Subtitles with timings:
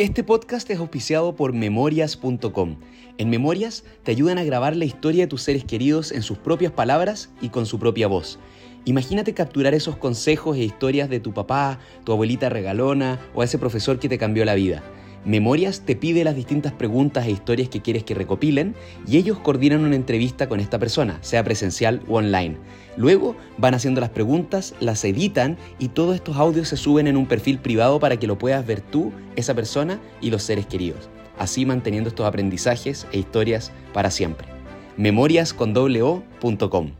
[0.00, 2.76] Este podcast es auspiciado por memorias.com.
[3.18, 6.72] En Memorias te ayudan a grabar la historia de tus seres queridos en sus propias
[6.72, 8.38] palabras y con su propia voz.
[8.86, 13.98] Imagínate capturar esos consejos e historias de tu papá, tu abuelita regalona o ese profesor
[13.98, 14.82] que te cambió la vida.
[15.24, 18.74] Memorias te pide las distintas preguntas e historias que quieres que recopilen
[19.06, 22.56] y ellos coordinan una entrevista con esta persona, sea presencial o online.
[22.96, 27.26] Luego van haciendo las preguntas, las editan y todos estos audios se suben en un
[27.26, 31.66] perfil privado para que lo puedas ver tú, esa persona y los seres queridos, así
[31.66, 34.48] manteniendo estos aprendizajes e historias para siempre.
[34.96, 36.92] memoriascondoblo.com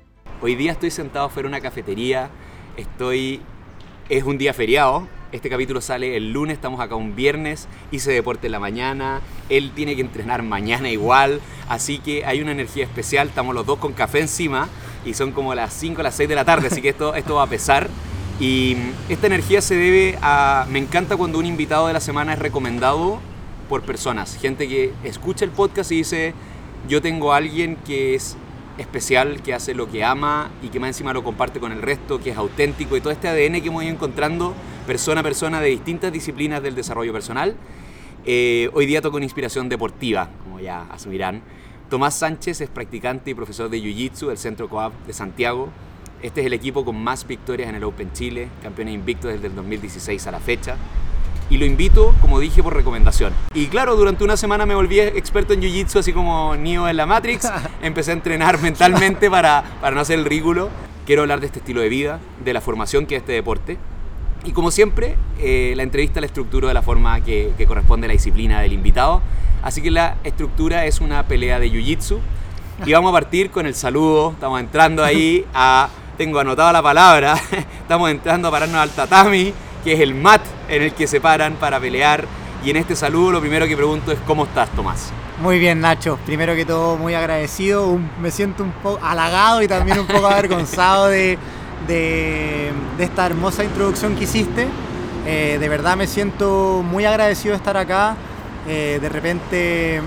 [0.42, 2.30] Hoy día estoy sentado fuera de una cafetería,
[2.76, 3.40] estoy
[4.10, 8.46] es un día feriado, este capítulo sale el lunes, estamos acá un viernes, hice deporte
[8.46, 13.28] en la mañana, él tiene que entrenar mañana igual, así que hay una energía especial,
[13.28, 14.68] estamos los dos con café encima
[15.04, 17.36] y son como las 5 o las 6 de la tarde, así que esto, esto
[17.36, 17.88] va a pesar.
[18.38, 18.74] Y
[19.10, 20.66] esta energía se debe a...
[20.70, 23.20] Me encanta cuando un invitado de la semana es recomendado
[23.68, 26.34] por personas, gente que escucha el podcast y dice,
[26.88, 28.36] yo tengo a alguien que es
[28.78, 32.20] especial, que hace lo que ama y que más encima lo comparte con el resto,
[32.20, 34.54] que es auténtico y todo este ADN que hemos ido encontrando
[34.86, 37.54] persona a persona de distintas disciplinas del desarrollo personal.
[38.24, 41.42] Eh, hoy día toco inspiración deportiva, como ya asumirán.
[41.88, 45.68] Tomás Sánchez es practicante y profesor de Jiu-Jitsu del Centro Coab de Santiago.
[46.22, 49.54] Este es el equipo con más victorias en el Open Chile, campeón invicto desde el
[49.54, 50.76] 2016 a la fecha.
[51.50, 53.32] Y lo invito, como dije, por recomendación.
[53.52, 57.06] Y claro, durante una semana me volví experto en Jiu-Jitsu, así como Neo en la
[57.06, 57.50] Matrix.
[57.82, 60.70] Empecé a entrenar mentalmente para, para no hacer el ridículo.
[61.06, 63.78] Quiero hablar de este estilo de vida, de la formación que es este deporte
[64.44, 68.12] y como siempre, eh, la entrevista la estructuro de la forma que, corresponde a la
[68.12, 69.20] disciplina del invitado.
[69.62, 72.18] Así que la estructura es una pelea de jiu-jitsu.
[72.86, 74.30] Y vamos a partir con el saludo.
[74.32, 75.88] Estamos entrando ahí a.
[76.16, 77.34] Tengo anotada la palabra.
[77.82, 81.54] Estamos entrando a pararnos al tatami, que es el mat en el que se paran
[81.54, 82.24] para pelear.
[82.64, 85.10] Y en este saludo, lo primero que pregunto es: ¿cómo estás, Tomás?
[85.40, 86.18] Muy bien, Nacho.
[86.26, 87.98] Primero que todo, muy agradecido.
[88.20, 91.38] me siento un poco halagado y también un poco avergonzado de
[91.86, 94.68] de, esta hermosa introducción que hiciste.
[95.26, 98.16] Eh, de verdad me siento muy agradecido de estar acá.
[98.66, 100.02] Eh, de repente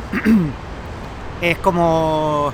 [1.41, 2.53] es como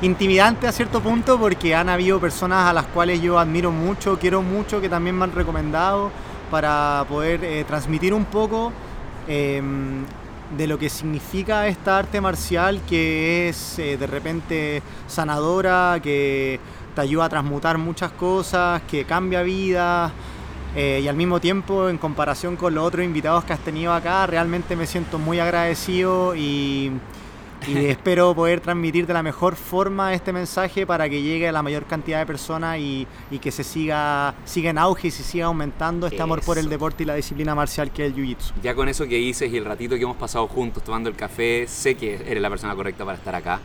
[0.00, 4.42] intimidante a cierto punto porque han habido personas a las cuales yo admiro mucho, quiero
[4.42, 6.10] mucho, que también me han recomendado
[6.52, 8.72] para poder eh, transmitir un poco
[9.26, 10.04] em,
[10.56, 16.60] de lo que significa esta arte marcial que es de repente sanadora, que
[16.94, 20.12] te ayuda a transmutar muchas cosas, que cambia vidas.
[20.74, 24.26] Eh, y al mismo tiempo, en comparación con los otros invitados que has tenido acá,
[24.26, 26.92] realmente me siento muy agradecido y,
[27.68, 31.84] espero poder transmitir de la mejor forma este mensaje para que llegue a la mayor
[31.86, 33.06] cantidad de personas y,
[33.40, 37.02] que se siga, siga en auge y se siga aumentando este amor por el deporte
[37.02, 38.52] y la disciplina marcial que es el Jiu-Jitsu.
[38.62, 41.66] Ya con eso que dices y el ratito que hemos pasado juntos tomando el café,
[41.66, 43.60] sé que eres la persona correcta para estar acá.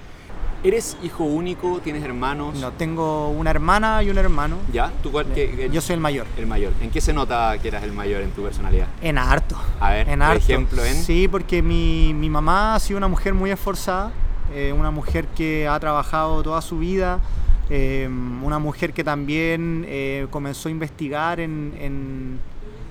[0.67, 1.79] ¿Eres hijo único?
[1.79, 2.59] ¿Tienes hermanos?
[2.59, 4.57] No, tengo una hermana y un hermano.
[4.73, 4.91] ¿Ya?
[5.01, 6.27] ¿Tú cuál, qué, Yo soy el mayor.
[6.35, 6.73] El mayor.
[6.81, 8.87] ¿En qué se nota que eras el mayor en tu personalidad?
[9.01, 9.55] En harto.
[9.79, 10.39] A ver, en harto.
[10.39, 10.95] ejemplo en...
[10.95, 14.11] Sí, porque mi, mi, mamá ha sido una mujer muy esforzada,
[14.53, 17.21] eh, una mujer que ha trabajado toda su vida,
[17.69, 18.09] eh,
[18.43, 22.39] una mujer que también eh, comenzó a investigar en, en,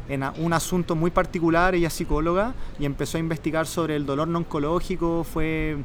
[0.09, 4.29] en, un asunto muy particular, ella es psicóloga, y empezó a investigar sobre el dolor
[4.29, 5.77] no oncológico, fue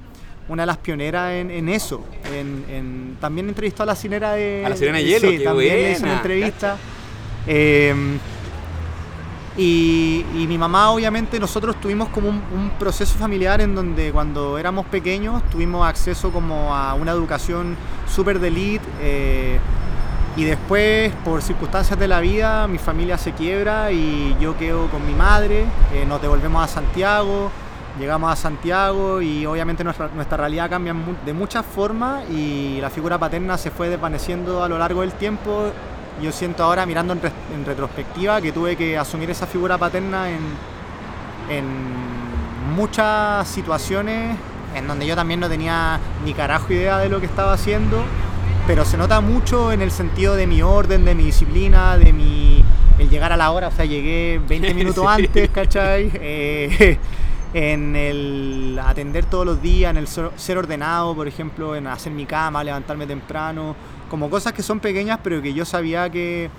[0.52, 2.04] una de las pioneras en, eso.
[2.34, 4.64] En, también entrevistó a la sirena de.
[4.66, 6.78] A la sirena de hielo, sí, también hizo una entrevista.
[7.48, 7.96] Eh,
[9.58, 15.42] y, mi mamá, obviamente, nosotros tuvimos como un, proceso familiar en donde cuando éramos pequeños
[15.50, 17.78] tuvimos acceso como a una educación
[18.14, 18.86] súper de elite.
[19.02, 19.60] Eh,
[20.36, 25.06] y después, por circunstancias de la vida, mi familia se quiebra y yo quedo con
[25.06, 27.52] mi madre, eh, nos devolvemos a Santiago,
[28.00, 33.58] Llegamos a Santiago y obviamente nuestra, realidad cambia de muchas formas y la figura paterna
[33.58, 35.72] se fue desvaneciendo a lo largo del tiempo.
[36.22, 40.40] Yo siento ahora, mirando en, retrospectiva, que tuve que asumir esa figura paterna en,
[41.50, 41.66] en
[42.76, 44.38] muchas situaciones
[44.76, 48.04] en donde yo también no tenía ni carajo idea de lo que estaba haciendo,
[48.68, 52.64] pero se nota mucho en el sentido de mi orden, de mi disciplina, de mi
[53.00, 56.12] el llegar a la hora, o sea, llegué 20 minutos antes, ¿cachai?
[56.14, 56.98] Eh,
[57.54, 62.26] en el atender todos los días, en el ser ordenado, por ejemplo, en hacer mi
[62.26, 63.76] cama, levantarme temprano,
[64.10, 66.50] como cosas que son pequeñas, pero que yo sabía que,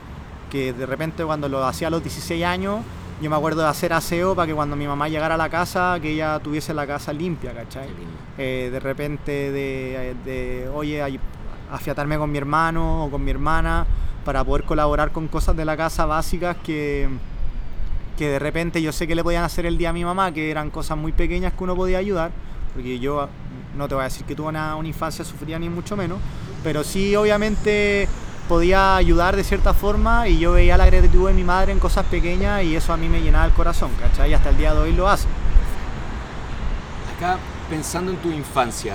[0.50, 2.80] que de repente cuando lo hacía a los 16 años,
[3.22, 5.98] yo me acuerdo de hacer aseo para que cuando mi mamá llegara a la casa,
[6.02, 7.88] que ella tuviese la casa limpia, ¿cachai?
[8.36, 11.20] Eh, de repente de, de, oye,
[11.70, 13.86] afiatarme con mi hermano o con mi hermana
[14.24, 17.08] para poder colaborar con cosas de la casa básicas que
[18.22, 20.48] que de repente yo sé que le podían hacer el día a mi mamá, que
[20.48, 22.30] eran cosas muy pequeñas que uno podía ayudar,
[22.72, 23.28] porque yo
[23.76, 26.18] no te voy a decir que tuve una, una infancia sufrida ni mucho menos,
[26.62, 28.06] pero sí obviamente
[28.48, 32.06] podía ayudar de cierta forma y yo veía la gratitud de mi madre en cosas
[32.06, 34.30] pequeñas y eso a mí me llenaba el corazón, ¿cachai?
[34.30, 35.26] Y hasta el día de hoy lo hace.
[37.16, 37.38] Acá,
[37.68, 38.94] pensando en tu infancia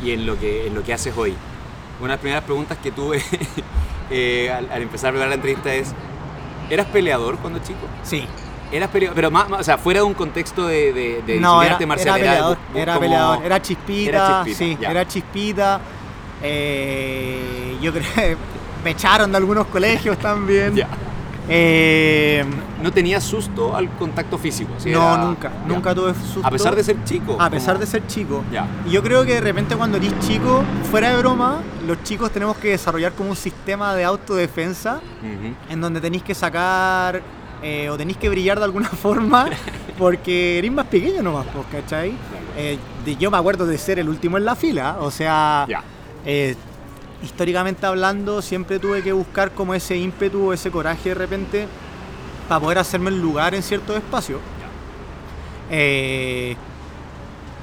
[0.00, 1.34] y en lo que, en lo que haces hoy,
[1.98, 3.20] una de las primeras preguntas que tuve
[4.10, 5.92] eh, al, al empezar a preparar la entrevista es,
[6.70, 7.88] ¿eras peleador cuando chico?
[8.04, 8.28] Sí.
[8.74, 11.62] Eras peleador, pero más, más- o sea, fuera de un contexto de, de, de No,
[11.62, 14.90] era, arte marcial, era peleador, era como- peleador, era chispita, Era chispita, sí, ya.
[14.90, 15.80] era chispita.
[16.42, 18.36] Eh, yo creo que
[18.84, 20.74] me echaron de algunos colegios también.
[20.74, 20.88] Ya.
[21.48, 22.42] Eh,
[22.82, 24.72] ¿No tenías susto al contacto físico?
[24.86, 25.66] no, Era- nunca, ya.
[25.74, 26.40] nunca tuve susto.
[26.46, 27.36] A pesar de ser chico.
[27.38, 28.42] A pesar de ser chico.
[28.52, 28.66] Ya.
[28.86, 32.56] Y yo creo que de repente cuando eres chico, fuera de broma, los chicos tenemos
[32.56, 35.54] que desarrollar como un sistema de autodefensa Ujú.
[35.70, 37.22] en donde tenéis que sacar
[37.64, 39.48] eh, o tenéis que brillar de alguna forma
[39.98, 42.12] porque eres más pequeño nomás, pues, ¿cachai?
[42.56, 45.64] Eh, de- yo me acuerdo de ser el último en la fila, o sea,
[46.26, 46.54] eh,
[47.22, 51.66] históricamente hablando, siempre tuve que buscar como ese ímpetu o ese coraje de repente
[52.48, 54.40] para poder hacerme el lugar en ciertos espacios.
[55.70, 56.54] Eh,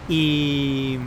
[0.09, 0.97] y,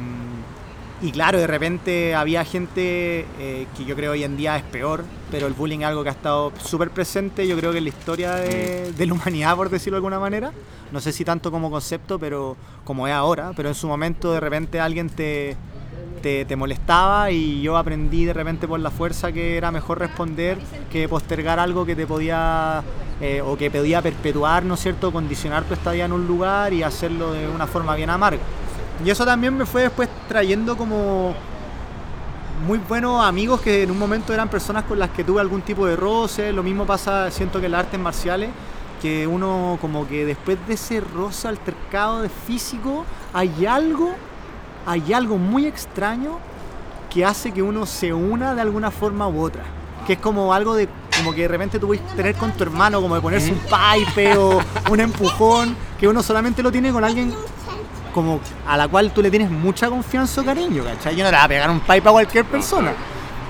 [1.02, 5.04] y claro, de repente había gente eh, que yo creo hoy en día es peor,
[5.34, 7.90] pero el bullying es algo que ha estado súper presente, yo creo que en la
[7.90, 10.52] historia de, de la humanidad, por decirlo de alguna manera.
[10.92, 14.38] No sé si tanto como concepto, pero como es ahora, pero en su momento de
[14.38, 15.56] repente alguien te,
[16.22, 20.56] te, te molestaba y yo aprendí de repente por la fuerza que era mejor responder
[20.92, 22.84] que postergar algo que te podía
[23.20, 26.84] eh, o que podía perpetuar, ¿no es cierto?, condicionar tu estadía en un lugar y
[26.84, 28.42] hacerlo de una forma bien amarga.
[29.04, 31.34] Y eso también me fue después trayendo como
[32.64, 35.86] muy buenos amigos que en un momento eran personas con las que tuve algún tipo
[35.86, 36.50] de roce.
[36.52, 38.50] Lo mismo pasa, siento que en las artes marciales,
[39.02, 44.14] que uno como que después de ese roce altercado de físico, hay algo,
[44.86, 46.38] hay algo muy extraño
[47.12, 49.62] que hace que uno se una de alguna forma u otra.
[50.06, 50.88] Que es como algo de,
[51.18, 54.36] como que de repente tú puedes tener con tu hermano, como de ponerse un pipe
[54.38, 54.58] o
[54.90, 57.34] un empujón, que uno solamente lo tiene con alguien
[58.14, 61.16] como a la cual tú le tienes mucha confianza o cariño, ¿cachai?
[61.16, 62.92] Yo no le voy a pegar un pipe a cualquier persona,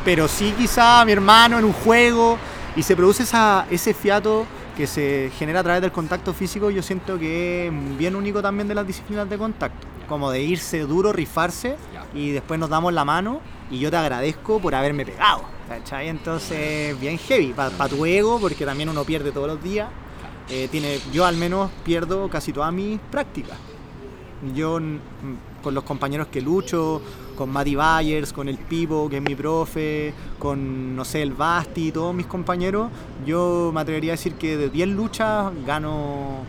[0.04, 2.38] pero sí quizá a mi hermano en un juego
[2.74, 6.82] y se produce esa, ese fiato que se genera a través del contacto físico, yo
[6.82, 11.12] siento que es bien único también de las disciplinas de contacto, como de irse duro,
[11.12, 11.76] rifarse
[12.14, 13.40] y después nos damos la mano
[13.70, 16.08] y yo te agradezco por haberme pegado, ¿cachai?
[16.08, 19.88] Entonces, bien heavy, para tu ego, porque también uno pierde todos los días.
[20.48, 23.56] Eh, tiene, yo al menos pierdo casi todas mis prácticas.
[24.54, 24.78] Yo
[25.62, 27.00] con los compañeros que lucho,
[27.36, 31.90] con Mati Byers, con el Pipo, que es mi profe, con, no sé, el Basti,
[31.90, 32.90] todos mis compañeros,
[33.26, 36.44] yo me atrevería a decir que de 10 luchas gano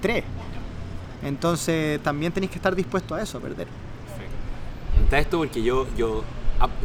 [0.00, 0.24] 3.
[1.24, 3.68] Entonces también tenéis que estar dispuesto a eso, a perder.
[5.04, 6.22] Está esto porque yo, yo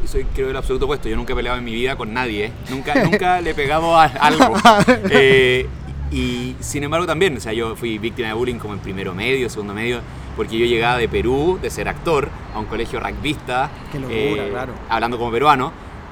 [0.06, 1.10] soy creo el absoluto opuesto.
[1.10, 2.46] Yo nunca he peleado en mi vida con nadie.
[2.46, 2.52] ¿eh?
[2.70, 4.56] Nunca, nunca le he pegado a algo.
[5.10, 5.68] Eh,
[6.12, 9.50] y sin embargo también, o sea, yo fui víctima de bullying como en primero medio,
[9.50, 10.02] segundo medio,
[10.36, 13.70] porque yo llegaba de Perú, de ser actor, a un colegio rugbyista.
[13.92, 14.74] Qué locura, claro.
[14.90, 15.72] Hablando como peruano.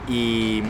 [0.10, 0.62] Y,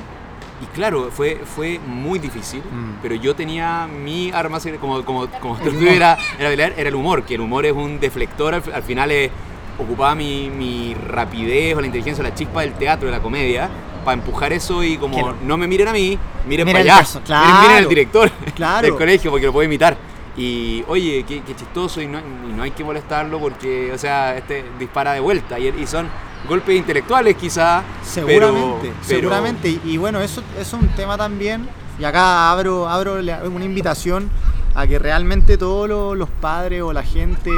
[0.62, 3.00] y claro, fue, fue muy difícil, Mm.
[3.02, 7.36] pero yo tenía mi arma, como, como, como tú era, era era el humor, que
[7.36, 9.30] el humor es un deflector, al, al final es,
[9.78, 13.70] ocupaba mi, mi rapidez o la inteligencia o la chispa del teatro, de la comedia,
[14.06, 17.38] para empujar eso y como no- me miren a mí, miren para allá, verso, miren,
[17.42, 18.82] miren claro, al director claro.
[18.88, 19.98] del colegio porque lo puedo imitar.
[20.38, 24.36] Y oye, qué, qué chistoso y no, y no hay que molestarlo porque, o sea,
[24.38, 26.08] este dispara de vuelta y, y son
[26.48, 27.84] golpes intelectuales quizá.
[28.04, 29.70] Seguramente, pero- pero- seguramente.
[29.70, 31.68] Y, y bueno, eso, es un tema también.
[31.98, 34.30] Y acá abro, abro una invitación
[34.76, 37.50] a que realmente todos lo- los padres o la gente,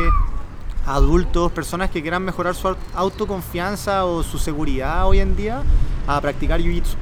[0.87, 5.61] adultos, personas que quieran mejorar su au- autoconfianza o su seguridad hoy en día,
[6.07, 6.95] a practicar jiu-jitsu.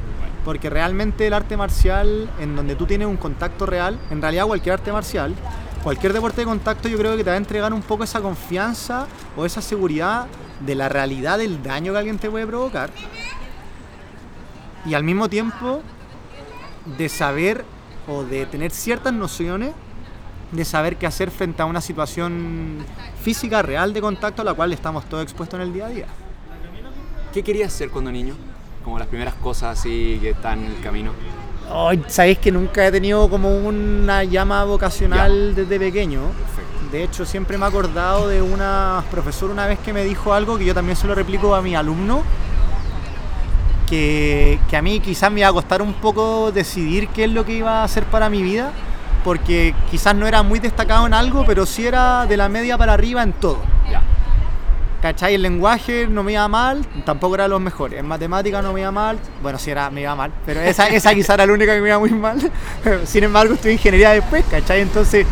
[0.43, 4.73] Porque realmente el arte marcial, en donde tú tienes un contacto real, en realidad cualquier
[4.73, 5.33] arte marcial,
[5.83, 9.07] cualquier deporte de contacto, yo creo que te va a entregar un poco esa confianza
[9.37, 10.27] o esa seguridad
[10.59, 12.89] de la realidad del daño que alguien te puede provocar.
[14.85, 15.81] Y al mismo tiempo
[16.97, 17.65] de saber
[18.07, 19.73] o de tener ciertas nociones
[20.51, 22.77] de saber qué hacer frente a una situación
[23.21, 26.05] física real de contacto a la cual estamos todos expuestos en el día a día.
[27.33, 28.35] ¿Qué querías ser cuando niño?
[28.83, 31.11] Como las primeras cosas así que están en el camino.
[31.69, 36.21] Ay, Sabéis que nunca he tenido como una llama vocacional desde pequeño.
[36.91, 40.57] De hecho, siempre me he acordado de una profesora una vez que me dijo algo
[40.57, 42.21] que yo también se lo replico a mi alumno,
[43.89, 47.43] que, que a mí quizás me iba a costar un poco decidir qué es lo
[47.43, 48.71] que iba a hacer para mi vida,
[49.25, 52.93] porque quizás no era muy destacado en algo, pero sí era de la media para
[52.93, 53.57] arriba en todo.
[53.91, 54.03] Ya.
[55.01, 55.33] ¿Cachai?
[55.33, 57.99] El lenguaje no me iba mal, tampoco era de los mejores.
[57.99, 61.15] En matemática no me iba mal, bueno, sí era, me iba mal, pero esa, esa
[61.15, 62.39] quizá era la única que me iba muy mal.
[63.05, 64.81] Sin embargo, estudié ingeniería después, ¿cachai?
[64.81, 65.25] Entonces,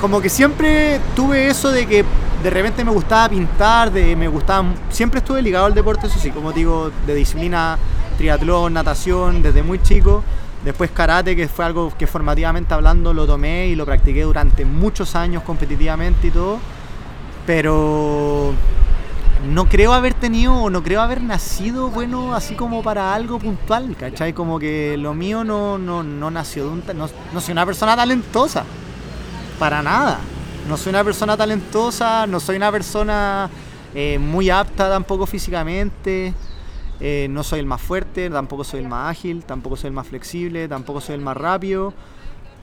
[0.00, 2.02] como que siempre tuve eso de que
[2.42, 6.30] de repente me gustaba pintar, de, me gustaba, siempre estuve ligado al deporte, eso sí,
[6.30, 7.76] como digo, de disciplina,
[8.16, 10.24] triatlón, natación, desde muy chico.
[10.66, 15.14] Después karate, que fue algo que formativamente hablando lo tomé y lo practiqué durante muchos
[15.14, 16.58] años competitivamente y todo.
[17.46, 18.52] Pero
[19.48, 23.94] no creo haber tenido o no creo haber nacido bueno así como para algo puntual,
[23.96, 24.32] ¿cachai?
[24.32, 26.82] Como que lo mío no, no, no nació de un...
[26.96, 28.64] No, no soy una persona talentosa,
[29.60, 30.18] para nada.
[30.68, 33.48] No soy una persona talentosa, no soy una persona
[33.94, 36.34] eh, muy apta tampoco físicamente.
[37.00, 40.06] Eh, no soy el más fuerte, tampoco soy el más ágil, tampoco soy el más
[40.06, 41.92] flexible, tampoco soy el más rápido.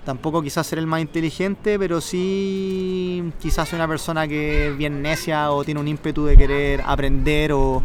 [0.06, 5.02] Tampoco quizás ser el más inteligente, pero sí quizás soy una persona que es bien
[5.02, 7.82] necia o tiene un ímpetu de querer aprender o,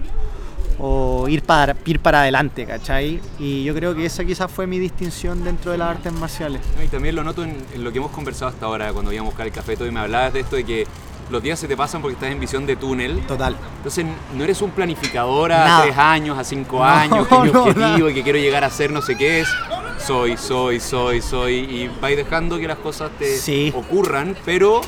[1.29, 3.21] ir, para, ir para adelante, ¿cachai?
[3.39, 6.61] Y yo creo que esa quizás fue mi distinción dentro de las artes marciales.
[6.85, 9.31] Y también lo noto en, en lo que hemos conversado hasta ahora, cuando íbamos a
[9.31, 10.87] buscar el café todo y me hablabas de esto de que
[11.31, 13.21] los días se te pasan porque estás en visión de túnel.
[13.27, 13.57] Total.
[13.79, 15.83] Entonces no eres un planificador a Nada.
[15.83, 18.71] tres años, a cinco No, años, que mi no, objetivo y que quiero llegar a
[18.71, 19.49] ser no sé qué es.
[19.99, 21.55] Soy, soy, soy, soy.
[21.55, 23.73] Y vais dejando que las cosas te Sí.
[23.77, 24.81] ocurran, pero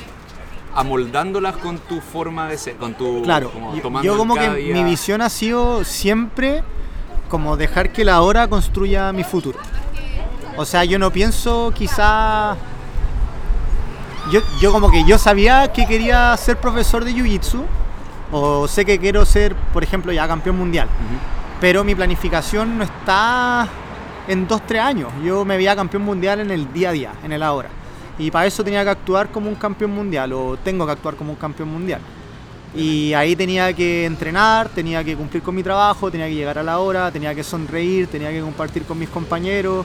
[0.75, 3.23] amoldándolas con tu forma de ser, con tu...
[3.23, 6.63] Claro, como yo- tomando yo como que día- mi visión ha sido siempre
[7.29, 9.59] como dejar que la hora construya mi futuro.
[10.57, 12.57] O sea, yo no pienso quizá...
[14.31, 17.62] Yo, yo como que yo sabía que quería ser profesor de Jiu-Jitsu,
[18.33, 21.19] o sé que quiero ser, por ejemplo, ya campeón mundial, Ujú.
[21.61, 23.67] pero mi planificación no está
[24.29, 25.11] en dos, tres años.
[25.25, 27.71] Yo me veía campeón mundial en el día a día, en el ahora.
[28.19, 31.33] Y para eso tenía que actuar como un campeón mundial, o tengo que actuar como
[31.33, 32.00] un campeón mundial.
[32.75, 36.62] Y ahí tenía que entrenar, tenía que cumplir con mi trabajo, tenía que llegar a
[36.62, 39.85] la hora, tenía que sonreír, tenía que compartir con mis compañeros.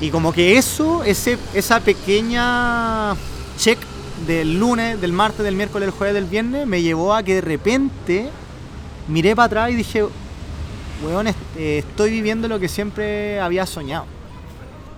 [0.00, 3.14] Y como que eso, ese, esa pequeña
[3.62, 3.78] check
[4.26, 7.40] del lunes, del martes, del miércoles, del jueves, del viernes, me llevó a que de
[7.42, 8.28] repente
[9.06, 10.04] miré para atrás y dije,
[11.04, 11.34] weón, eh,
[11.78, 14.06] estoy viviendo lo que siempre había soñado.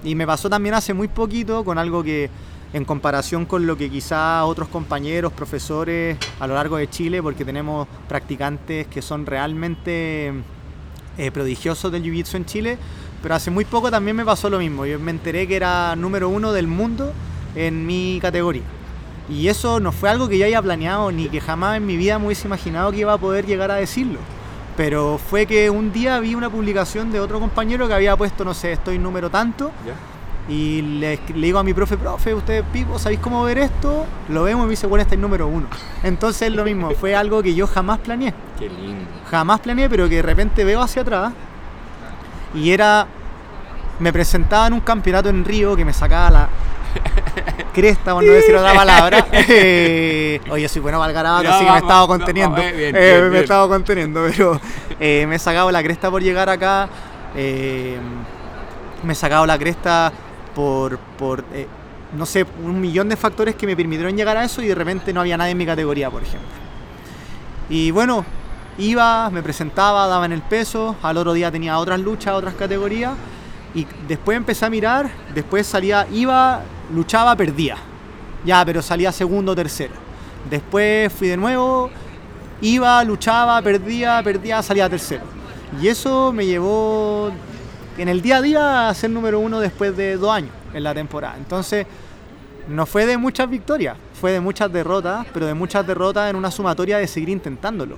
[0.03, 2.31] Y me pasó también hace muy poquito con algo que,
[2.73, 7.45] en comparación con lo que quizá otros compañeros, profesores a lo largo de Chile, porque
[7.45, 10.33] tenemos practicantes que son realmente
[11.19, 12.79] eh, prodigiosos del Jiu-Jitsu en Chile,
[13.23, 14.87] pero hace muy poco también me pasó lo mismo.
[14.87, 17.13] Yo me enteré que era número uno del mundo
[17.55, 18.63] en mi categoría.
[19.29, 22.19] Y eso no fue algo que yo haya planeado ni que jamás en mi vida
[22.19, 24.19] me hubiese imaginado que iba a poder llegar a decirlo.
[24.77, 28.53] Pero fue que un día vi una publicación de otro compañero que había puesto, no
[28.55, 29.95] sé, estoy número tanto, ¿Ya?
[30.53, 34.05] y le, digo a mi profe, profe, ustedes pico, ¿sabéis cómo ver esto?
[34.29, 35.69] Lo vemos y me dice, bueno, este es el número uno.
[36.03, 38.35] Entonces es lo mismo, fue algo que yo jamás planeé.
[38.59, 39.07] Qué lindo.
[39.31, 41.33] Jamás planeé, pero que de repente veo hacia atrás
[42.55, 43.07] y era.
[44.01, 46.49] Me presentaba en un campeonato en Río que me sacaba la
[47.75, 49.27] cresta, por no decir otra palabra.
[49.49, 52.57] Eh, oye, soy bueno para el garabato, Ya, así que me estaba va, conteniendo.
[52.63, 53.43] eh, bien, Eh, bien, me bien.
[53.43, 54.61] estaba conteniendo, pero
[54.99, 56.89] eh, me he sacado la cresta por llegar acá.
[57.35, 60.11] me he sacado la cresta
[60.55, 61.45] por, por
[62.17, 65.13] no sé, un millón de factores que me permitieron llegar a eso y de repente
[65.13, 66.49] no había nadie en mi categoría, por ejemplo.
[67.69, 68.25] Y bueno,
[68.79, 73.13] iba, me presentaba, daba en el peso, al otro día tenía otras luchas, otras categorías,
[73.75, 76.63] y después empecé a mirar, después salía, iba,
[76.95, 77.77] luchaba, perdía.
[78.45, 79.95] Ya, pero salía segundo tercero.
[80.49, 81.91] Después fui de nuevo,
[82.61, 85.23] iba, luchaba, perdía, perdía, salía tercero.
[85.81, 87.33] Y eso me llevó
[87.99, 90.95] en el día a día a ser número uno después de dos años en la
[90.95, 91.37] temporada.
[91.37, 91.87] Entonces,
[92.69, 96.51] no fue de muchas victorias, fue de muchas derrotas, pero de muchas derrotas en una
[96.51, 97.97] sumatoria de seguir intentándolo.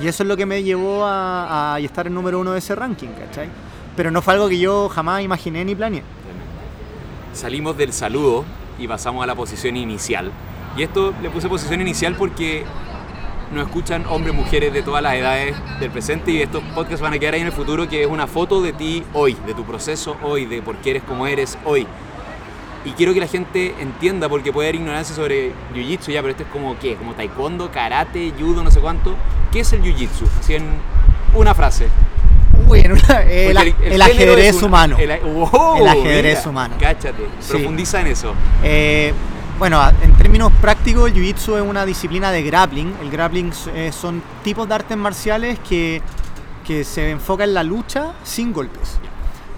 [0.00, 2.74] Y eso es lo que me llevó a, a estar en número uno de ese
[2.74, 3.48] ranking, ¿cachai?
[3.96, 6.02] Pero no fue algo que yo jamás imaginé ni planeé.
[7.32, 8.44] Salimos del saludo
[8.78, 10.30] y pasamos a la posición inicial.
[10.76, 12.64] Y esto le puse posición inicial porque
[13.52, 17.18] nos escuchan hombres, mujeres de todas las edades del presente y estos podcasts van a
[17.18, 20.16] quedar ahí en el futuro que es una foto de ti hoy, de tu proceso
[20.22, 21.86] hoy, de por qué eres como eres hoy.
[22.84, 26.44] Y quiero que la gente entienda, porque puede haber ignorancia sobre Jiu-Jitsu ya, pero esto
[26.44, 29.16] es como qué, como taekwondo, karate, judo, no sé cuánto.
[29.50, 30.24] ¿Qué es el Jiu-Jitsu?
[30.38, 30.64] Así en
[31.34, 31.88] una frase.
[32.68, 33.56] Uy, en una- el,
[34.02, 34.96] ajedrez una- humano.
[34.98, 36.74] El, ajedrez mira, humano.
[36.80, 37.50] Cáchate, Sí.
[37.52, 38.34] profundiza en eso.
[38.62, 39.12] Eh,
[39.58, 42.94] bueno, en términos prácticos, el Jiu-Jitsu es una disciplina de grappling.
[43.00, 46.02] El grappling eh, son tipos de artes marciales que,
[46.66, 48.98] que se enfocan en la lucha sin golpes.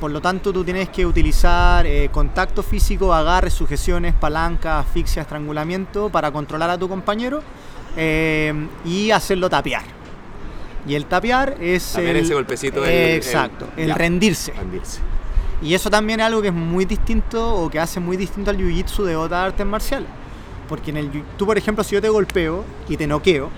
[0.01, 6.09] Por lo tanto, tú tienes que utilizar eh, contacto físico, agarres, sujeciones, palancas, asfixia, estrangulamiento
[6.11, 7.43] para controlar a tu compañero
[7.97, 9.83] eh, y hacerlo tapear.
[10.87, 13.95] Y el tapear es Tapear el, ese golpecito, el- eh, el- exacto, el, ya.
[13.95, 14.53] rendirse.
[14.53, 15.01] Rendirse.
[15.61, 18.57] Y eso también es algo que es muy distinto o que hace muy distinto al
[18.59, 20.09] jiu-jitsu de otras artes marciales.
[20.69, 23.51] Porque en el tú, por ejemplo, si yo te golpeo y te noqueo,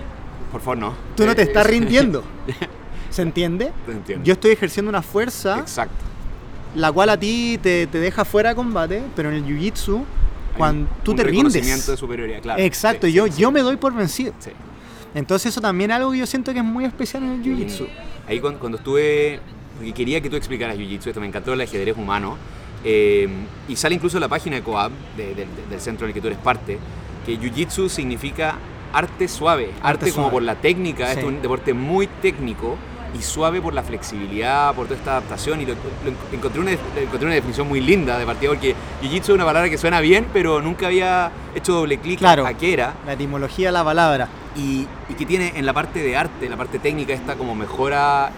[0.51, 0.93] Por favor, no.
[1.15, 2.23] tú no te Eh, estás es- rindiendo.
[3.11, 3.71] ¿Se entiende?
[3.87, 4.23] Entiendo.
[4.25, 5.93] Yo estoy ejerciendo una fuerza Exacto.
[6.75, 10.03] la cual a ti te, te deja fuera de combate, pero en el jiu-jitsu,
[10.57, 11.85] cuando un- tú un te rindes.
[11.85, 12.61] de superioridad, claro.
[12.61, 14.33] Exacto, Sí, yo, sí, yo me doy por vencido.
[14.39, 14.51] sí.
[15.13, 17.87] Entonces eso también es algo que yo siento que es muy especial en el jiu-jitsu.
[18.27, 19.39] Ahí cuando, cuando estuve,
[19.75, 22.37] porque quería que tú explicaras Jiu-Jitsu, esto me encantó el ajedrez humano,
[22.85, 23.27] eh,
[23.67, 26.39] y sale incluso la página de Coab, de- de- del centro del que tú eres
[26.39, 26.77] parte,
[27.25, 28.55] que Jiu-Jitsu significa
[28.93, 30.31] arte suave, arte, como suave.
[30.31, 31.19] por la técnica, Sí.
[31.19, 32.77] es un deporte muy técnico
[33.17, 37.25] y suave por la flexibilidad, por toda esta adaptación, y lo- lo- encontré, una, encontré
[37.25, 40.61] una definición muy linda de partida, porque Jiu-Jitsu es una palabra que suena bien, pero
[40.61, 42.45] nunca había hecho doble clic Claro.
[42.45, 44.29] a qué era La etimología de la palabra.
[44.55, 47.55] Y, y que tiene en la parte de arte, en la parte técnica, esta como
[47.55, 48.31] mejora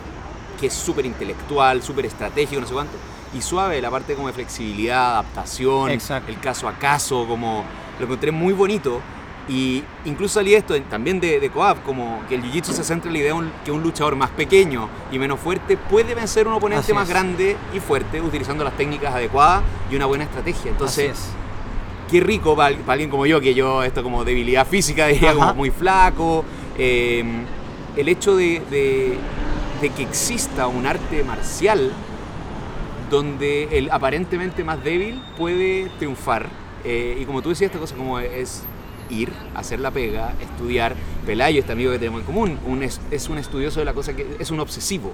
[0.60, 2.93] que es súper intelectual, súper estratégico, no sé cuánto,
[3.34, 6.32] y suave, la parte como de flexibilidad, adaptación, Exacto.
[6.32, 7.63] el caso a caso, como
[8.00, 9.01] lo encontré muy bonito.
[9.50, 13.13] Y incluso salí esto también de, de Coab, como que el Jiu-Jitsu se centra en
[13.13, 16.50] la idea de un- que un luchador más pequeño y menos fuerte puede vencer a
[16.51, 17.10] un oponente Así más es.
[17.10, 20.72] grande y fuerte utilizando las técnicas adecuadas y una buena estrategia.
[20.72, 21.20] Entonces.
[22.13, 25.39] Qué rico para, para alguien como yo, que yo esto como debilidad física, diría Ajá.
[25.39, 26.46] como muy flaco,
[26.77, 27.24] eh,
[27.98, 29.17] el hecho de, de-
[29.82, 31.91] de que exista un arte marcial
[33.10, 36.48] donde el aparentemente más débil puede triunfar.
[36.84, 38.63] Eh, y como tú decías, esta cosa como es
[39.10, 40.96] ir, hacer la pega, estudiar.
[41.25, 44.15] Pelayo, este amigo que tenemos en común, un es, es un estudioso de la cosa
[44.15, 45.12] que es un obsesivo.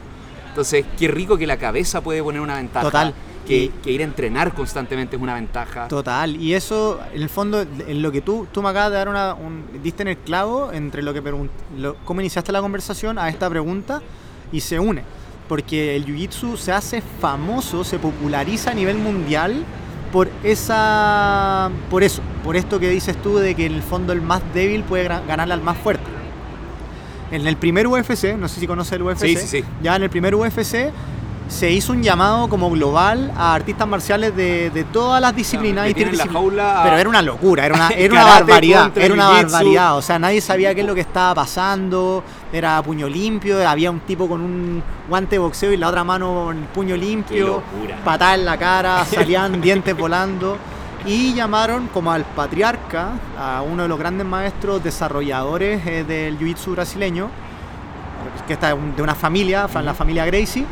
[0.50, 2.86] Entonces, qué rico que la cabeza puede poner una ventaja.
[2.86, 3.14] Total.
[3.48, 5.88] Que, ir a entrenar constantemente es una ventaja.
[5.88, 9.10] Total, y eso, en el fondo, en lo que tú, tú me acabas de dar
[9.10, 11.22] una, un, diste en el clavo entre lo que
[11.78, 14.02] lo, cómo iniciaste la conversación a esta pregunta
[14.52, 15.04] y se une.
[15.48, 19.66] Porque el jiu-jitsu se hace famoso, se populariza a nivel mundial
[20.12, 24.22] por esa por eso, por esto que dices tú de que en el fondo el
[24.22, 26.04] más débil puede ganarle al más fuerte.
[27.32, 29.64] En el primer UFC, no sé si conoces el UFC, Sí, sí, sí.
[29.84, 30.92] ya en el primer UFC
[31.50, 35.86] se hizo un llamado como global a artistas marciales de, de todas las disciplinas.
[35.86, 39.14] Claro, y en la jaula Pero era una locura, era una, era una barbaridad, era
[39.16, 39.98] una barbaridad.
[39.98, 44.00] O sea, nadie sabía qué es lo que estaba pasando, era puño limpio, había un
[44.02, 47.64] tipo con un guante de boxeo y la otra mano con el puño limpio,
[48.06, 50.56] patada en la cara, salían dientes volando.
[51.06, 53.10] Y llamaron como al patriarca,
[53.40, 57.30] a uno de los grandes maestros desarrolladores eh, del jiu-jitsu brasileño,
[58.46, 60.66] que está de una familia, fa- la familia Gracie.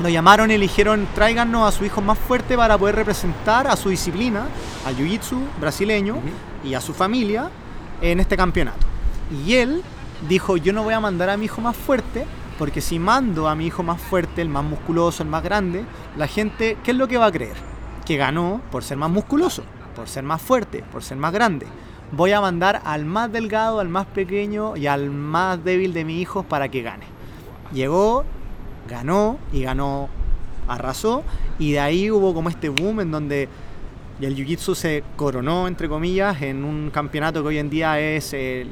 [0.00, 3.74] Lo llamaron y le dijeron tráiganos a su hijo más fuerte para poder representar a
[3.74, 4.46] su disciplina,
[4.86, 6.18] al jiu-jitsu brasileño
[6.62, 7.50] y a su familia
[8.00, 8.86] en este campeonato.
[9.44, 9.82] Y él
[10.28, 12.26] dijo, yo no voy a mandar a mi hijo más fuerte,
[12.58, 15.84] porque si mando a mi hijo más fuerte, el más musculoso, el más grande,
[16.16, 17.56] la gente, ¿qué es lo que va a creer?
[18.06, 19.64] Que ganó por ser más musculoso,
[19.96, 21.66] por ser más fuerte, por ser más grande.
[22.12, 26.22] Voy a mandar al más delgado, al más pequeño y al más débil de mis
[26.22, 27.04] hijos para que gane.
[27.72, 28.24] Llegó,
[28.88, 30.08] ganó y ganó,
[30.66, 31.22] arrasó
[31.58, 33.48] y de ahí hubo como este boom en donde
[34.20, 38.70] el jiu-jitsu se coronó, entre comillas, en un campeonato que hoy en día es el-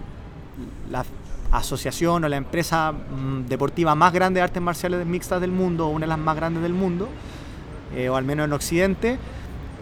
[0.90, 1.04] la
[1.52, 6.04] asociación o la empresa mm, deportiva más grande de artes marciales mixtas del mundo, una
[6.06, 7.08] de las más grandes del mundo,
[7.94, 9.18] eh, o al menos en Occidente,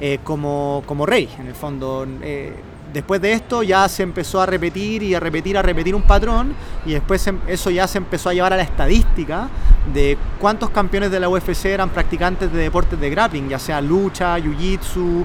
[0.01, 2.07] eh, como, como rey, en el fondo.
[2.23, 2.53] Eh,
[2.95, 6.55] después de esto ya se empezó a repetir y a repetir, a repetir un patrón,
[6.87, 9.49] y después se- eso ya se empezó a llevar a la estadística
[9.93, 14.39] de cuántos campeones de la UFC eran practicantes de deportes de grappling, ya sea lucha,
[14.39, 15.25] jiu-jitsu,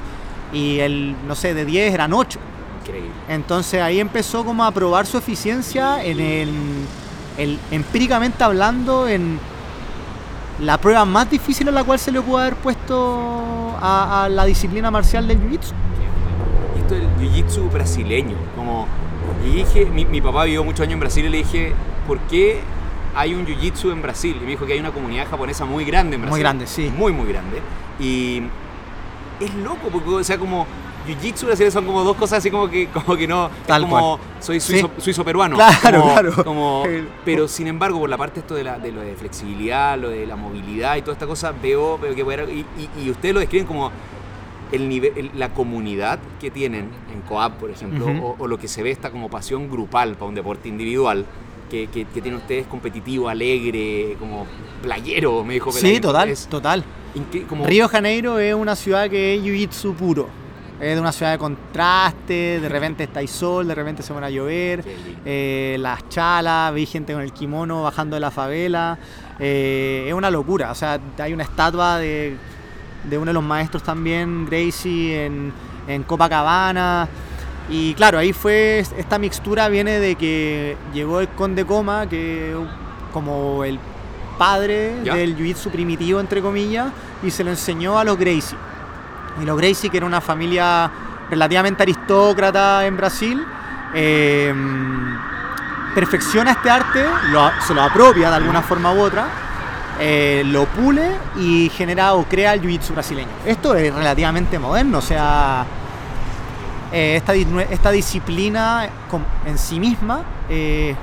[0.52, 2.40] y el, no sé, de 10 eran 8.
[2.82, 3.12] Increíble.
[3.30, 6.50] Entonces ahí empezó como a probar su eficiencia en el,
[7.38, 9.40] el- empíricamente hablando en
[10.62, 14.44] la prueba más difícil a la cual se le pudo haber puesto a, a la
[14.46, 15.72] disciplina marcial del jiu-jitsu.
[16.90, 18.88] Esto del jiu-jitsu brasileño, como
[19.46, 21.74] y dije, mi, mi papá vivió muchos años en Brasil y le dije,
[22.08, 22.62] ¿por qué
[23.16, 24.36] hay un jiu-jitsu en Brasil?
[24.42, 26.32] Y me dijo que hay una comunidad japonesa muy grande en Brasil.
[26.32, 26.92] Muy grande, sí.
[26.98, 27.62] Muy, muy grande.
[28.00, 28.42] Y
[29.40, 30.66] es loco, porque, o sea, como
[31.08, 34.18] jiu-jitsu brasileño son como dos cosas así como que, como que no, es Tal como
[34.18, 34.30] cual.
[34.40, 34.72] soy Sí.
[34.80, 34.90] suizo.
[35.58, 36.44] Claro, como- claro.
[36.44, 36.84] como-
[37.24, 40.26] pero sin embargo, por la parte esto de, la, de lo de flexibilidad, lo de
[40.26, 42.22] la movilidad y toda esta cosa, veo, veo que
[42.52, 43.92] y, y, y ustedes lo describen como
[44.72, 48.68] el nivel, el- la comunidad que tienen en Coab, por ejemplo, o, o lo que
[48.68, 51.26] se ve esta como pasión grupal para un deporte individual,
[51.70, 54.48] que, que, que tienen ustedes competitivo, alegre, como
[54.82, 56.84] playero, me dijo Sí, total, Es- total.
[57.16, 60.28] ¿en qué- como- Río Janeiro es una ciudad que es jiu-jitsu puro.
[60.80, 64.30] Es una ciudad de contraste, de repente está el sol, de repente se van a
[64.30, 64.82] llover,
[65.26, 68.98] eh, las chalas, vi gente con el kimono bajando de la favela.
[69.42, 72.36] eh, es una locura, o sea, hay una estatua de,
[73.04, 75.54] de uno de los maestros también, Gracie, en,
[75.88, 77.08] en Copacabana.
[77.70, 82.56] Y claro, ahí fue, esta mixtura viene de que llegó el conde Coma, que
[83.14, 83.80] como el
[84.38, 85.16] padre ¿Ya?
[85.16, 86.88] del jiu-jitsu primitivo, entre comillas,
[87.22, 88.58] y se lo enseñó a los Gracie.
[89.42, 90.90] Y los Gracie, que era una familia
[91.30, 93.46] relativamente aristócrata en Brasil,
[93.94, 94.54] eh,
[95.94, 99.28] perfecciona este arte, lo- se lo apropia de alguna forma u otra,
[100.00, 103.30] eh, lo pule y genera o crea el jiu-jitsu brasileño.
[103.46, 105.66] Esto es relativamente moderno, o sea,
[106.92, 108.90] eh, esta, esta disciplina
[109.46, 110.96] en sí misma es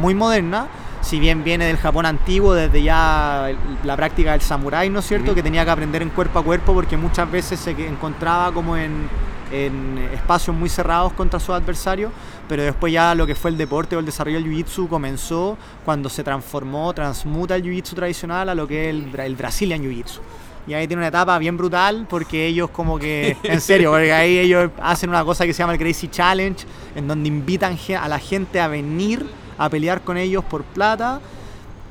[0.00, 0.66] muy moderna,
[1.02, 3.50] si bien viene del Japón antiguo, desde ya
[3.84, 5.34] la práctica del samurái, ¿no es cierto?
[5.34, 9.08] Que tenía que aprender en cuerpo a cuerpo porque muchas veces se encontraba como en,
[9.52, 12.10] en espacios muy cerrados contra sus adversarios,
[12.48, 16.08] pero después ya lo que fue el deporte o el desarrollo del jiu-jitsu comenzó cuando
[16.08, 20.20] se transformó, transmuta el jiu-jitsu tradicional a lo que es el, el Brazilian jiu-jitsu.
[20.66, 24.38] Y ahí tiene una etapa bien brutal porque ellos como que, en serio, porque ahí
[24.38, 28.18] ellos hacen una cosa que se llama el Crazy Challenge, en donde invitan a la
[28.18, 29.26] gente a venir
[29.58, 31.20] a pelear con ellos por plata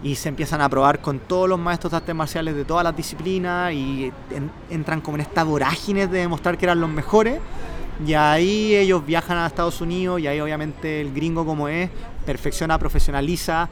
[0.03, 2.95] y se empiezan a probar con todos los maestros de artes marciales de todas las
[2.95, 7.39] disciplinas y en- entran como en esta vorágine de demostrar que eran los mejores.
[8.05, 11.89] Y ahí ellos viajan a Estados Unidos y ahí obviamente el gringo como es,
[12.25, 13.69] perfecciona, profesionaliza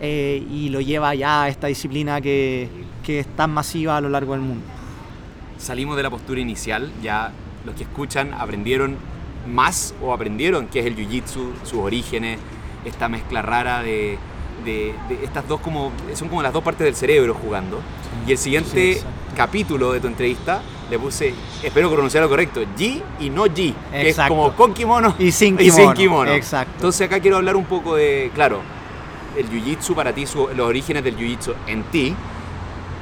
[0.00, 2.68] eh, y lo lleva ya a esta disciplina que,
[3.04, 4.64] que es tan masiva a lo largo del mundo.
[5.58, 7.32] salimos de la postura inicial, ya
[7.64, 8.96] los que escuchan aprendieron
[9.48, 12.38] más o aprendieron qué es el jiu-jitsu, sus orígenes,
[12.84, 14.18] esta mezcla rara de,
[14.64, 17.80] de- de estas dos como, son como las dos partes del cerebro jugando.
[18.26, 19.10] Y el siguiente exacto.
[19.36, 24.06] capítulo de tu entrevista le puse, espero pronunciarlo correcto, Ji y no Ji, que es
[24.08, 24.34] Exacto.
[24.34, 26.72] como con kimono Y sin y sin kimono, exacto.
[26.76, 28.60] Entonces acá quiero hablar un poco de, claro,
[29.36, 32.14] el jiu-jitsu para ti, su- los orígenes del jiu-jitsu en ti.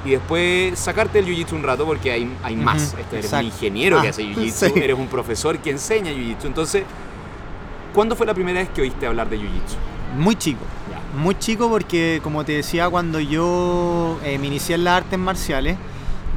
[0.05, 2.95] Y después sacarte el jiu-jitsu un rato porque hay, hay más.
[2.99, 3.47] Este, eres exacto.
[3.49, 4.81] un ingeniero que Ah, hace jiu-jitsu, sí.
[4.81, 6.47] eres un profesor que enseña jiu-jitsu.
[6.47, 6.85] Entonces,
[7.93, 10.17] ¿cuándo fue la primera vez que oíste hablar de jiu-jitsu?
[10.17, 10.61] Muy chico.
[11.17, 15.77] Muy chico porque, como te decía, cuando yo eh, me inicié en las artes marciales,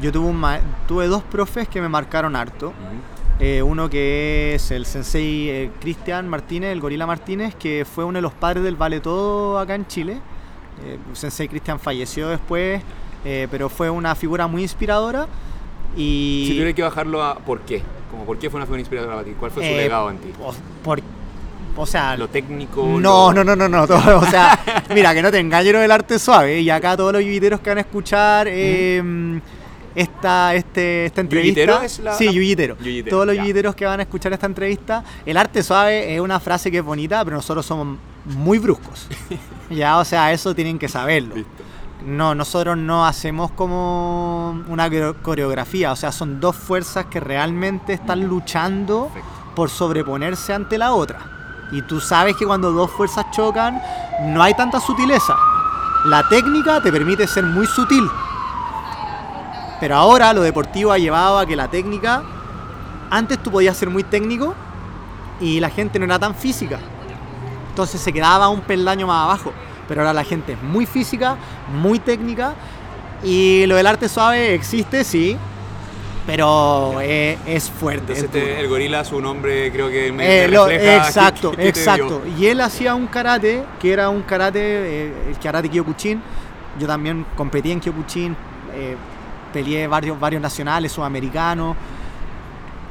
[0.01, 2.73] yo tuve, un ma- tuve dos profes que me marcaron harto.
[3.39, 8.17] Eh, uno que es el sensei eh, Cristian Martínez, el gorila Martínez, que fue uno
[8.17, 10.17] de los padres del vale todo acá en Chile.
[10.83, 12.81] Eh, sensei Cristian falleció después,
[13.23, 15.27] pero fue una figura muy inspiradora.
[15.95, 17.81] Y, Si tuviera que bajarlo a por qué,
[18.11, 20.29] como por qué fue una figura inspiradora para ti, ¿cuál fue su legado en ti?
[20.83, 20.99] por-
[21.75, 22.83] o sea, Lo técnico.
[22.99, 23.87] no, lo- no, no, no, no.
[23.87, 24.59] todo- o sea,
[24.93, 26.61] mira, que no te engañes lo del arte suave.
[26.61, 29.39] Y acá todos los yuyiteros que van a escuchar eh,
[29.95, 31.61] esta, este, esta entrevista.
[31.61, 32.77] ¿Yuyitero es la- Sí, yuyitero.
[33.09, 35.03] Todos los yuyiteros que van a escuchar esta entrevista.
[35.25, 39.07] El arte suave es una frase que es bonita, pero nosotros somos muy bruscos.
[39.69, 41.35] ya, o sea, eso tienen que saberlo.
[41.35, 41.51] Listo.
[42.05, 47.93] No, nosotros no hacemos como una coreo- coreografía, o sea, son dos fuerzas que realmente
[47.93, 49.29] están luchando Perfecto.
[49.55, 51.19] por sobreponerse ante la otra.
[51.73, 53.81] Y tú sabes que cuando dos fuerzas chocan,
[54.21, 55.35] no hay tanta sutileza.
[56.05, 58.07] La técnica te permite ser muy sutil.
[59.79, 62.21] Pero ahora lo deportivo ha llevado a que la técnica,
[63.09, 64.53] antes tú podías ser muy técnico
[65.41, 66.77] y la gente no era tan física.
[67.69, 69.51] Entonces se quedaba un peldaño más abajo.
[69.87, 71.37] Pero ahora la gente es muy física,
[71.81, 72.53] muy técnica.
[73.23, 75.37] Y lo del arte suave existe, sí.
[76.25, 78.13] Pero es, es fuerte.
[78.13, 78.43] Entonces es duro.
[78.45, 81.79] este- el gorila, su nombre creo que me, Eh, me refleja exacto, que- que te
[81.79, 82.21] exacto.
[82.39, 86.21] Y él hacía un karate, que era un karate, eh, el karate Kyokushin.
[86.79, 88.35] Yo también competí en Kyokushin,
[88.73, 88.95] eh,
[89.51, 91.75] peleé varios, varios nacionales, sudamericanos.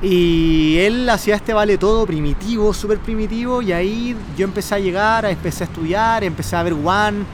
[0.02, 3.62] Y él hacía este vale todo primitivo, súper primitivo.
[3.62, 7.24] Y ahí yo empecé a llegar, empecé a estudiar, empecé a ver One,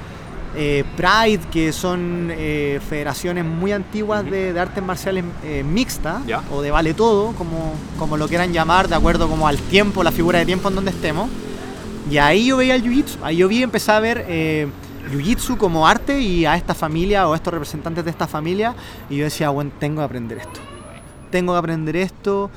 [0.57, 6.63] eh, Pride, que son eh, federaciones muy antiguas de, de artes marciales eh, mixtas, o
[6.63, 10.39] de vale todo, como, como lo quieran llamar, de acuerdo como al tiempo, la figura
[10.39, 11.29] de tiempo en donde estemos.
[12.11, 14.67] Y ahí yo veía el jiu-jitsu, ahí yo vi, empecé a ver eh,
[15.13, 18.75] jiu-jitsu como arte y a esta familia o a estos representantes de esta familia.
[19.11, 20.61] Y yo decía, bueno, tengo que aprender esto.
[21.31, 22.51] Tengo que aprender esto.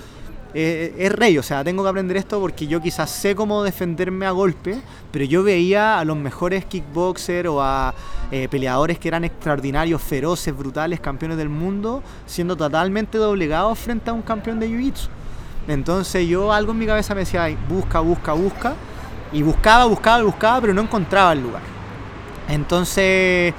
[0.54, 4.26] Eh, es rey, o sea, tengo que aprender esto porque yo quizás sé cómo defenderme
[4.26, 7.94] a golpe, pero yo veía a los mejores kickboxers o a
[8.32, 14.14] eh, peleadores que eran extraordinarios, feroces, brutales, campeones del mundo, siendo totalmente doblegados frente a
[14.14, 15.08] un campeón de jiu-jitsu.
[15.68, 18.74] Entonces yo algo en mi cabeza me decía, "Ay, busca, busca, busca.
[19.34, 21.62] Y buscaba, buscaba, buscaba, pero no encontraba el lugar.
[22.50, 23.54] Entonces,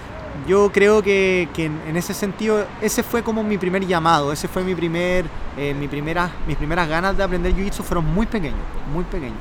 [0.46, 4.48] yo creo que, que en, en ese sentido, ese fue como mi primer llamado, ese
[4.48, 5.24] fue mi primer,
[5.56, 8.58] eh, mi primera, mis primeras ganas de aprender Jiu-Jitsu fueron muy pequeños,
[8.92, 9.36] muy pequeños.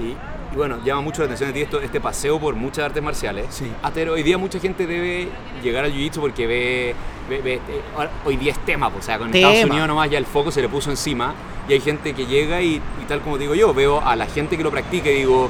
[0.00, 0.08] Y,
[0.54, 3.46] y bueno, llama mucho la atención de ti esto, este paseo por muchas artes marciales.
[3.50, 3.70] Sí.
[3.82, 5.28] Hasta hoy día mucha gente debe
[5.62, 6.94] llegar al jiu-jitsu porque ve,
[7.28, 9.48] ve- ve- eh, hoy día es tema, pues, o sea, con Tema.
[9.52, 11.34] Estados Unidos nomás ya el foco se le puso encima
[11.68, 14.56] y hay gente que llega y, y tal como digo yo, veo a la gente
[14.56, 15.48] que lo practica y digo,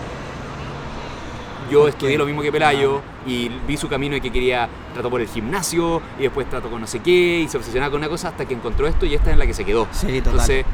[1.74, 5.10] yo ¿Por estudié lo mismo que Pelayo y vi su camino y que quería, trató
[5.10, 8.08] por el gimnasio y después trató con no sé qué y se obsesionaba con una
[8.08, 9.88] cosa hasta que encontró esto y esta es en la que se quedó.
[9.90, 10.16] Sí, total.
[10.16, 10.64] Entonces,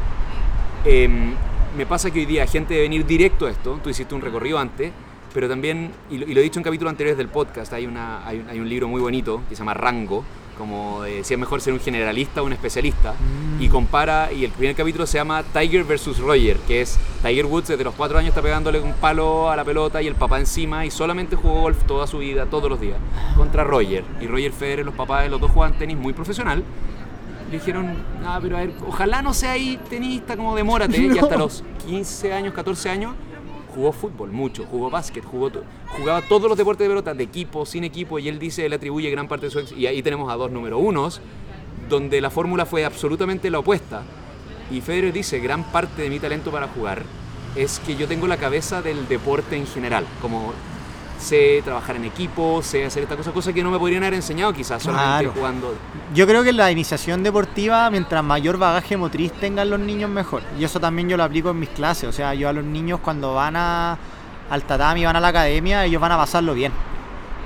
[0.84, 1.34] em,
[1.76, 4.58] me pasa que hoy día gente debe venir directo a esto, tú hiciste un recorrido
[4.58, 4.92] antes,
[5.32, 8.26] pero también, y lo, y lo he dicho en capítulos anteriores del podcast, hay, una,
[8.26, 10.24] hay, un, hay un libro muy bonito que se llama Rango,
[10.60, 13.62] como de si es mejor ser un generalista o un especialista, Mm.
[13.62, 17.68] y compara, y el primer capítulo se llama Tiger versus Roger, que es Tiger Woods
[17.68, 20.86] desde los cuatro años está pegándole un palo a la pelota y el papá encima
[20.86, 22.98] y solamente jugó golf toda su vida, todos los días,
[23.36, 24.04] contra Roger.
[24.20, 26.62] Y Roger Federer, los papás de los dos juegan tenis muy profesional.
[27.50, 30.96] Le dijeron, ah, pero a ver, ojalá no sea ahí tenista como demórate.
[31.00, 31.20] Y No.
[31.22, 33.14] hasta los 15 años, 14 años,
[33.70, 35.50] jugó fútbol mucho, jugó básquet, jugó
[35.86, 39.10] jugaba todos los deportes de pelota, de equipo, sin equipo, y él dice, él atribuye
[39.10, 39.74] gran parte de su.
[39.74, 41.20] Y ahí tenemos a dos número unos,
[41.88, 44.02] donde la fórmula fue absolutamente la opuesta.
[44.70, 47.02] Y Federer dice, gran parte de mi talento para jugar
[47.56, 50.52] es que yo tengo la cabeza del deporte en general, como
[51.20, 54.52] sé trabajar en equipo, sé hacer esta cosa, cosa que no me podrían haber enseñado
[54.52, 55.32] quizás solamente Claro.
[55.38, 55.74] jugando.
[56.14, 60.42] Yo creo que la iniciación deportiva, mientras mayor bagaje motriz tengan los niños, mejor.
[60.58, 62.08] Y eso también yo lo aplico en mis clases.
[62.08, 63.96] O sea, yo a los niños cuando van a,
[64.50, 66.72] al tatami, van a la academia, ellos van a pasarlo bien.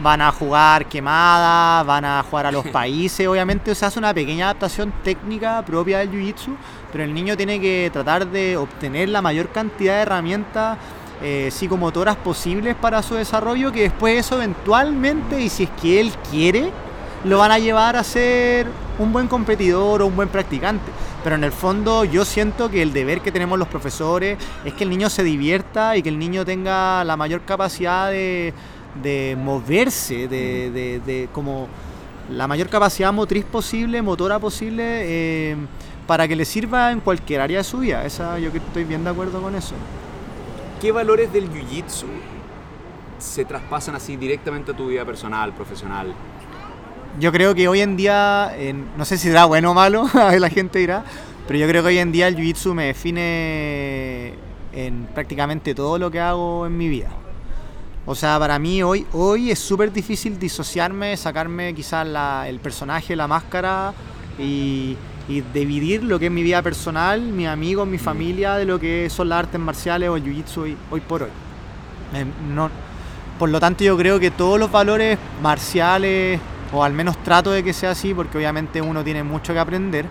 [0.01, 3.71] Van a jugar quemadas, van a jugar a los países, obviamente.
[3.71, 6.57] O sea, hace una pequeña adaptación técnica propia del jiu-jitsu,
[6.91, 10.79] pero el niño tiene que tratar de obtener la mayor cantidad de herramientas
[11.23, 16.13] eh, psicomotoras posibles para su desarrollo, que después eso eventualmente, y si es que él
[16.31, 16.71] quiere,
[17.25, 18.67] lo van a llevar a ser
[18.99, 20.91] un buen competidor o un buen practicante.
[21.23, 24.85] Pero en el fondo yo siento que el deber que tenemos los profesores es que
[24.85, 28.53] el niño se divierta y que el niño tenga la mayor capacidad de,
[29.03, 31.67] de moverse, de, de- como
[32.31, 35.57] la mayor capacidad motriz posible, motora posible, eh,
[36.07, 38.05] para que le sirva en cualquier área de su vida.
[38.05, 39.75] Esa, yo estoy bien de acuerdo con eso.
[40.81, 42.07] ¿Qué valores del jiu-jitsu
[43.19, 46.13] se traspasan así directamente a tu vida personal, profesional?
[47.19, 48.53] Yo creo que hoy en día,
[48.97, 50.07] no sé si será bueno o malo,
[50.39, 51.05] la gente dirá,
[51.47, 54.35] pero yo creo que hoy en día el jiu-jitsu me define
[54.73, 57.09] en prácticamente todo lo que hago en mi vida.
[58.07, 63.17] O sea, para mí hoy, hoy es súper difícil disociarme, sacarme quizás la- el personaje,
[63.17, 63.95] la máscara
[64.39, 64.97] y,
[65.29, 69.09] y dividir lo que es mi vida personal, mis amigos, mi familia, de lo que
[69.09, 71.31] son las artes marciales o el jiu-jitsu hoy, hoy por hoy.
[72.15, 72.71] Eh, no,
[73.39, 76.39] por lo tanto, yo creo que todos los valores marciales,
[76.73, 80.07] o al menos trato de que sea así, porque obviamente uno tiene mucho que aprender,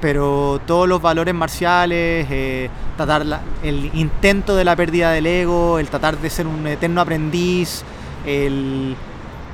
[0.00, 5.78] pero todos los valores marciales, eh, tratar la- el intento de la pérdida del ego,
[5.78, 7.82] el tratar de ser un eterno aprendiz,
[8.24, 8.96] el-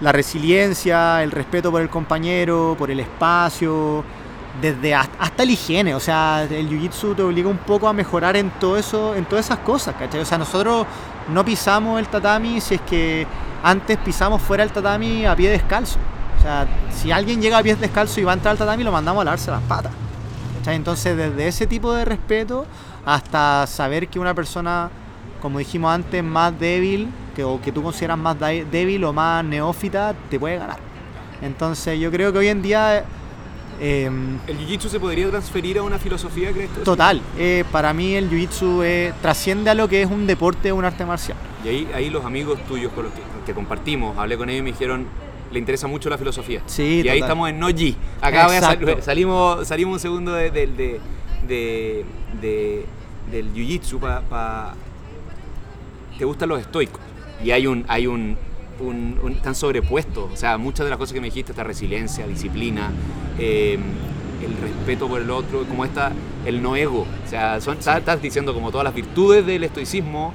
[0.00, 4.04] la resiliencia, el respeto por el compañero, por el espacio,
[4.60, 8.36] desde hasta, hasta la higiene, o sea, el jiu-jitsu te obliga un poco a mejorar
[8.36, 10.20] en todo eso, en todas esas cosas, ¿cachai?
[10.20, 10.86] O sea, nosotros
[11.32, 13.26] no pisamos el tatami si es que
[13.62, 15.98] antes pisamos fuera del tatami a pie descalzo.
[16.38, 18.92] O sea, si alguien llega a pie descalzo y va a entrar al tatami, lo
[18.92, 19.92] mandamos a lavarse las patas.
[20.58, 20.76] ¿cachai?
[20.76, 22.66] Entonces, desde ese tipo de respeto
[23.04, 24.90] hasta saber que una persona,
[25.42, 27.08] como dijimos antes, más débil,
[27.44, 30.78] o que tú consideras más débil o más neófita, te puede ganar.
[31.42, 33.04] Entonces, yo creo que hoy en día...
[33.80, 36.80] em, ¿El jiu-jitsu se podría transferir a una filosofía, crees tú?
[36.82, 40.76] Total, eh, para mí el jiu-jitsu eh, trasciende a lo que es un deporte o
[40.76, 41.36] un arte marcial.
[41.64, 44.62] Y ahí, ahí los amigos tuyos con los que, que compartimos, hablé con ellos y
[44.62, 45.06] me dijeron,
[45.52, 46.60] le interesa mucho la filosofía.
[46.66, 47.94] Sí, y ahí estamos en no-G.
[48.20, 51.00] Acá voy a sal- salimos, salimos un segundo de, de- de-
[51.48, 52.04] de-
[52.40, 52.86] de-
[53.30, 54.74] del jiu-jitsu para...
[56.18, 57.00] Te gustan los estoicos.
[57.44, 57.84] Y hay un...
[57.88, 58.36] Hay un,
[58.80, 60.30] un- un- están sobrepuestos.
[60.32, 62.90] O sea, muchas de las cosas que me dijiste, esta resiliencia, disciplina,
[63.38, 63.78] eh,
[64.42, 66.12] el respeto por el otro, como esta,
[66.44, 67.06] el no ego.
[67.24, 70.34] O sea, son, estás, estás diciendo como todas las virtudes del estoicismo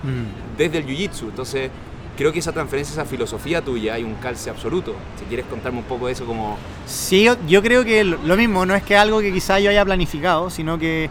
[0.58, 1.23] desde el jiu-jitsu.
[1.30, 1.69] Entonces,
[2.17, 4.95] creo que esa transferencia, esa filosofía tuya, hay un calce absoluto.
[5.19, 6.58] Si quieres contarme un poco de eso, como.
[6.88, 9.86] Sí, yo, yo creo que lo mismo, no es que algo que quizá yo haya
[9.86, 11.10] planificado, sino que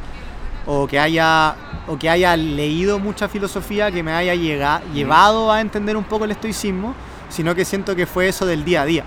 [0.66, 1.55] o que haya
[1.88, 6.27] o que haya leído mucha filosofía que me haya llega- llevado a entender un poco
[6.27, 6.95] el estoicismo,
[7.31, 9.05] sino que siento que fue eso del día a día,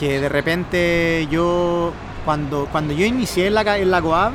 [0.00, 1.92] que de repente yo
[2.24, 4.32] cuando cuando yo inicié en la en la Coab,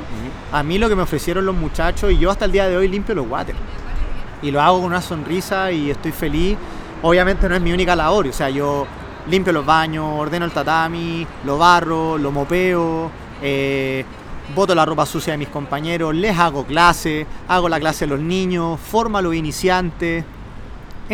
[0.52, 2.88] a mí lo que me ofrecieron los muchachos y yo hasta el día de hoy
[2.88, 3.56] limpio los water.
[4.42, 6.56] y lo hago con una sonrisa y estoy feliz.
[7.02, 8.86] Obviamente no es mi única labor, o sea, yo
[9.28, 14.04] limpio los baños, ordeno el tatami, lo barro, lo mopeo, eh,
[14.54, 18.20] boto la ropa sucia de mis compañeros, les hago clase, hago la clase a los
[18.20, 20.24] niños, formo a los iniciantes,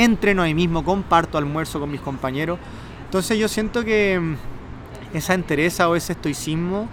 [0.04, 2.58] entreno ahí mismo, comparto almuerzo con mis compañeros.
[3.04, 6.88] Entonces yo siento que mm, esa entereza o ese estoicismo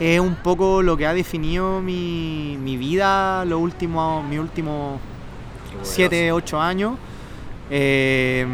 [0.00, 4.98] es un poco lo que ha definido mi, mi vida los últimos, mi últimos
[5.82, 6.94] 7, 8 años.
[7.70, 8.46] Eh,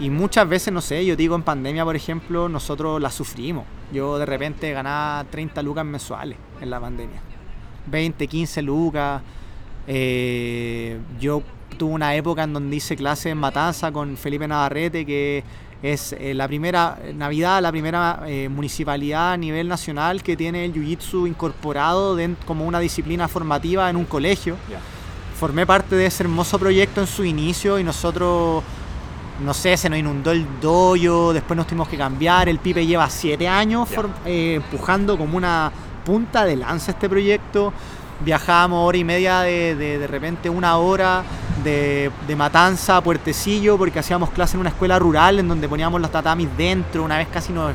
[0.00, 3.64] y muchas veces, no sé, yo digo en pandemia, por ejemplo, nosotros la sufrimos.
[3.92, 7.20] Yo de repente ganaba 30 lucas mensuales en la pandemia.
[7.86, 9.22] 20, 15 lucas.
[9.86, 11.42] Eh, yo
[11.82, 15.42] tuve una época en donde hice clases en Matanza con Felipe Navarrete, que
[15.82, 20.72] es eh, la primera Navidad, la primera eh, municipalidad a nivel nacional que tiene el
[20.72, 22.16] Jiu-Jitsu incorporado
[22.46, 24.54] como una disciplina formativa en un colegio.
[25.36, 28.62] Formé parte de ese hermoso proyecto en su inicio y nosotros,
[29.44, 33.10] no sé, se nos inundó el doyo, después nos tuvimos que cambiar, el Pipe lleva
[33.10, 33.88] siete años
[34.24, 35.72] eh, empujando como una
[36.04, 37.72] punta de lanza este proyecto
[38.24, 41.22] viajábamos hora y media de, de, repente una hora
[41.64, 46.10] de, Matanza a Puertecillo porque hacíamos clase en una escuela rural en donde poníamos los
[46.10, 47.72] tatamis dentro, una vez casi nos,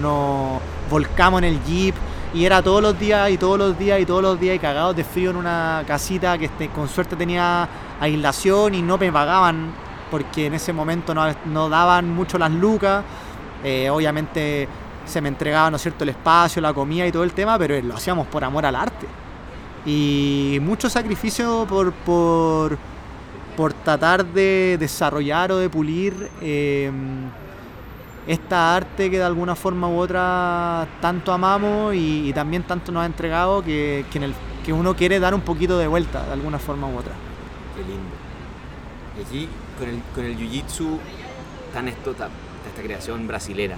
[0.00, 0.60] nos
[0.90, 1.94] volcamos en el jeep
[2.34, 4.96] y era todos los días y todos los días y todos los días y cagados
[4.96, 7.68] de frío en una casita que este, con suerte tenía
[8.00, 9.72] aislación y no me pagaban
[10.10, 13.04] porque en ese momento no, no daban mucho las lucas,
[13.62, 14.68] eh, obviamente
[15.06, 16.04] se me entregaba ¿no es cierto?
[16.04, 19.06] el espacio, la comida y todo el tema, pero lo hacíamos por amor al arte
[19.86, 22.78] y mucho sacrificio por, por,
[23.56, 27.30] por tratar de desarrollar o de pulir em,
[28.26, 33.06] esta arte que de alguna forma u otra tanto amamos y, también tanto nos ha
[33.06, 36.58] entregado que, que, en el, que uno quiere dar un poquito de vuelta de alguna
[36.58, 37.12] forma u otra.
[37.74, 38.14] Qué lindo.
[39.18, 40.98] Y aquí con el, con el jiu-jitsu
[41.72, 43.76] tan esto, esta creación brasilera.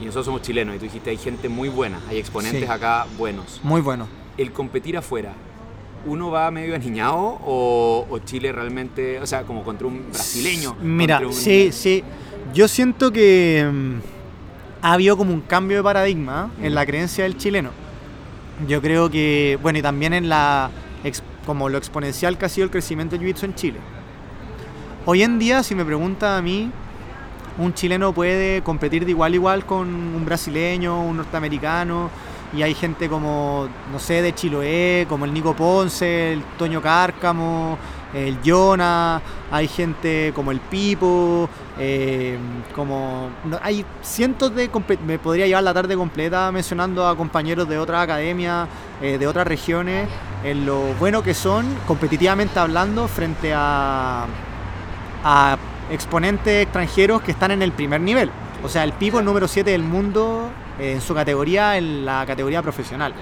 [0.00, 3.60] Y nosotros somos chilenos y tú dijiste hay gente muy buena, hay exponentes acá buenos.
[3.62, 4.08] Muy buenos
[4.40, 5.32] el competir afuera,
[6.06, 10.76] ¿uno va medio aniñado o, Chile realmente, o sea, como contra un brasileño?
[10.80, 12.02] Mira, sí, sí.
[12.54, 13.98] Yo siento que mm,
[14.82, 17.70] ha habido como un cambio de paradigma en la creencia del chileno.
[18.66, 20.70] Yo creo que, bueno, y también en la,
[21.46, 23.78] como lo exponencial que ha sido el crecimiento del jiu en Chile.
[25.06, 26.70] Hoy en día, si me pregunta a mí,
[27.58, 32.10] un chileno puede competir de igual a igual con un brasileño, un norteamericano,
[32.52, 37.78] y hay gente como, no sé, de Chiloé, como el Nico Ponce, el Toño Cárcamo,
[38.12, 42.36] el Jonah, hay gente como el Pipo, eh,
[42.74, 43.28] como...
[43.62, 44.68] hay cientos de...
[45.06, 48.68] Me podría llevar la tarde completa mencionando a compañeros de otras academias,
[49.00, 50.08] eh, de otras regiones,
[50.42, 54.26] en lo bueno que son, competitivamente hablando, frente a,
[55.24, 55.56] a
[55.90, 58.30] exponentes extranjeros que están en el primer nivel.
[58.64, 62.62] O sea, el Pipo, el número 7 del mundo, en su categoría, en la categoría
[62.62, 63.14] profesional.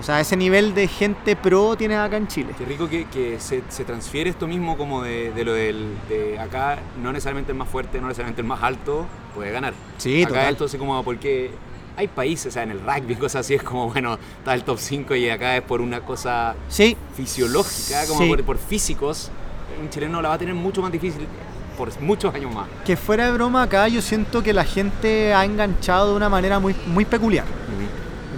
[0.00, 2.52] O sea, ese nivel de gente pro tiene acá en Chile.
[2.58, 7.52] Qué rico que, se, transfiere esto mismo como de, lo del de acá, no necesariamente
[7.52, 9.72] el más fuerte, no necesariamente el más alto, puede ganar.
[9.98, 10.48] Sí, acá total.
[10.50, 11.52] entonces como porque
[11.96, 14.78] hay países, o sea, en el rugby, cosas así, es como, bueno, está el top
[14.78, 16.96] 5 y acá es por una cosa sí.
[17.14, 19.30] fisiológica, como por, por, físicos.
[19.80, 21.26] Un chileno la va a tener mucho más difícil
[21.76, 22.66] por muchos años más.
[22.84, 26.58] Que fuera de broma acá yo siento que la gente ha enganchado de una manera
[26.58, 27.44] muy, muy peculiar.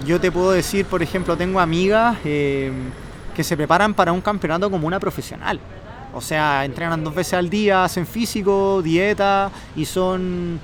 [0.05, 2.71] Yo te puedo decir, por ejemplo, tengo amigas eh,
[3.35, 5.59] que se preparan para un campeonato como una profesional.
[6.13, 10.59] O sea, entrenan dos veces al día, hacen físico, dieta y son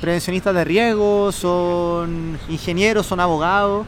[0.00, 3.86] prevencionistas de riesgo, son ingenieros, son abogados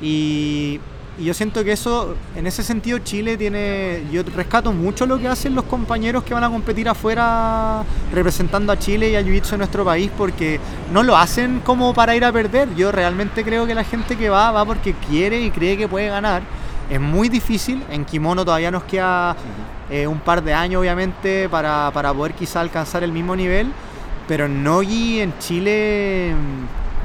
[0.00, 0.80] y
[1.18, 4.02] y yo siento que eso, en ese sentido, Chile tiene.
[4.12, 8.78] Yo rescato mucho lo que hacen los compañeros que van a competir afuera representando a
[8.78, 10.60] Chile y a Jiu-Jitsu en nuestro país, porque
[10.92, 12.74] no lo hacen como para ir a perder.
[12.74, 16.08] Yo realmente creo que la gente que va, va porque quiere y cree que puede
[16.08, 16.42] ganar.
[16.90, 17.82] Es muy difícil.
[17.90, 19.36] En Kimono todavía nos queda
[19.88, 23.72] eh, un par de años, obviamente, para, para poder quizá alcanzar el mismo nivel.
[24.28, 26.34] Pero en Nogi, en Chile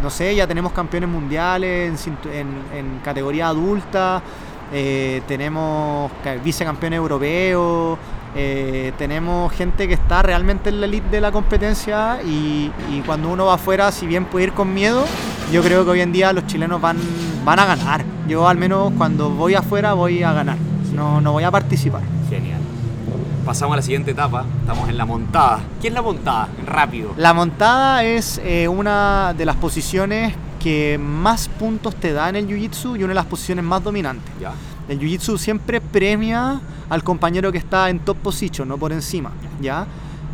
[0.01, 4.21] no sé, ya tenemos campeones mundiales en, categoría adulta,
[4.73, 6.11] eh, tenemos
[6.43, 7.97] vicecampeones europeos,
[8.35, 12.71] eh, tenemos gente que está realmente en la elite de la competencia y,
[13.05, 15.05] cuando uno va afuera, si bien puede ir con miedo,
[15.51, 16.97] yo creo que hoy en día los chilenos van,
[17.43, 18.03] van a ganar.
[18.27, 20.57] Yo al menos cuando voy afuera voy a ganar,
[20.93, 22.01] no, no voy a participar.
[22.29, 22.60] Genial.
[23.45, 25.61] Pasamos a la siguiente etapa, estamos en la montada.
[25.81, 26.47] ¿Qué es la montada?
[26.65, 27.13] Rápido.
[27.17, 32.47] La montada es eh, una de las posiciones que más puntos te da en el
[32.47, 34.31] jiu-jitsu y una de las posiciones más dominantes.
[34.87, 39.87] El jiu-jitsu siempre premia al compañero que está en top position, no por encima, ¿ya?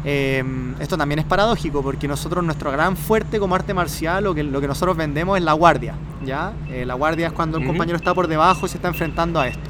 [0.03, 0.43] Eh,
[0.79, 4.59] esto también es paradójico porque nosotros, nuestro gran fuerte como arte marcial, lo que, lo
[4.59, 5.95] que nosotros vendemos es la guardia,
[6.25, 6.51] ¿ya?
[6.69, 9.47] Eh, la guardia es cuando el compañero está por debajo y se está enfrentando a
[9.47, 9.69] esto.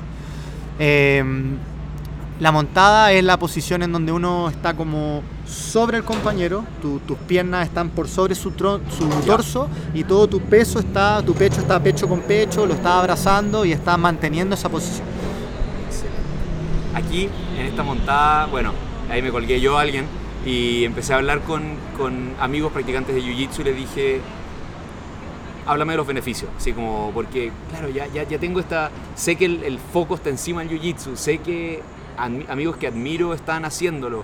[0.80, 1.24] Eh,
[2.40, 7.18] la montada es la posición en donde uno está como sobre el compañero, tu- tus
[7.20, 11.62] piernas están por sobre su, tro- su torso y todo tu peso está, tu pecho
[11.62, 15.08] está pecho con pecho, lo está abrazando y está manteniendo esa posición.
[16.94, 18.72] Aquí, en esta montada, bueno,
[19.10, 20.06] ahí me colgué yo a alguien
[20.46, 21.64] y empecé a hablar con,
[21.98, 24.22] con amigos practicantes de Jiu-Jitsu y le dije,
[25.66, 29.46] háblame de los beneficios, así como, porque, claro, ya, ya, ya tengo esta, sé que
[29.46, 31.82] el, el foco está encima del Jiu-Jitsu, sé que
[32.18, 34.24] amigos que admiro están haciéndolo,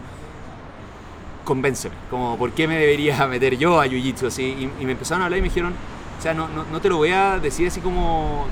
[1.43, 4.43] convénceme, como, ¿por qué me debería meter yo a Jiu-Jitsu así?
[4.43, 5.73] Y, y me empezaron a hablar y me dijeron,
[6.17, 8.47] o sea, no, no, no te lo voy a decir así como,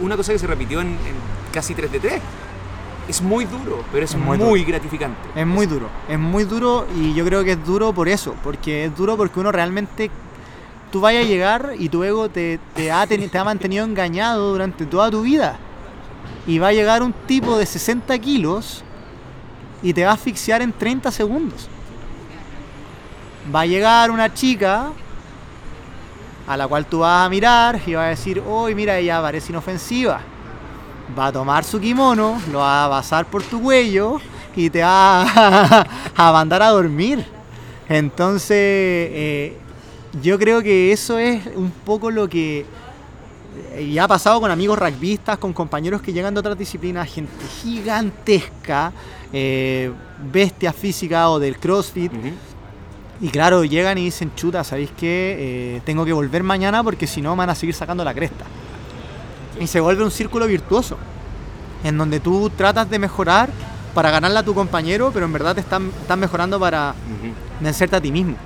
[0.00, 1.14] una cosa que se repitió en, en
[1.52, 2.22] casi 3 de 3.
[3.08, 5.28] Es muy duro, pero es, Es muy gratificante.
[5.36, 8.86] Es muy duro, es muy duro y yo creo que es duro por eso, porque
[8.86, 10.10] es duro porque uno realmente,
[10.90, 14.86] tú vayas a llegar y tu ego te, te, ha, te ha mantenido engañado durante
[14.86, 15.56] toda tu vida.
[16.46, 18.82] Y va a llegar un tipo de 60 kilos
[19.82, 21.68] y te va a asfixiar en 30 segundos.
[23.54, 24.90] Va a llegar una chica
[26.46, 29.50] a la cual tú vas a mirar y vas a decir, uy, mira, ella parece
[29.50, 30.20] inofensiva
[31.16, 34.20] va a tomar su kimono, lo va a pasar por tu cuello
[34.54, 35.86] y te va a,
[36.16, 37.24] a mandar a dormir.
[37.88, 39.56] Entonces, eh,
[40.22, 42.66] yo creo que eso es un poco lo que
[43.92, 47.32] ya ha pasado con amigos rugbyistas, con compañeros que llegan de otras disciplinas, gente
[47.62, 48.92] gigantesca,
[49.32, 49.90] eh,
[50.32, 52.12] bestias físicas o del CrossFit.
[53.20, 55.36] Y claro, llegan y dicen, chuta, ¿sabéis qué?
[55.76, 58.44] Eh, tengo que volver mañana porque si no me van a seguir sacando la cresta.
[59.58, 60.98] Y se vuelve un círculo virtuoso,
[61.82, 63.48] en donde tú tratas de mejorar
[63.94, 67.32] para ganarle a tu compañero, pero en verdad te están, están mejorando para Ujú.
[67.64, 68.36] vencerte a ti mismo.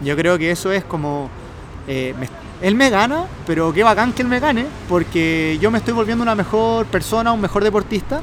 [0.00, 1.30] Yo creo que eso es como...
[1.86, 2.28] eh, me-
[2.62, 6.22] él me gana, pero qué bacán que él me gane, porque yo me estoy volviendo
[6.22, 8.20] una mejor persona, un mejor deportista,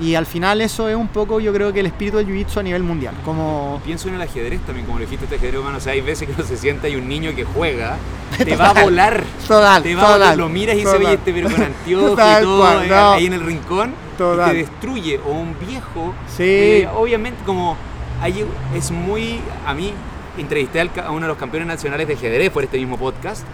[0.00, 2.62] y al final eso es un poco, yo creo que el espíritu del jiu-jitsu a
[2.62, 3.14] nivel mundial.
[3.24, 5.78] Como Pienso en el ajedrez también, como le dijiste este ajedrez humano.
[5.78, 7.96] O sea, hay veces que uno se sienta y un niño que juega
[8.38, 8.84] te va a Total.
[8.84, 9.24] volar.
[9.46, 10.18] Total, Te va a volar.
[10.20, 11.02] total, Lo miras y se total.
[11.06, 13.12] ve este pero con anteojos y todo cual, eh, no.
[13.12, 14.48] ahí en el rincón Total.
[14.48, 15.20] y te destruye.
[15.24, 16.14] O un viejo.
[16.36, 16.42] Sí.
[16.42, 17.76] eh, obviamente, como
[18.20, 19.40] hay, es muy.
[19.66, 19.92] A mí
[20.38, 23.44] entrevisté a uno de los campeones nacionales de ajedrez por este mismo podcast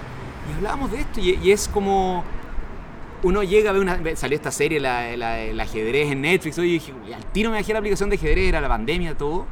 [0.50, 2.24] y hablábamos de esto y, y es como
[3.22, 3.98] uno llega a ver una.
[4.16, 6.56] Salió esta serie, la, la- el ajedrez en Netflix.
[6.58, 9.46] Y dije, "Uy, al tiro me bajé la aplicación de ajedrez, era la pandemia, todo.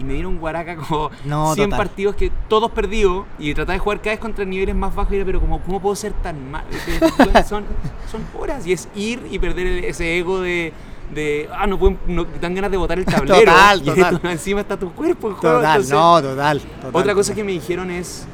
[0.00, 1.86] Y me dieron guaraca como No, 100 total.
[1.86, 3.24] partidos que todos perdidos.
[3.38, 5.12] Y trataba de jugar cada vez contra niveles más bajos.
[5.12, 6.64] Y era, pero como, ¿cómo puedo ser tan mal?
[7.48, 7.64] son,
[8.10, 8.66] son horas.
[8.66, 10.72] Y es ir y perder el- ese ego de.
[11.14, 11.98] de ah, no pueden.
[12.08, 13.52] No, dan ganas de botar el tablero.
[13.52, 14.20] Total, y total.
[14.24, 15.56] encima está tu cuerpo en juego.
[15.58, 16.60] Total, entonces- no, total.
[16.60, 17.36] total, otra cosa total.
[17.36, 18.26] que me dijeron es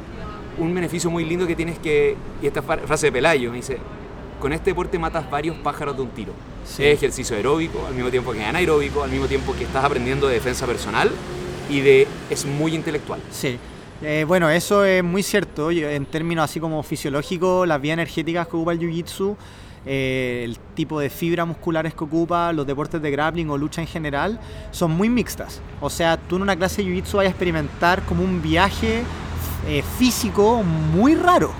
[0.58, 3.78] un beneficio muy lindo que tienes que, y esta frase de Pelayo, me dice,
[4.40, 6.32] con este deporte matas varios pájaros de un tiro.
[6.64, 6.84] Sí.
[6.84, 10.34] Es ejercicio aeróbico, al mismo tiempo que anaeróbico, al mismo tiempo que estás aprendiendo de
[10.34, 11.10] defensa personal
[11.68, 13.20] y de es muy intelectual.
[13.30, 13.58] Sí.
[14.00, 15.70] Eh, bueno, eso es muy cierto.
[15.70, 19.36] En términos así como fisiológicos, las vías energéticas que ocupa el Jiu-Jitsu,
[19.86, 23.88] eh, el tipo de fibras musculares que ocupa, los deportes de grappling o lucha en
[23.88, 24.38] general,
[24.70, 25.60] son muy mixtas.
[25.80, 29.02] O sea, tú en una clase de Jiu-Jitsu vas a experimentar como un viaje
[29.68, 31.52] eh, físico muy raro.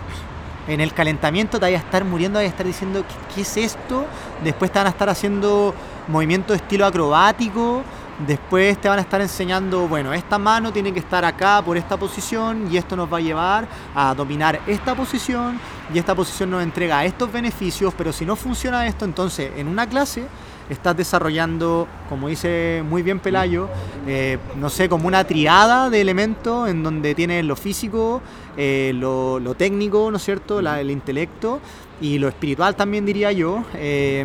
[0.67, 3.57] En el calentamiento te vas a estar muriendo, vas a estar diciendo, ¿qué, qué es
[3.59, 4.07] esto?
[4.43, 5.75] Después te van a estar haciendo
[6.09, 7.83] movimientos de estilo acrobático.
[8.27, 11.97] Después te van a estar enseñando, bueno, esta mano tiene que estar acá por esta
[11.97, 15.61] posición y esto nos va a llevar a dominar esta posición
[15.95, 19.87] y esta posición nos entrega estos beneficios, pero si no funciona esto, entonces en una
[19.87, 20.27] clase
[20.71, 23.69] estás desarrollando, como dice muy bien Pelayo,
[24.07, 28.21] eh, no sé, como una triada de elementos en donde tienes lo físico,
[28.57, 31.61] eh, lo, lo técnico, ¿no es cierto?, La- el intelecto
[32.01, 33.65] y lo espiritual también diría yo.
[33.75, 34.25] eh,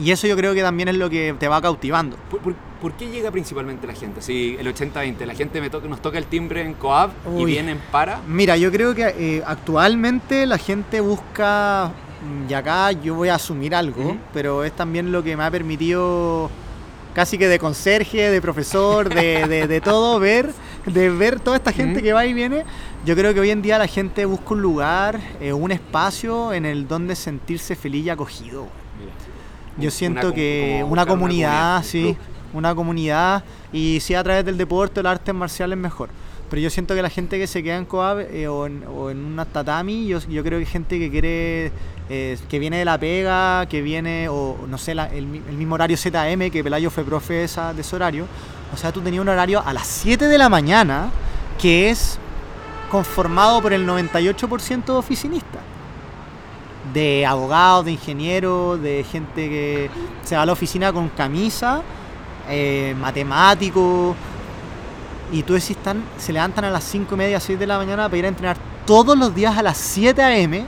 [0.00, 2.16] y eso yo creo que también es lo que te va cautivando.
[2.30, 4.22] ¿Por, por- por qué llega principalmente la gente?
[4.22, 7.44] Si el 80-20, la gente me toca, nos toca el timbre en Coab y Uy.
[7.46, 8.20] vienen para...
[8.28, 11.90] Mira, yo creo que actualmente la gente busca,
[12.48, 16.50] y acá yo voy a asumir algo, pero es también lo que me ha permitido
[17.14, 20.52] casi que de conserje, de profesor, de, de- de todo, ver,
[20.86, 22.64] de ver toda esta gente que va y viene.
[23.04, 26.64] Yo creo que hoy en día la gente busca un lugar, eh, un espacio en
[26.66, 28.66] el donde sentirse feliz y acogido.
[29.00, 29.12] Mira,
[29.78, 32.16] Yo siento que una comunidad, un sí,
[32.52, 36.08] una comunidad y si a través del deporte o las artes marciales mejor.
[36.50, 39.10] Pero yo siento que la gente que se queda en Coab eh, o, en, o
[39.10, 41.72] en tatami, yo, yo creo que gente que quiere,
[42.08, 45.56] eh, que viene de la pega, que viene, o no sé, la- el, mi- el
[45.56, 48.26] mismo horario ZM, que Pelayo fue profe esa- de ese horario.
[48.72, 51.10] O sea, tú tenías un horario a las 7 de la mañana
[51.60, 52.18] que es
[52.90, 55.60] conformado por el 98% de oficinistas.
[56.94, 59.90] De abogados, de ingenieros, de gente que
[60.24, 61.82] se va a la oficina con camisa,
[62.48, 64.16] eh, matemáticos.
[65.30, 68.04] Y tú decís, están, se levantan a las 5 y media, 6 de la mañana
[68.04, 68.56] para ir a entrenar
[68.86, 70.64] todos los días a las 7 a.m.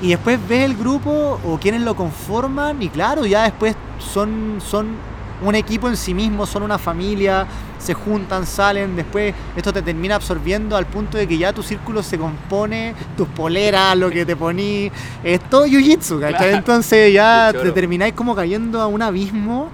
[0.00, 4.96] Y después ves el grupo o quienes lo conforman y claro, ya después son, son
[5.44, 7.46] un equipo en sí mismo, son una familia,
[7.78, 12.02] se juntan, salen, después esto te termina absorbiendo al punto de que ya tu círculo
[12.02, 14.90] se compone, tus poleras, lo que te poní,
[15.22, 16.38] es todo jiu-jitsu, ¿cachai?
[16.38, 16.56] Claro.
[16.56, 19.70] Entonces ya te termináis como cayendo a un abismo,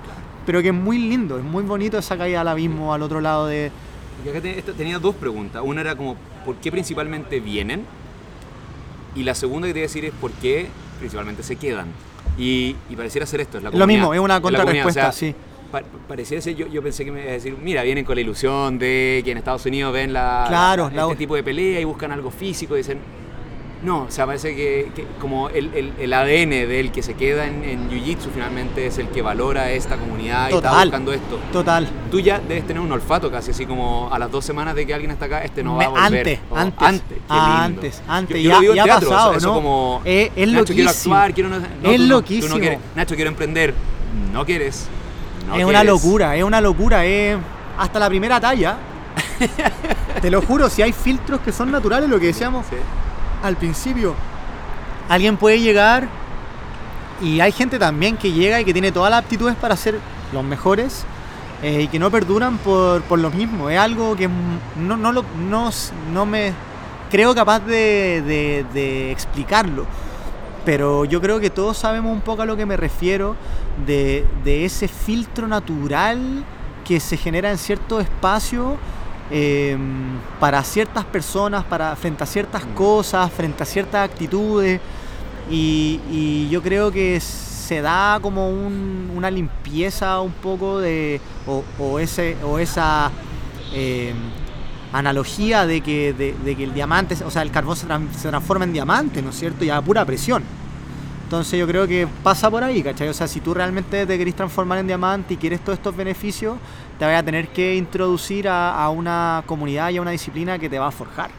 [0.49, 3.46] pero que es muy lindo, es muy bonito esa caída al abismo al otro lado
[3.49, 3.70] de...
[4.24, 5.61] Y acá te- esto- tenía dos preguntas.
[5.62, 7.84] Una era como, ¿por qué principalmente vienen?
[9.14, 10.68] Y la segunda que te iba a decir es, ¿por qué
[10.99, 11.88] principalmente se quedan?
[12.38, 15.12] Y, y pareciera ser esto, es la Lo mismo, es una la contrarrespuesta, o sea,
[15.12, 15.34] sí.
[15.70, 18.22] pa- pareciera ser, yo, yo pensé que me iba a decir, mira, vienen con la
[18.22, 21.78] ilusión de que en Estados Unidos ven la, Claro, la- la- este tipo de pelea
[21.78, 23.01] y buscan algo físico y dicen,
[23.83, 27.47] no, o sea, parece que, que como el, el- el ADN del que se queda
[27.47, 31.39] en, en Jiu-Jitsu finalmente es el que valora esta comunidad y está buscando esto.
[31.53, 31.89] Total.
[32.11, 34.95] Tú ya debes tener un olfato casi, así como a las dos semanas de que
[34.95, 36.05] alguien está acá, este no va a volver.
[36.26, 37.53] antes, O antes, antes, qué lindo.
[37.55, 39.55] antes, antes, Yo, yo ya- lo digo en teatro, pasado, eso ¿no?
[39.55, 41.49] como, Es- es Nacho, quiero actuar, quiero...
[41.51, 42.59] No, no, Es tú no- tú no loquísimo.
[42.59, 42.79] quieres.
[42.97, 43.74] Nacho, quiero emprender.
[44.33, 44.89] No quieres.
[45.47, 47.39] No es una locura, es una locura, es
[47.79, 48.76] hasta la primera talla.
[50.20, 52.76] Te lo juro, si hay filtros que son naturales, lo que decíamos Sí.
[53.43, 54.14] Al principio.
[55.09, 56.09] Alguien puede llegar
[57.22, 59.99] y hay gente también que llega y que tiene todas las aptitudes para ser
[60.32, 61.05] los mejores
[61.62, 63.70] eh, y que no perduran por, por lo mismo.
[63.70, 64.28] Es algo que
[64.76, 65.70] no, no, lo, no,
[66.12, 66.53] no me
[67.11, 69.86] creo capaz de, de- de explicarlo.
[70.64, 73.34] Pero yo creo que todos sabemos un poco a lo que me refiero
[73.86, 76.45] de, de ese filtro natural
[76.84, 78.76] que se genera en cierto espacio
[79.31, 79.76] eh,
[80.41, 82.74] para ciertas personas, para, frente a ciertas Mm.
[82.74, 84.81] cosas, frente a ciertas actitudes.
[85.51, 91.20] Y, y yo creo que se da como un- una limpieza un poco de.
[91.47, 93.11] o, o ese, o esa
[93.74, 94.12] eh,
[94.93, 97.87] analogía de que, de, de que el diamante, o sea, el carbón se,
[98.18, 99.64] se transforma en diamante, ¿no es cierto?
[99.64, 100.43] Y a pura presión.
[101.24, 103.09] Entonces yo creo que pasa por ahí, ¿cachai?
[103.09, 106.57] O sea, si tú realmente te querés transformar en diamante y quieres todos estos beneficios,
[106.99, 110.68] te vas a tener que introducir a, a una comunidad y a una disciplina que
[110.68, 111.30] te va a forjar.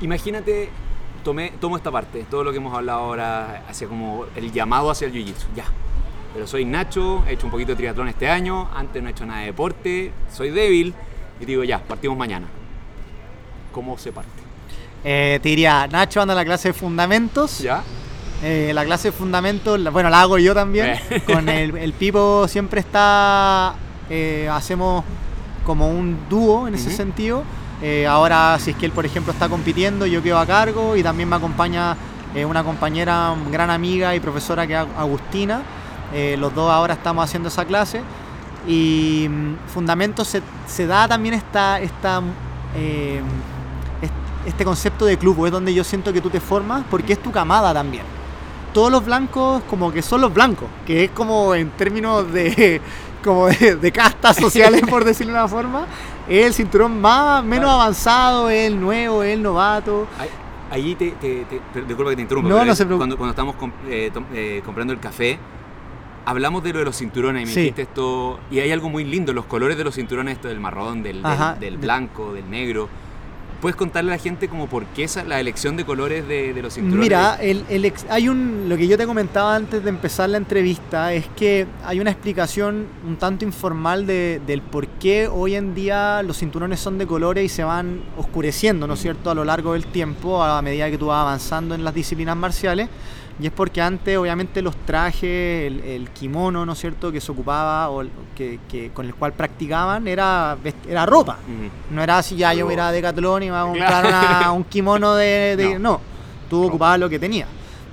[0.00, 0.70] Imagínate,
[1.24, 5.06] tomé, tomo esta parte, todo lo que hemos hablado ahora, hacia como el llamado hacia
[5.06, 5.46] el jiu-jitsu.
[5.54, 5.64] Ya.
[6.34, 9.26] Pero soy Nacho, he hecho un poquito de triatlón este año, antes no he hecho
[9.26, 10.94] nada de deporte, soy débil
[11.40, 12.46] y digo, ya, partimos mañana.
[13.72, 14.30] ¿Cómo se parte?
[15.04, 17.58] Eh, te diría, Nacho anda a la clase de fundamentos.
[17.60, 17.82] ¿Ya?
[18.42, 20.98] Eh, la clase de fundamentos, bueno, la hago yo también.
[21.10, 21.22] Eh.
[21.26, 23.74] Con el, el Pipo siempre está,
[24.10, 25.04] eh, hacemos
[25.64, 27.42] como un dúo en ese sentido.
[27.82, 31.02] Eh, ahora, si es que él, por ejemplo, está compitiendo, yo quedo a cargo y
[31.02, 31.96] también me acompaña
[32.34, 35.62] eh, una compañera, gran amiga y profesora que es Agustina.
[36.38, 38.00] Los dos ahora estamos haciendo esa clase.
[38.66, 42.22] Y mm, fundamentos se, se da también esta, esta
[44.02, 44.12] est-
[44.46, 47.30] este concepto de club, es donde yo siento que tú te formas porque es tu
[47.30, 48.04] camada también.
[48.72, 52.80] Todos los blancos como que son los blancos, que es como en términos de
[53.24, 55.86] como de, de castas sociales por decirlo de una forma,
[56.28, 60.06] es el cinturón más menos avanzado, es el nuevo, es el novato.
[60.18, 60.28] Ahí-
[60.70, 62.98] Ahí te, te- te- disculpa que te interrumpa, No, pero no es se preocupe.
[63.16, 63.56] cuando, cuando estamos
[63.88, 65.38] eh, eh, comprando el café,
[66.26, 67.60] hablamos de lo de los cinturones y me Sí.
[67.60, 71.02] dijiste esto, y hay algo muy lindo, los colores de los cinturones, esto del marrón,
[71.02, 72.90] del, del- Ajá, del de- blanco, del negro.
[73.60, 76.62] ¿Puedes contarle a la gente como por qué esa, la elección de colores de, de
[76.62, 77.00] los cinturones?
[77.04, 80.36] Mira, el, el ex- hay un, lo que yo te comentaba antes de empezar la
[80.38, 85.74] entrevista es que hay una explicación un tanto informal de- del por qué hoy en
[85.74, 89.44] día los cinturones son de colores y se van oscureciendo, ¿no es cierto?, a lo
[89.44, 92.88] largo del tiempo, a medida que tú vas avanzando en las disciplinas marciales.
[93.40, 97.30] Y es porque antes, obviamente, los trajes, el, el kimono, ¿no es cierto?, que se
[97.30, 98.02] ocupaba o
[98.36, 100.56] que, que- con el cual practicaban era,
[100.88, 101.38] era ropa.
[101.90, 104.64] No era así, ya yo ir a Decathlon y me voy a comprar una- un
[104.64, 105.54] kimono de...
[105.56, 105.92] de- No.
[105.92, 106.00] no.
[106.50, 107.48] tú ocupabas lo que tenías.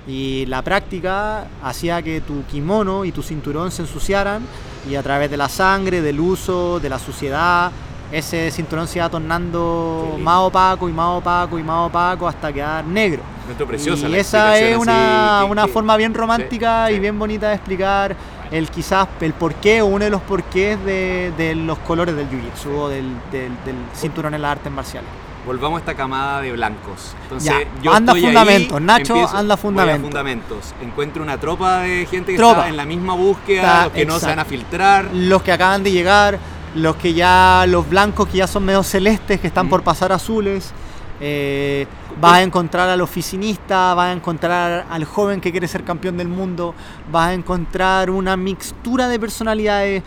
[0.08, 4.42] Y la práctica hacía que tu kimono y tu cinturón se ensuciaran
[4.88, 7.70] y a través de la sangre, del uso, de la suciedad,
[8.12, 12.84] ese cinturón se iba tornando más opaco y más opaco y más opaco hasta quedar
[12.84, 13.22] negro.
[13.66, 17.00] Preciosa y la esa es una, así, una forma bien romántica sí, y sí.
[17.00, 18.16] bien bonita de explicar
[18.50, 22.74] el quizás el porqué o uno de los porqués de, de los colores del jiu-jitsu
[22.76, 25.08] o del, del, del cinturón en las artes marciales.
[25.46, 27.14] Volvamos a esta camada de blancos.
[27.22, 28.80] Entonces, Ya, yo anda estoy ahí, fundamentos.
[28.82, 30.02] Nacho, empiezo- anda fundamentos.
[30.02, 30.74] fundamentos.
[30.82, 32.52] Encuentro una tropa de gente que Tropa.
[32.58, 35.08] está en la misma búsqueda, Está- los que no se van a filtrar.
[35.12, 36.40] Los que acaban de llegar,
[36.76, 40.72] los que ya, los blancos que ya son medio celestes, que están por pasar azules.
[41.20, 41.86] Eh,
[42.20, 46.28] vas a encontrar al oficinista, vas a encontrar al joven que quiere ser campeón del
[46.28, 46.74] mundo,
[47.10, 50.02] vas a encontrar una mixtura de personalidades,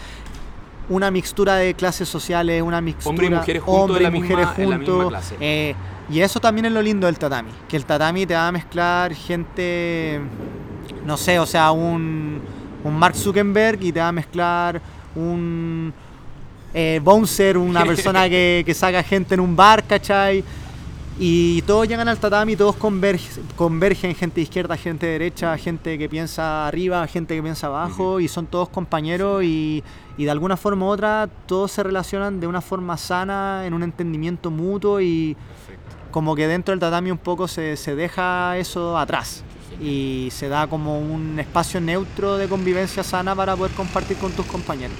[0.87, 4.21] una mixtura de clases sociales, una mixtura Hombres y mujeres juntos hombres en la y
[4.21, 5.35] mujeres misma- en la misma juntos, clase.
[5.39, 5.75] eh,
[6.11, 9.13] y eso también es lo lindo del tatami, que el tatami te va a mezclar
[9.15, 10.19] gente,
[11.05, 12.39] no sé, o sea, un,
[12.83, 14.79] un Mark Zuckerberg y te va a mezclar
[15.15, 15.91] un
[16.73, 20.43] eh, bouncer, una persona que, que saca gente en un bar, ¿cachai?
[21.21, 25.97] Y todos llegan al tatami, todos convergen, convergen, gente de izquierda, gente de derecha, gente
[25.97, 29.83] que piensa arriba, gente que piensa abajo, y son todos compañeros y,
[30.17, 33.83] y de alguna forma u otra todos se relacionan de una forma sana, en un
[33.83, 35.35] entendimiento mutuo y
[36.09, 39.43] como que dentro del tatami un poco se, se deja eso atrás
[39.81, 44.45] y se da como un espacio neutro de convivencia sana para poder compartir con tus
[44.45, 44.95] compañeros.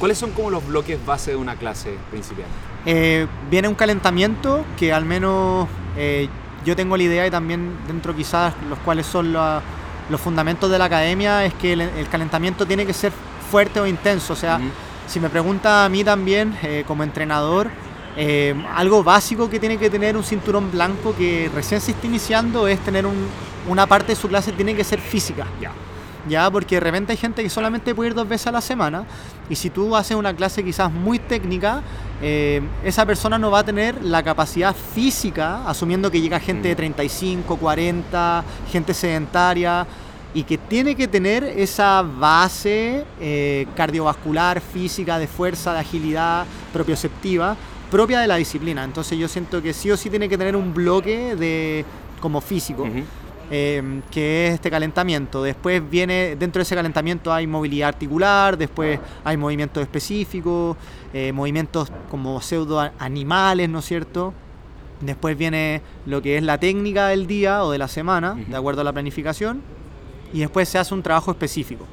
[0.00, 2.50] ¿Cuáles son como los bloques base de una clase principiante?
[2.86, 6.28] Eh, viene un calentamiento que al menos eh,
[6.64, 9.60] yo tengo la idea y también dentro quizás los cuales son la-
[10.08, 13.12] los fundamentos de la academia es que el, el calentamiento tiene que ser
[13.50, 14.32] fuerte o intenso.
[14.32, 14.58] O sea,
[15.06, 17.70] si me pregunta a mí también eh, como entrenador,
[18.16, 22.66] eh, algo básico que tiene que tener un cinturón blanco que recién se está iniciando
[22.66, 23.28] es tener un-
[23.68, 25.46] una parte de su clase tiene que ser física.
[25.60, 25.70] Ya.
[26.28, 29.04] Ya, porque de repente hay gente que solamente puede ir dos veces a la semana
[29.48, 31.82] y si tú haces una clase quizás muy técnica,
[32.22, 36.74] eh, esa persona no va a tener la capacidad física, asumiendo que llega gente de
[36.74, 36.76] Mm.
[36.76, 39.86] 35, 40, gente sedentaria
[40.34, 47.56] y que tiene que tener esa base eh, cardiovascular, física, de fuerza, de agilidad, propioceptiva,
[47.90, 48.84] propia de la disciplina.
[48.84, 51.84] Entonces yo siento que sí o sí tiene que tener un bloque de
[52.20, 52.86] como físico.
[53.50, 55.42] Eh, que es este calentamiento.
[55.42, 60.76] Después viene, dentro de ese calentamiento hay movilidad articular, después hay movimientos específicos,
[61.12, 64.32] eh, movimientos como pseudo animales, ¿no es cierto?
[65.00, 68.82] Después viene lo que es la técnica del día o de la semana, de acuerdo
[68.82, 69.62] a la planificación,
[70.32, 71.86] y después se hace un trabajo específico.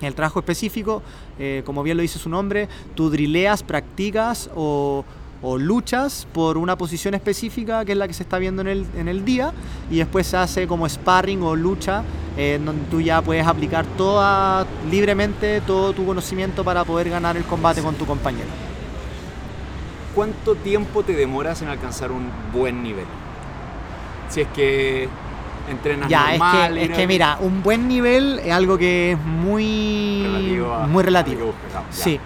[0.00, 1.02] En el trabajo específico,
[1.38, 5.04] eh, como bien lo dice su nombre, tú drileas, practicas o,
[5.42, 8.86] o luchas por una posición específica que es la que se está viendo en el,
[8.96, 9.52] en el día
[9.90, 12.02] y después se hace como sparring o lucha
[12.36, 17.36] eh, en donde tú ya puedes aplicar toda, libremente todo tu conocimiento para poder ganar
[17.36, 18.48] el combate con tu compañero.
[20.14, 23.06] ¿Cuánto tiempo te demoras en alcanzar un buen nivel?
[24.28, 25.08] Si es que
[25.70, 29.18] entrenas Ya, es normal, que, es que mira, un buen nivel es algo que es
[29.18, 31.54] muy relativo a- muy relativo.
[31.72, 32.20] ya.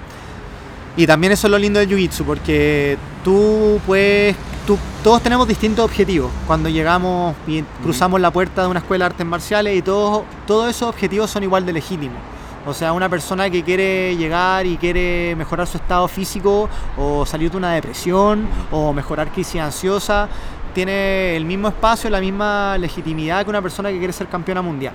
[0.96, 5.84] Y también eso es lo lindo del Jiu-Jitsu, porque tú puedes, tú, todos tenemos distintos
[5.84, 6.30] objetivos.
[6.46, 10.70] Cuando llegamos y cruzamos la puerta de una escuela de artes marciales y todos, todos
[10.70, 12.18] esos objetivos son igual de legítimos.
[12.66, 17.50] O sea, una persona que quiere llegar y quiere mejorar su estado físico o salir
[17.50, 20.28] de una depresión o mejorar crisis ansiosa,
[20.74, 24.94] tiene el mismo espacio, la misma legitimidad que una persona que quiere ser campeona mundial.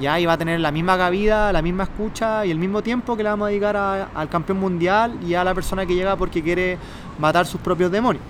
[0.00, 3.16] Ya, y va a tener la misma cabida, la misma escucha y el mismo tiempo
[3.16, 6.14] que le vamos a dedicar a- al campeón mundial y a la persona que llega
[6.16, 6.78] porque quiere
[7.18, 8.22] matar sus propios demonios.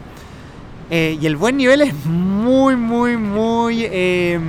[0.91, 4.41] Eh, y el buen nivel es muy, muy, muy eh,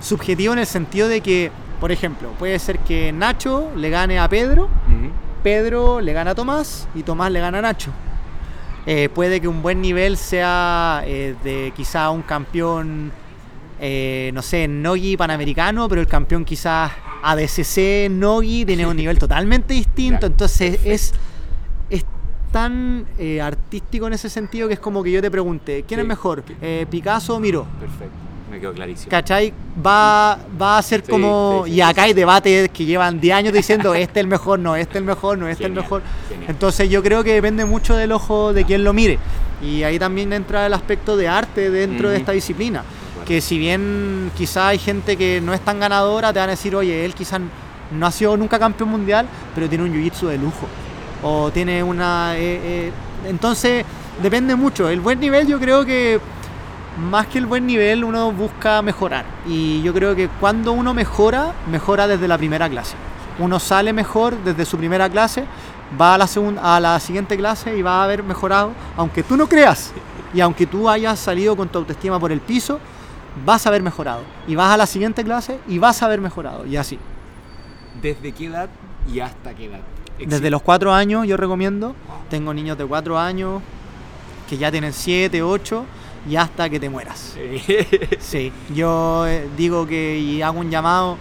[0.00, 1.50] subjetivo en el sentido de que,
[1.80, 4.68] por ejemplo, puede ser que Nacho le gane a Pedro.
[5.42, 7.90] Pedro le gana a Tomás y Tomás le gana a Nacho.
[8.86, 13.12] Eh, puede que un buen nivel sea eh, de quizá un campeón,
[13.80, 16.90] eh, no sé, Nogi panamericano, pero el campeón quizás
[17.22, 20.26] ADCC Nogi tiene un nivel totalmente distinto.
[20.28, 21.12] Entonces es,
[21.90, 22.04] es
[22.52, 26.02] tan eh, artístico en ese sentido que es como que yo te pregunte, ¿quién Sí.
[26.02, 27.66] es mejor, eh, Picasso o Miró?
[27.78, 28.14] Perfecto,
[28.50, 29.10] me quedó clarísimo.
[29.10, 29.52] ¿Cachai?
[29.86, 31.62] Va, va a ser Sí, como.
[31.66, 34.58] sí, sí, y acá hay debates que llevan 10 años diciendo este es el mejor,
[34.58, 36.02] no, este es el mejor, no, este es el Genial, mejor.
[36.30, 36.50] genial.
[36.50, 39.18] Entonces yo creo que depende mucho del ojo de quien lo mire.
[39.62, 42.82] Y ahí también entra el aspecto de arte dentro de esta disciplina.
[43.28, 46.74] Que si bien quizá hay gente que no es tan ganadora, te van a decir,
[46.74, 47.38] oye, él quizás
[47.90, 50.66] no ha sido nunca campeón mundial, pero tiene un jiu-jitsu de lujo.
[51.22, 52.38] O tiene una.
[52.38, 52.92] eh, eh,
[53.28, 53.84] entonces,
[54.22, 54.88] depende mucho.
[54.88, 56.18] El buen nivel, yo creo que
[56.98, 59.26] más que el buen nivel, uno busca mejorar.
[59.46, 62.96] Y yo creo que cuando uno mejora, mejora desde la primera clase.
[63.38, 65.44] Uno sale mejor desde su primera clase,
[66.00, 69.36] va a la, segunda, a la siguiente clase y va a haber mejorado, aunque tú
[69.36, 69.92] no creas.
[70.34, 72.80] Y aunque tú hayas salido con tu autoestima por el piso,
[73.44, 74.22] vas a haber mejorado.
[74.46, 76.66] Y vas a la siguiente clase y vas a haber mejorado.
[76.66, 76.98] Y así.
[78.00, 78.68] ¿Desde qué edad
[79.12, 79.80] y hasta qué edad?
[80.18, 81.94] Desde los cuatro años yo recomiendo.
[82.30, 83.62] Tengo niños de cuatro años
[84.48, 85.84] que ya tienen siete, ocho
[86.28, 87.36] y hasta que te mueras.
[88.18, 91.16] Sí, yo eh, digo que y hago un llamado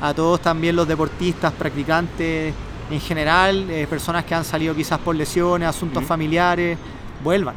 [0.00, 2.54] a todos también los deportistas, practicantes
[2.90, 6.76] en general, eh, personas que han salido quizás por lesiones, asuntos familiares,
[7.22, 7.54] vuelvan.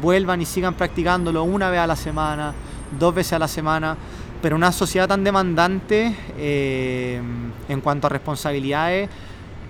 [0.00, 2.52] Vuelvan y sigan practicándolo una vez a la semana,
[2.98, 3.96] dos veces a la semana.
[4.40, 7.20] Pero una sociedad tan demandante eh,
[7.68, 9.08] en cuanto a responsabilidades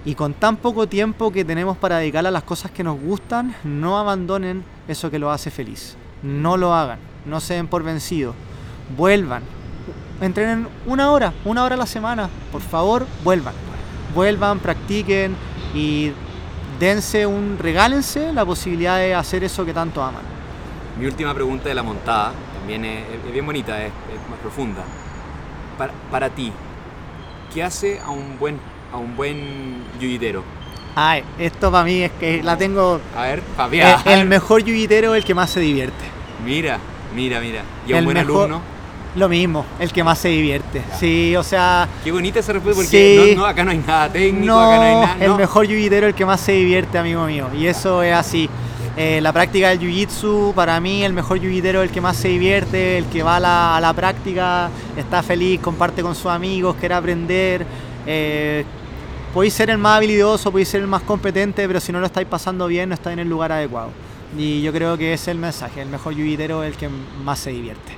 [0.04, 3.54] y con tan poco tiempo que tenemos para dedicar a las cosas que nos gustan,
[3.64, 5.96] no abandonen eso que lo hace feliz.
[6.22, 8.34] No lo hagan, no se den por vencidos.
[8.96, 9.42] Vuelvan.
[10.20, 12.28] Entrenen una hora, una hora a la semana.
[12.50, 13.54] Por favor, vuelvan.
[14.14, 15.34] Vuelvan, practiquen
[15.74, 16.12] y
[16.80, 20.22] dense un, regálense la posibilidad de hacer eso que tanto aman.
[20.98, 22.32] Mi última pregunta de la montada
[22.62, 23.90] también es, bien bonita, es,
[24.30, 24.82] más profunda.
[25.76, 26.52] Para, para, ti,
[27.52, 28.56] ¿qué hace a un buen,
[28.92, 30.44] a un buen yuyitero?
[30.94, 33.00] Ay, esto para mí es que la tengo.
[33.16, 34.00] A ver, Fabián.
[34.04, 36.04] El, el mejor yuyitero es el que más se divierte.
[36.44, 36.78] Mira,
[37.16, 37.62] mira, mira.
[37.84, 38.60] ¿Y a un buen alumno?
[39.16, 40.82] Lo mismo, el que más se divierte.
[41.00, 41.88] Sí, o sea.
[42.04, 45.16] Qué bonita esa respuesta porque no, acá no hay nada técnico, acá no hay nada.
[45.24, 47.48] El mejor yuyitero el que más se divierte, amigo mío.
[47.52, 48.48] Y eso es así.
[48.95, 52.28] Eh, la práctica del jiu-jitsu, para mí el mejor jiu-jitero es el que más se
[52.28, 57.64] divierte, el que va a la, práctica, está feliz, comparte con sus amigos, quiere aprender.
[58.07, 58.64] Eh,
[59.32, 62.28] podéis ser el más habilidoso, podéis ser el más competente, pero si no lo estáis
[62.28, 63.90] pasando bien, no estáis en el lugar adecuado.
[64.36, 66.90] Y yo creo que ese es el mensaje, el mejor jiu-jitero es el que
[67.24, 67.93] más se divierte.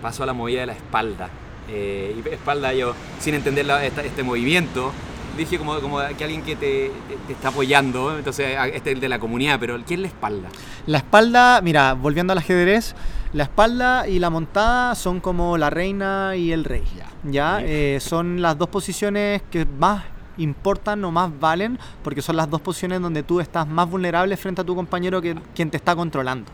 [0.00, 1.28] Paso a la movida de la espalda.
[1.68, 3.66] Eh, espalda yo, sin entender
[4.02, 4.92] este movimiento,
[5.38, 6.90] dije como, como que alguien que te,
[7.28, 10.48] está apoyando, entonces este es el de la comunidad, pero ¿quién es la espalda?
[10.86, 12.94] La espalda, mira, volviendo al ajedrez,
[13.32, 16.84] la espalda y la montada son como la reina y el rey,
[17.24, 17.60] ¿ya?
[17.62, 20.04] Eh, son las dos posiciones que más
[20.38, 24.60] importan o más valen porque son las dos posiciones donde tú estás más vulnerable frente
[24.60, 26.50] a tu compañero que quien te está controlando.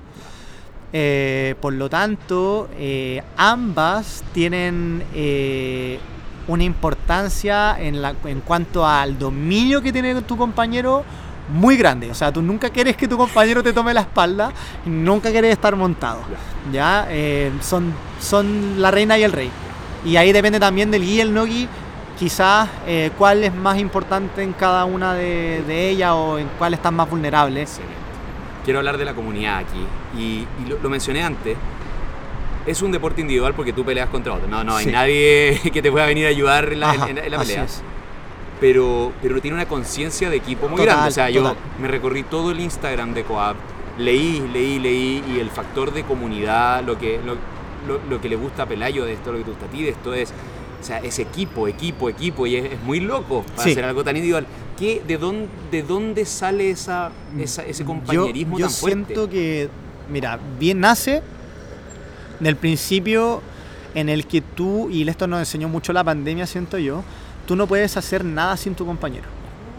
[0.93, 5.03] Eh, por lo tanto, eh, ambas tienen
[6.47, 11.05] una importancia en, la, en cuanto al dominio que tiene tu compañero
[11.49, 12.11] muy grande.
[12.11, 14.53] O sea, tú nunca quieres que tu compañero te tome la espalda,
[14.85, 16.21] nunca quieres estar montado.
[16.73, 17.07] ¿ya?
[17.11, 19.51] Eh, son, son la reina y el rey.
[20.05, 21.69] Y ahí depende también del guía y el no guía,
[22.19, 26.95] quizás eh, cuál es más importante en cada una de, ellas o en cuál están
[26.95, 27.81] más vulnerables.
[28.65, 29.87] Quiero hablar de la comunidad aquí.
[30.19, 30.47] Y,
[30.83, 31.57] lo mencioné antes,
[32.67, 34.49] es un deporte individual porque tú peleas contra otro.
[34.49, 37.67] No, no hay nadie que te pueda venir a ayudar en la, pelea.
[38.61, 41.09] Pero, pero tiene una conciencia de equipo muy grande.
[41.09, 43.57] O sea, yo me recorrí todo el Instagram de Coab,
[43.99, 47.21] leí, leí, leí, y el factor de comunidad, lo que,
[48.09, 49.91] lo, que le gusta a Pelayo de esto, lo que te gusta a ti de
[49.91, 50.33] esto es.
[50.81, 54.47] O sea, es equipo, equipo, equipo, y es, muy loco para hacer algo tan individual.
[54.79, 58.99] ¿Qué, de, dónde, ¿De dónde sale esa, ese compañerismo yo, tan fuerte?
[58.99, 59.71] Yo siento que,
[60.11, 61.23] mira, bien nace
[62.41, 63.43] del principio
[63.95, 67.03] en el que tú, y esto nos enseñó mucho la pandemia, siento yo,
[67.47, 69.27] tú no puedes hacer nada sin tu compañero.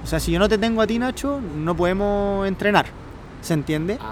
[0.03, 2.85] O sea, si yo no te tengo a ti, Nacho, no podemos entrenar.
[3.41, 3.97] ¿Se entiende?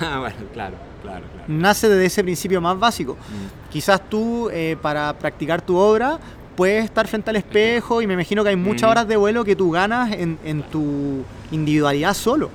[0.00, 1.44] Ah, bueno, claro, claro, claro.
[1.48, 3.14] Nace desde ese principio más básico.
[3.14, 3.70] Mm.
[3.70, 6.18] Quizás tú, eh, para practicar tu obra,
[6.56, 8.90] puedes estar frente al espejo y me imagino que hay muchas mm.
[8.90, 12.50] horas de vuelo que tú ganas en, en tu individualidad solo.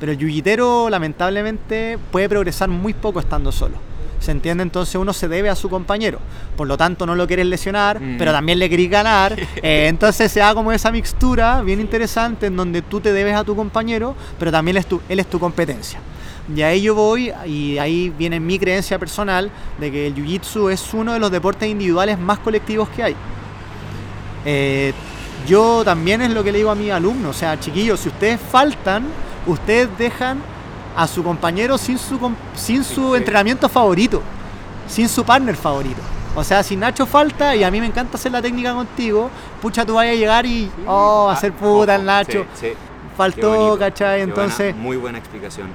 [0.00, 3.76] Pero el yuyitero, lamentablemente, puede progresar muy poco estando solo.
[4.24, 4.62] ¿Se entiende?
[4.62, 6.18] Entonces uno se debe a su compañero.
[6.56, 8.16] Por lo tanto, no lo quieres lesionar, mm.
[8.16, 9.34] pero también le querés ganar.
[9.62, 13.44] Eh, entonces se da como esa mixtura bien interesante en donde tú te debes a
[13.44, 16.00] tu compañero, pero también él es tu, él es tu competencia.
[16.54, 20.92] Y ahí yo voy, y ahí viene mi creencia personal de que el Jiu-Jitsu es
[20.92, 23.16] uno de los deportes individuales más colectivos que hay.
[24.44, 24.92] Eh,
[25.46, 28.40] yo también es lo que le digo a mis alumnos, o sea, chiquillos, si ustedes
[28.40, 29.04] faltan,
[29.46, 30.42] ustedes dejan
[30.96, 32.18] a su compañero sin su,
[32.54, 34.22] sin su entrenamiento favorito,
[34.86, 36.00] sin su partner favorito.
[36.36, 39.30] O sea, si Nacho falta y a mí me encanta hacer la técnica contigo,
[39.62, 42.44] pucha, tú vayas a llegar y, oh, hacer ah, puta el Nacho.
[43.16, 44.22] Faltó, ¿cachai?
[44.22, 44.74] Entonces...
[44.74, 45.68] muy buena explicación.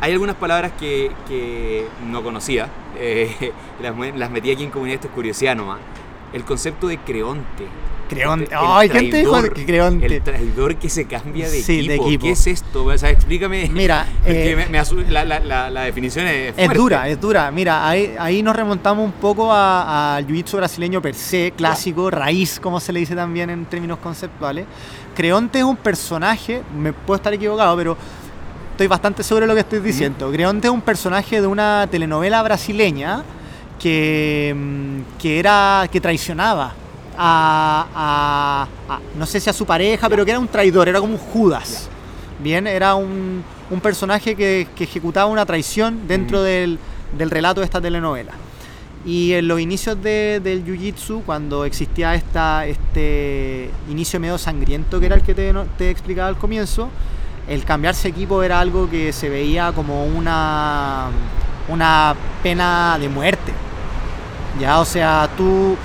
[0.00, 2.68] Hay algunas palabras que, no conocía,
[2.98, 5.78] eh, las, las, metí aquí en comunidad, esto es curiosidad nomás.
[6.32, 7.68] El concepto de creonte.
[8.12, 8.54] Creonte.
[8.54, 10.16] Ay, ¿quién te dijo Creonte?
[10.16, 12.26] El traidor que se cambia de, equipo.
[12.26, 12.84] ¿Qué es esto?
[12.84, 13.70] O sea, explícame.
[13.72, 14.66] Mira, eh,
[15.08, 16.54] la, la, la, definición es.
[16.56, 17.50] Es dura, es dura.
[17.50, 22.80] Mira, ahí, ahí nos remontamos un poco al jiu-jitsu brasileño per se, clásico, raíz, como
[22.80, 24.66] se le dice también en términos conceptuales.
[25.14, 27.96] Creonte es un personaje, me puedo estar equivocado, pero
[28.72, 30.30] estoy bastante seguro de lo que estoy diciendo.
[30.30, 33.22] Creonte es un personaje de una telenovela brasileña
[33.78, 36.74] que, mm, que era que traicionaba
[37.16, 41.00] a, a- a- no sé si a su pareja, pero que era un traidor, era
[41.00, 41.88] como un Judas.
[42.38, 46.78] Bien, era un, un personaje que, que ejecutaba una traición dentro del,
[47.16, 48.32] del relato de esta telenovela.
[49.04, 55.06] Y en los inicios de- del Jiu-Jitsu, cuando existía esta, este inicio medio sangriento que
[55.06, 56.88] era el que te, te explicaba al comienzo,
[57.48, 61.08] el cambiarse equipo era algo que se veía como una,
[61.68, 63.52] una pena de muerte.
[64.60, 65.76] Ya, o sea, tú,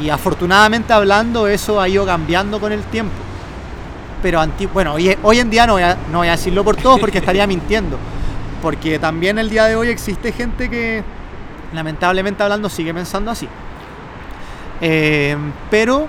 [0.00, 3.14] y afortunadamente hablando, eso ha ido cambiando con el tiempo.
[4.22, 6.98] Pero bueno, hoy, hoy en día no voy, a, no voy a decirlo por todos
[7.00, 7.98] porque estaría mintiendo.
[8.62, 11.04] Porque también el día de hoy existe gente que,
[11.72, 13.48] lamentablemente hablando, sigue pensando así.
[14.80, 15.36] Eh,
[15.70, 16.06] pero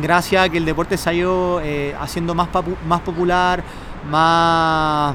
[0.00, 2.48] gracias a que el deporte se ha ido eh, haciendo más,
[2.86, 3.62] más popular,
[4.10, 5.14] más,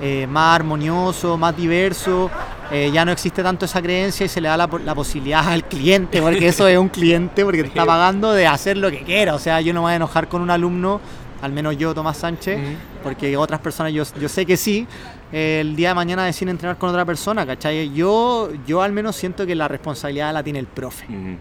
[0.00, 2.30] eh, más armonioso, más diverso,
[2.70, 5.46] eh, ya no existe tanto esa creencia y se le da la, po- la posibilidad
[5.48, 9.02] al cliente, porque eso es un cliente, porque te está pagando de hacer lo que
[9.02, 9.34] quiera.
[9.34, 11.00] O sea, yo no me voy a enojar con un alumno,
[11.42, 12.58] al menos yo, Tomás Sánchez,
[13.02, 14.86] porque otras personas yo, yo sé que sí,
[15.32, 17.92] eh, el día de mañana deciden entrenar con otra persona, ¿cachai?
[17.94, 21.06] Yo, yo al menos siento que la responsabilidad la tiene el profe.
[21.08, 21.36] Ujú.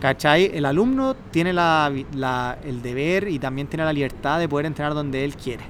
[0.00, 0.50] ¿Cachai?
[0.54, 4.94] El alumno tiene la, la- el deber y también tiene la libertad de poder entrenar
[4.94, 5.62] donde él quiere.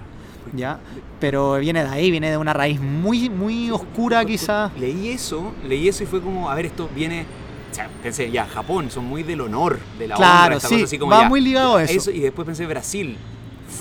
[0.53, 0.79] ¿Ya?
[1.21, 4.71] Pero viene de ahí, viene de una raíz muy, muy oscura quizás.
[4.79, 7.27] Leí eso, leí eso y fue como, a ver, esto viene.
[7.71, 10.75] O sea, pensé, ya, Japón, son muy del honor, de la Claro, honra, esta sí,
[10.75, 12.11] cosa así como va ya, muy ligado a eso.
[12.13, 13.17] Y después pensé Brasil,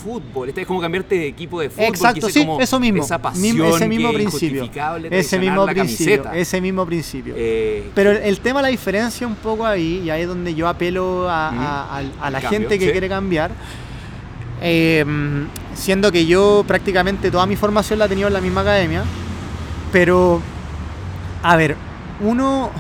[0.03, 1.86] fútbol, este es como cambiarte de equipo de fútbol.
[1.86, 3.03] Exacto, sí, como eso mismo.
[3.03, 4.64] Esa pasión ese mismo que principio.
[5.11, 6.32] Ese mismo principio.
[6.34, 7.34] Ese mismo principio.
[7.38, 10.68] Eh, Pero el, el tema, la diferencia un poco ahí, y ahí es donde yo
[10.68, 12.91] apelo a, a- a- a la Cambio, gente que sí.
[12.91, 13.51] quiere cambiar,
[14.66, 15.05] eh,
[15.76, 19.03] siendo que yo prácticamente toda mi formación la he tenido en la misma academia,
[19.91, 20.41] pero,
[21.43, 21.76] a ver,
[22.22, 22.72] uno,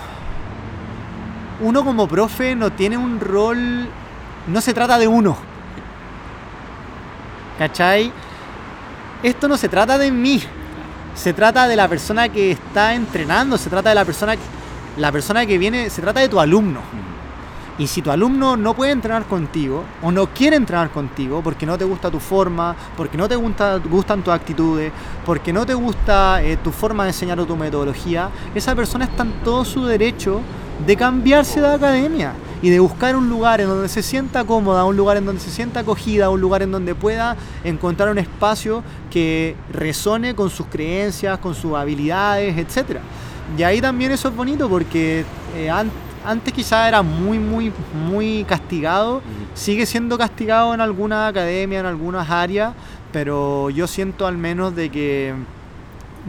[1.59, 3.89] uno como profe no tiene un rol,
[4.47, 5.35] no se trata de uno,
[7.59, 8.13] ¿cachai?
[9.21, 10.41] Esto no se trata de mí,
[11.15, 14.35] se trata de la persona que está entrenando, se trata de la persona,
[14.95, 16.79] la persona que viene, se trata de tu alumno.
[17.79, 21.75] Y si tu alumno no puede entrenar contigo o no quiere entrenar contigo porque no
[21.77, 24.91] te gusta tu forma, porque no te gusta, gustan tus actitudes,
[25.25, 29.23] porque no te gusta eh, tu forma de enseñar o tu metodología, esa persona está
[29.23, 30.39] en todo su derecho
[30.85, 34.95] de cambiarse de academia y de buscar un lugar en donde se sienta cómoda, un
[34.95, 39.55] lugar en donde se sienta acogida, un lugar en donde pueda encontrar un espacio que
[39.71, 42.99] resone con sus creencias, con sus habilidades, etc.
[43.57, 45.91] Y ahí también eso es bonito porque eh, an-
[46.25, 47.71] antes quizás era muy, muy,
[48.07, 49.21] muy castigado,
[49.53, 52.73] sigue siendo castigado en alguna academia, en algunas áreas,
[53.11, 55.33] pero yo siento al menos de que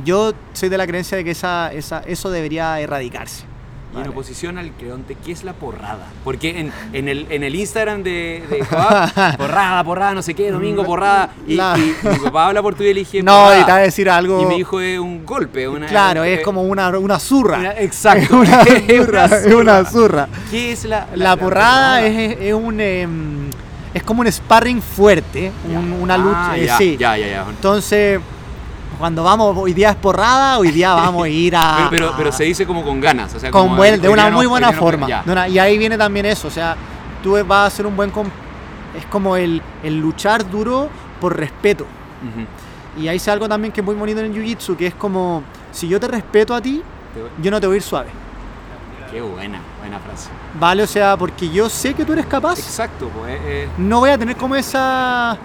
[0.05, 3.54] yo soy de la creencia de que esa, esa, eso debería erradicarse.
[3.97, 6.07] Y en oposición al creonte, ¿qué es la porrada?
[6.25, 10.51] Porque en, en, el, en el Instagram de, de Joab, porrada, porrada, no sé qué,
[10.51, 11.31] domingo, porrada.
[11.47, 13.61] Y, mi papá habla portugués y le dije, No, porrada.
[13.61, 14.43] y te voy a decir algo.
[14.43, 15.87] Y me dijo es un golpe, una.
[15.87, 17.59] claro, eh, es como una, una zurra.
[17.59, 18.43] una- exacto.
[18.45, 20.29] Es una zurra, es una zurra.
[20.51, 23.51] ¿Qué es la, La, porrada es, es un em,
[23.93, 26.51] es como un sparring fuerte, un- una lucha.
[26.53, 26.97] Ah, eh, ya, sí.
[26.99, 27.45] ya, ya, ya.
[27.49, 28.19] Entonces,
[28.99, 31.87] cuando vamos, hoy día es porrada, hoy día vamos a ir a.
[31.91, 33.35] Pero, pero, se dice como con ganas.
[33.35, 35.09] O sea, con como buen- de una muy buena forma.
[35.09, 35.23] ya.
[35.25, 36.77] de una- y ahí viene también eso, o sea,
[37.23, 38.11] tú vas a hacer un buen...
[38.97, 40.89] es como el, el luchar duro
[41.21, 41.87] por respeto.
[42.97, 45.43] Y ahí se algo también que es muy bonito en el Jiu-Jitsu, que es como,
[45.73, 46.83] si yo te respeto a ti,
[47.43, 48.09] yo no te voy a ir suave.
[49.11, 50.29] Qué buena, buena frase.
[50.59, 50.83] ¿Vale?
[50.83, 52.59] O sea, porque yo sé que tú eres capaz.
[52.59, 53.33] Exacto, pues.
[53.35, 55.37] eh, eh, no voy a tener como esa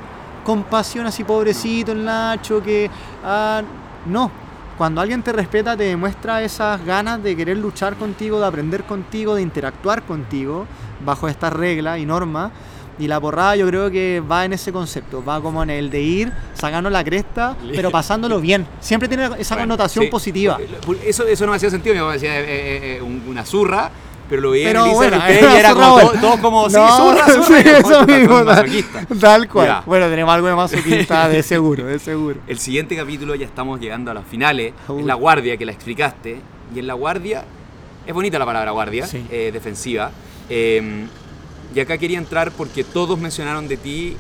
[0.53, 2.89] compasión así pobrecito el Nacho que
[3.23, 3.61] ah,
[4.07, 4.31] no
[4.79, 9.35] cuando alguien te respeta te demuestra esas ganas de querer luchar contigo de aprender contigo
[9.35, 10.65] de interactuar contigo
[11.05, 12.51] bajo estas reglas y normas
[12.97, 16.01] y la porrada yo creo que va en ese concepto va como en el de
[16.01, 20.09] ir sacando la cresta pero pasándolo bien siempre tiene esa bueno, connotación sí.
[20.11, 20.57] positiva
[21.05, 21.93] Eso, eso no me hacía sentido.
[21.93, 23.91] Mi papá decía eh, eh, eh, un- una zurra.
[24.29, 27.25] Pero lo veía pero en bueno, y era como todo- todos como, sí, No, zurra,
[27.25, 27.43] zurra.
[27.47, 28.85] sí, y yo, eso mismo, tal,
[29.19, 29.67] tal cual.
[29.67, 29.83] Ya.
[29.85, 32.39] Bueno, tenemos algo de masoquista, de seguro, de seguro.
[32.47, 34.73] El siguiente capítulo ya estamos llegando a las finales.
[34.87, 35.01] Uy.
[35.01, 36.39] Es la guardia que la explicaste.
[36.75, 37.43] Y en la guardia,
[38.05, 39.25] es bonita la palabra guardia, Sí.
[39.31, 40.11] eh, defensiva.
[40.49, 41.05] Eh,
[41.75, 44.15] y acá quería entrar porque todos mencionaron de ti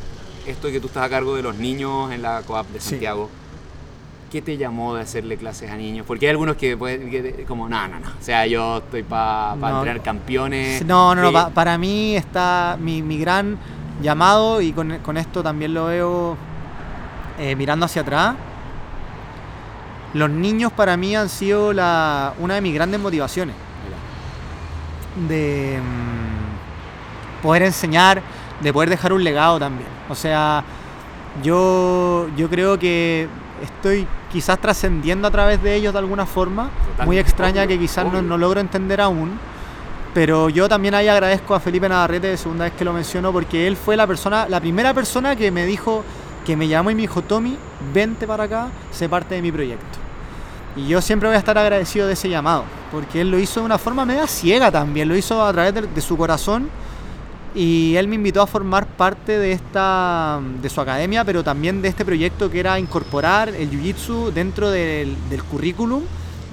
[0.47, 2.97] esto de que tú estás a cargo de los niños en la COAP de Sí.
[4.29, 6.05] ¿Qué te llamó de hacerle clases a niños?
[6.05, 8.07] Porque hay algunos que, pueden, que como, no, no, no.
[8.07, 9.67] O sea, yo estoy para No.
[9.79, 10.85] entrenar campeones.
[10.85, 13.57] No, no, no, pa- para mí está mi, mi gran
[14.01, 16.37] llamado y con, con esto también lo veo
[17.39, 18.35] eh, mirando hacia atrás.
[20.13, 23.55] Los niños para mí han sido la, una de mis grandes motivaciones.
[25.27, 28.21] De, mm, poder enseñar,
[28.61, 29.89] de poder dejar un legado también.
[30.07, 30.63] O sea,
[31.43, 33.27] yo, yo creo que
[33.61, 36.69] estoy quizás trascendiendo a través de ellos de alguna forma,
[37.05, 39.39] muy extraña que quizás no, no, logro entender aún.
[40.13, 43.67] Pero yo también ahí agradezco a Felipe Navarrete, de segunda vez que lo menciono, porque
[43.67, 46.03] él fue la persona, la primera persona que me dijo,
[46.45, 47.57] que me llamó y me dijo, Tommy,
[47.93, 49.99] vente para acá, sé parte de mi proyecto.
[50.75, 53.67] Y yo siempre voy a estar agradecido de ese llamado, porque él lo hizo de
[53.67, 56.69] una forma media ciega también, lo hizo a través de, de su corazón
[57.55, 61.87] y él me invitó a formar parte de esta de su academia, pero también de
[61.87, 66.03] este proyecto que era incorporar el jiu-jitsu dentro del, del currículum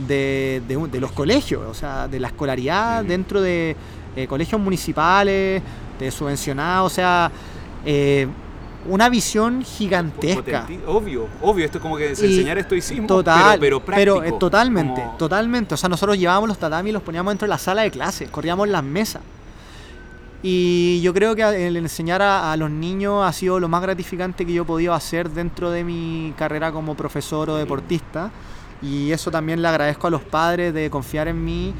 [0.07, 3.77] de, de, de, los colegios, o sea, de la escolaridad dentro de
[4.15, 5.63] eh, colegios municipales,
[5.99, 7.31] de subvencionados, o sea,
[7.85, 8.27] eh,
[8.89, 10.67] una visión gigantesca.
[10.87, 14.21] Obvio, obvio, esto es como que enseñar estoicismo, total, pero, pero práctico.
[14.21, 15.17] Pero, eh, totalmente, como...
[15.17, 15.75] totalmente.
[15.75, 18.31] O sea, nosotros llevábamos los tatamis y los poníamos dentro de la sala de clases,
[18.31, 19.23] corríamos las mesas.
[20.43, 24.45] Y yo creo que el enseñar a, a, los niños ha sido lo más gratificante
[24.45, 28.31] que yo he podido hacer dentro de mi carrera como profesor o deportista.
[28.83, 31.73] Y eso también le agradezco a los padres de confiar en mí,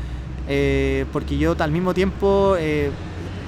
[0.49, 2.91] eh, porque yo al mismo tiempo eh,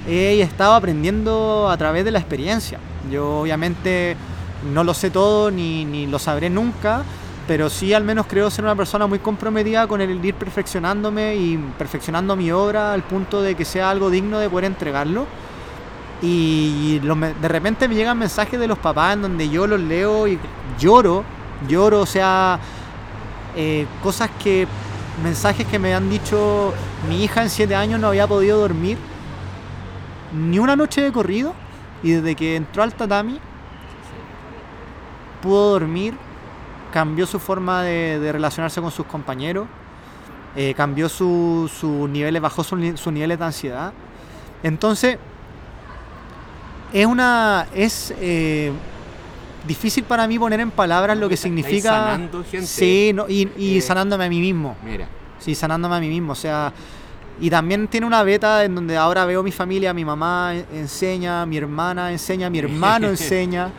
[0.06, 2.78] he estado aprendiendo a través de la experiencia.
[3.10, 4.16] Yo obviamente
[4.72, 7.02] no lo sé todo ni, ni lo sabré nunca,
[7.48, 11.56] pero sí al menos creo ser una persona muy comprometida con el ir perfeccionándome y
[11.78, 15.26] perfeccionando mi obra al punto de que sea algo digno de poder entregarlo.
[16.20, 20.38] Y de repente me llegan mensajes de los papás en donde yo los leo y
[20.78, 21.24] lloro,
[21.66, 22.60] lloro, o sea,
[23.56, 24.66] eh, cosas que,
[25.24, 26.74] mensajes que me han dicho,
[27.08, 28.98] mi hija en 7 años no había podido dormir
[30.34, 31.54] ni una noche de corrido
[32.02, 33.40] y desde que entró al tatami
[35.40, 36.14] pudo dormir
[36.92, 39.66] cambió su forma de, de relacionarse con sus compañeros,
[40.56, 43.92] eh, cambió sus su niveles, bajó sus su niveles de ansiedad.
[44.62, 45.18] Entonces,
[46.92, 47.66] es una.
[47.74, 48.72] es eh,
[49.66, 51.90] difícil para mí poner en palabras lo que significa.
[51.90, 52.66] Sanando gente.
[52.66, 54.76] Sí, no, y, y Eh, sanándome a mí mismo.
[54.84, 55.06] Mira,
[55.38, 56.32] Sí, sanándome a mí mismo.
[56.32, 56.72] O sea,
[57.40, 61.56] y también tiene una beta en donde ahora veo mi familia, mi mamá enseña, mi
[61.56, 63.70] hermana enseña, mi hermano enseña.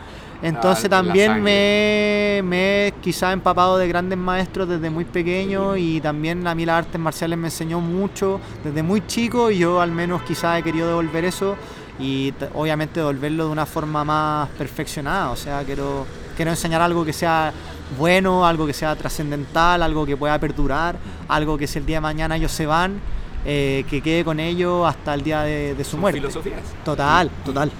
[0.42, 5.76] Entonces Ah, la también me, me he quizá empapado de grandes maestros desde muy pequeño
[5.76, 9.80] y también a mí las artes marciales me enseñó mucho desde muy chico y yo
[9.80, 11.56] al menos quizá he querido devolver eso
[11.98, 15.30] y obviamente devolverlo de una forma más perfeccionada.
[15.30, 17.52] O sea, quiero, quiero enseñar algo que sea
[17.98, 20.96] bueno, algo que sea trascendental, algo que pueda perdurar,
[21.28, 23.00] algo que si el día de mañana ellos se van,
[23.44, 26.20] eh, que quede con ellos hasta el día de, de su son muerte.
[26.20, 26.62] filosofías.
[26.84, 27.70] Total, total.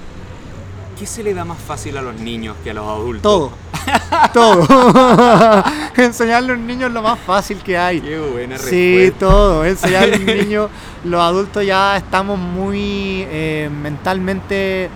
[1.00, 3.22] ¿Qué se le da más fácil a los niños que a los adultos?
[3.22, 3.52] Todo.
[4.34, 4.66] Todo.
[5.96, 8.02] Enseñarle a un niño es lo más fácil que hay.
[8.02, 9.18] Qué buena Sí, respuesta.
[9.26, 9.64] todo.
[9.64, 10.68] Enseñarle a un niño,
[11.04, 14.90] los adultos ya estamos muy eh, mentalmente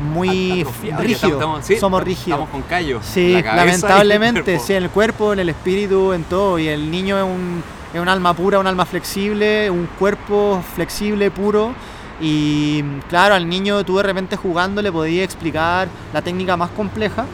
[0.00, 0.64] muy
[0.96, 1.64] rígidos.
[1.66, 2.38] sí, Somos rígidos.
[2.38, 3.04] Estamos con callos.
[3.04, 6.60] Sí, la en lamentablemente, sí, en el cuerpo, en el espíritu, en todo.
[6.60, 11.32] Y el niño es un, es un alma pura, un alma flexible, un cuerpo flexible,
[11.32, 11.72] puro.
[12.20, 17.24] Y claro, al niño tú de repente jugando le podías explicar la técnica más compleja.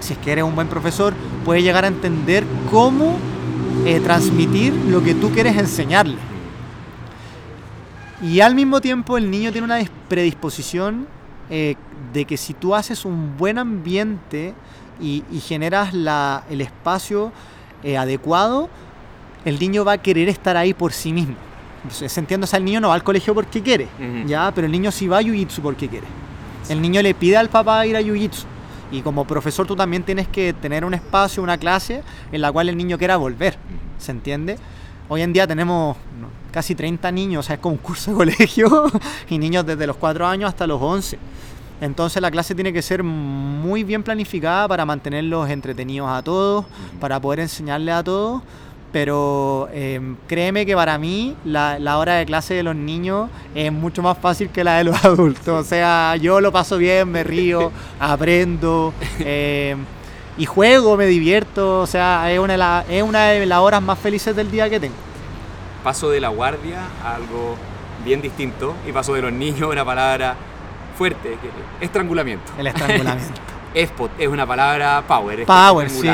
[0.00, 3.16] Si es que eres un buen profesor, puede llegar a entender cómo
[3.84, 6.16] eh, transmitir lo que tú quieres enseñarle.
[8.22, 11.06] Y al mismo tiempo el niño tiene una dis- predisposición
[11.50, 11.74] eh,
[12.12, 14.54] de que si tú haces un buen ambiente
[15.00, 17.32] y, y generas la- el espacio
[17.82, 18.68] eh, adecuado,
[19.44, 21.34] el niño va a querer estar ahí por sí mismo.
[21.84, 23.88] Entonces, entiendo, o sea, el niño no va al colegio porque quiere,
[24.26, 26.06] ya, pero el niño sí va a Jiu-Jitsu porque quiere.
[26.68, 28.44] El niño le pide al papá ir a Jiu-Jitsu.
[28.90, 32.68] Y como profesor tú también tienes que tener un espacio, una clase en la cual
[32.68, 33.58] el niño quiera volver.
[33.98, 34.56] ¿Se entiende?
[35.08, 35.96] Hoy en día tenemos
[36.50, 38.90] casi 30 niños, o sea, es como un curso de colegio,
[39.28, 41.18] y niños desde los 4 años hasta los 11.
[41.80, 46.64] Entonces la clase tiene que ser muy bien planificada para mantenerlos entretenidos a todos,
[47.00, 48.42] para poder enseñarles a todos.
[48.94, 53.72] Pero eh, créeme que para mí la, la hora de clase de los niños es
[53.72, 55.66] mucho más fácil que la de los adultos.
[55.66, 59.74] O sea, yo lo paso bien, me río, aprendo eh,
[60.38, 61.80] y juego, me divierto.
[61.80, 64.70] O sea, es una, de la- es una de las horas más felices del día
[64.70, 64.94] que tengo.
[65.82, 67.56] Paso de la guardia a algo
[68.04, 70.36] bien distinto y paso de los niños a una palabra
[70.96, 71.36] fuerte,
[71.80, 72.52] estrangulamiento.
[72.56, 73.40] El estrangulamiento.
[73.74, 75.40] Spot es una palabra power.
[75.40, 76.08] es Power, sí.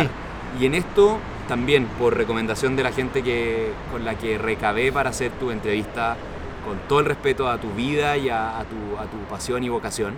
[0.58, 1.18] Y en esto
[1.50, 6.16] también, por recomendación de la gente que, con la que recabé para hacer tu entrevista,
[6.64, 9.68] con todo el respeto a tu vida y a, a tu, a tu pasión y
[9.68, 10.14] vocación,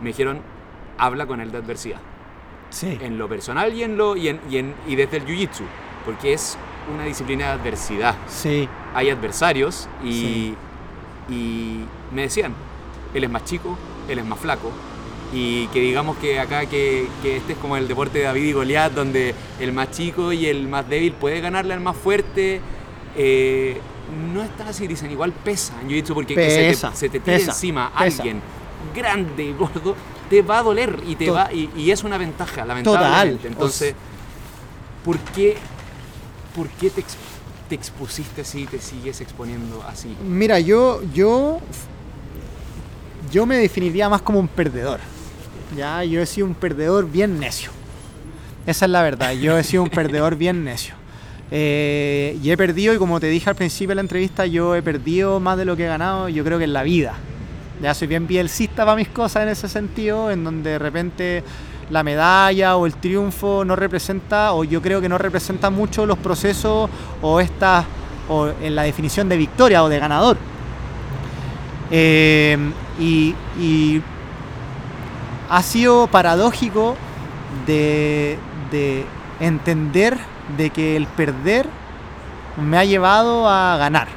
[0.00, 0.40] me dijeron,
[0.96, 1.98] habla con él de adversidad.
[2.70, 2.98] Sí.
[3.02, 5.64] En lo personal y, en lo, y, en- y en- y desde el Jiu-Jitsu,
[6.06, 6.56] porque es
[6.94, 8.14] una disciplina de adversidad.
[8.26, 8.66] Sí.
[8.94, 10.54] Hay adversarios y, Sí.
[11.28, 12.54] y me decían,
[13.12, 13.76] él es más chico,
[14.08, 14.72] él es más flaco,
[15.32, 18.52] y que digamos que acá que, que, este es como el deporte de David y
[18.52, 22.60] Goliat, donde el más chico y el más débil puede ganarle al más fuerte.
[23.16, 23.80] Eh,
[24.32, 27.20] no es tan así, dicen, igual pesa en jiu porque pesa, se te, se te
[27.20, 28.22] tira pesa, encima pesa.
[28.22, 28.42] alguien
[28.94, 29.96] grande, gordo,
[30.28, 33.36] te va a doler y te va y, y es una ventaja, lamentablemente.
[33.36, 33.52] Total.
[33.52, 33.94] Entonces,
[35.04, 35.56] ¿por qué,
[36.54, 37.04] por qué te,
[37.68, 40.14] te expusiste así y te sigues exponiendo así?
[40.26, 41.60] Mira, yo, yo,
[43.30, 45.00] yo me definiría más como un perdedor.
[45.76, 47.70] Ya, yo he sido un perdedor bien necio.
[48.66, 49.32] Esa es la verdad.
[49.32, 50.94] Yo he sido un perdedor bien necio.
[51.50, 54.82] Eh, y he perdido, y como te dije al principio de la entrevista, yo he
[54.82, 57.14] perdido más de lo que he ganado, yo creo que en la vida.
[57.82, 61.44] Ya soy bien bielcista para mis cosas en ese sentido, en donde de repente
[61.90, 66.18] la medalla o el triunfo no representa, o yo creo que no representa mucho los
[66.18, 66.88] procesos
[67.20, 67.84] o estas,
[68.28, 70.36] o en la definición de victoria o de ganador.
[71.90, 72.56] Eh,
[72.98, 74.02] y, y
[75.50, 76.96] ha sido paradójico
[77.66, 78.38] de,
[78.70, 79.04] de
[79.40, 80.18] entender
[80.56, 81.68] de que el perder
[82.56, 84.08] me ha llevado a ganar.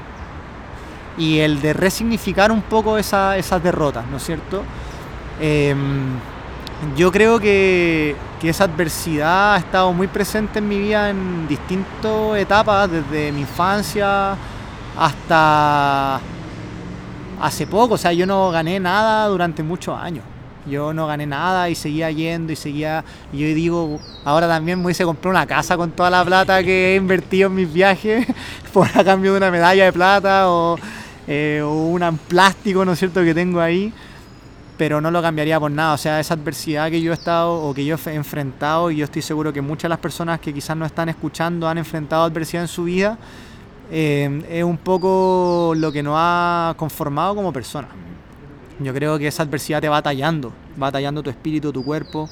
[1.18, 4.64] Y el de resignificar un poco esa- esas derrotas, ¿no es cierto?
[5.40, 5.76] Eh,
[6.98, 12.92] yo creo que esa adversidad ha estado muy presente en mi vida en distintas etapas,
[12.92, 14.36] desde mi infancia
[15.00, 16.20] hasta
[17.42, 17.96] hace poco.
[17.96, 20.24] O sea, yo no gané nada durante muchos años.
[20.66, 23.04] Yo no gané nada y seguía yendo y seguía.
[23.32, 26.94] Y yo digo, ahora también me hubiese comprado una casa con toda la plata que
[26.94, 28.26] he invertido en mis viajes
[28.74, 30.78] por a cambio de una medalla de plata o,
[31.28, 33.94] eh, o en plástico, ¿no es cierto?, que tengo ahí.
[34.78, 35.94] Pero no lo cambiaría por nada.
[35.94, 39.06] O sea, esa adversidad que yo he estado o que yo he enfrentado, y yo
[39.06, 42.64] estoy seguro que muchas de las personas que quizás no están escuchando han enfrentado adversidad
[42.64, 43.18] en su vida,
[43.92, 47.88] eh, es un poco lo que nos ha conformado como persona.
[48.80, 50.52] Yo creo que esa adversidad te va tallando,
[50.82, 52.30] va tallando tu espíritu, tu cuerpo.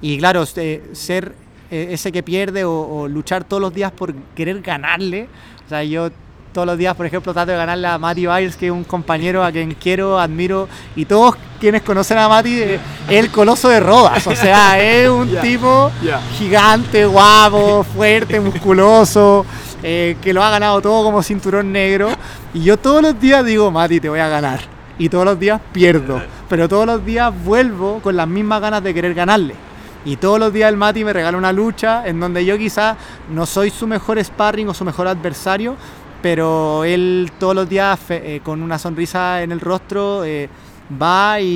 [0.00, 1.34] Y claro, este, ser
[1.70, 5.28] eh, ese que pierde o, o luchar todos los días por querer ganarle.
[5.66, 6.10] O sea, yo
[6.52, 9.44] todos los días, por ejemplo, trato de ganarle a Mati Biles, que es un compañero
[9.44, 10.68] a quien quiero, admiro.
[10.96, 14.26] Y todos quienes conocen a Mati, eh, es el coloso de Rodas.
[14.26, 15.90] O sea, es un tipo
[16.38, 19.46] gigante, guapo, fuerte, musculoso,
[19.82, 22.10] eh, que lo ha ganado todo como cinturón negro.
[22.52, 24.79] Y yo todos los días digo, Mati, te voy a ganar.
[25.00, 26.22] Y todos los días pierdo.
[26.48, 29.54] Pero todos los días vuelvo con las mismas ganas de querer ganarle.
[30.04, 32.96] Y todos los días el Mati me regala una lucha en donde yo quizás
[33.30, 35.74] no soy su mejor sparring o su mejor adversario,
[36.22, 40.48] pero él todos los días eh, con una sonrisa en el rostro eh,
[41.00, 41.46] va y,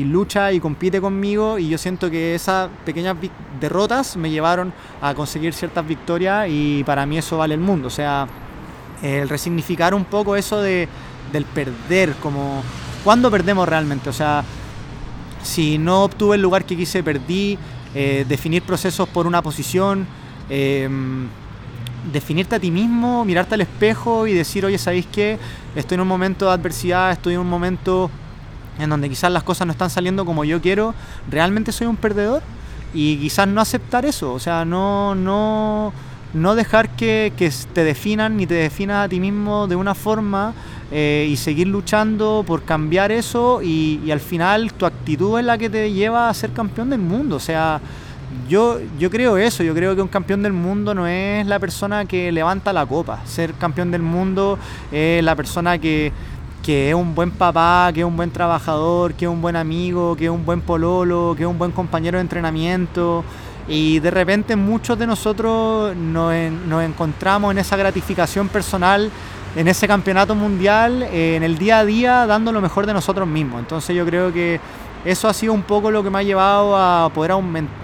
[0.00, 3.16] y- lucha y compite conmigo y yo siento que esas pequeñas
[3.60, 7.88] derrotas me llevaron a conseguir ciertas victorias y para mí eso vale el mundo.
[7.88, 8.26] O sea,
[9.02, 10.88] el resignificar un poco eso de,
[11.32, 12.62] del perder, como
[13.04, 14.10] cuándo perdemos realmente.
[14.10, 14.44] O sea,
[15.42, 17.58] si no obtuve el lugar que quise, perdí.
[17.94, 20.06] eh, definir procesos por una posición.
[20.48, 20.88] eh,
[22.12, 25.38] definirte a ti mismo, mirarte al espejo y decir, oye, ¿sabéis qué?
[25.76, 28.10] Estoy en un momento de adversidad, estoy en un momento
[28.78, 30.94] en donde quizás las cosas no están saliendo como yo quiero.
[31.30, 32.42] ¿Realmente soy un perdedor?
[32.92, 34.32] Y quizás no aceptar eso.
[34.32, 35.92] O sea, no, no,
[36.34, 40.54] no dejar que, que te definan ni te definas a ti mismo de una forma
[40.94, 45.70] eh, y seguir luchando por cambiar eso y, al final tu actitud es la que
[45.70, 47.36] te lleva a ser campeón del mundo.
[47.36, 47.80] O sea,
[48.46, 52.04] yo, yo creo eso, yo creo que un campeón del mundo no es la persona
[52.04, 53.20] que levanta la copa.
[53.24, 54.58] Ser campeón del mundo
[54.90, 56.12] es la persona que,
[56.62, 60.14] que es un buen papá, que es un buen trabajador, que es un buen amigo,
[60.14, 63.24] que es un buen pololo, que es un buen compañero de entrenamiento.
[63.66, 66.34] Y de repente muchos de nosotros nos,
[66.68, 69.10] nos encontramos en esa gratificación personal,
[69.54, 73.28] en ese campeonato mundial, eh, en el día a día, dando lo mejor de nosotros
[73.28, 73.60] mismos.
[73.60, 74.60] Entonces yo creo que
[75.04, 77.32] eso ha sido un poco lo que me ha llevado a poder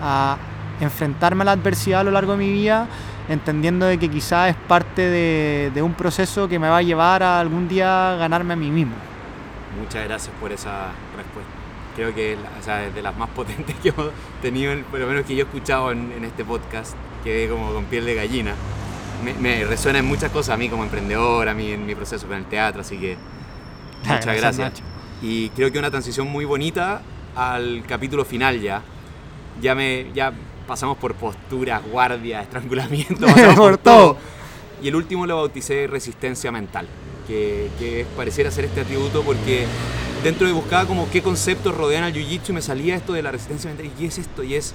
[0.01, 0.37] a
[0.81, 2.87] enfrentarme a la adversidad a lo largo de mi vida,
[3.29, 7.41] entendiendo de que quizás es parte de, un proceso que me va a llevar a
[7.41, 8.95] algún día ganarme a mí mismo.
[9.79, 11.53] Muchas gracias por esa respuesta.
[11.97, 15.25] Creo que o sea, es de las más potentes que hemos tenido, por lo menos
[15.27, 18.55] que yo he escuchado en, en este podcast, quedé como con piel de gallina.
[19.25, 22.27] Me, me resuena en muchas cosas a mí como emprendedor, a mí en mi proceso
[22.27, 23.17] con el teatro, así que
[24.05, 24.83] muchas Gracias.
[25.23, 27.03] Y creo que una transición muy bonita
[27.35, 28.83] al capítulo final ya.
[29.61, 30.33] Ya, me, ya
[30.67, 34.17] pasamos por posturas, guardia, estrangulamiento, pasamos Por todo.
[34.81, 36.87] Y el último lo bauticé resistencia mental,
[37.27, 39.67] que, que pareciera ser este atributo porque
[40.23, 43.33] dentro de buscaba como qué conceptos rodean al jiu-jitsu y me salía esto de la
[43.33, 43.91] resistencia mental.
[43.99, 44.45] ¿Y es esto?
[44.45, 44.75] Y es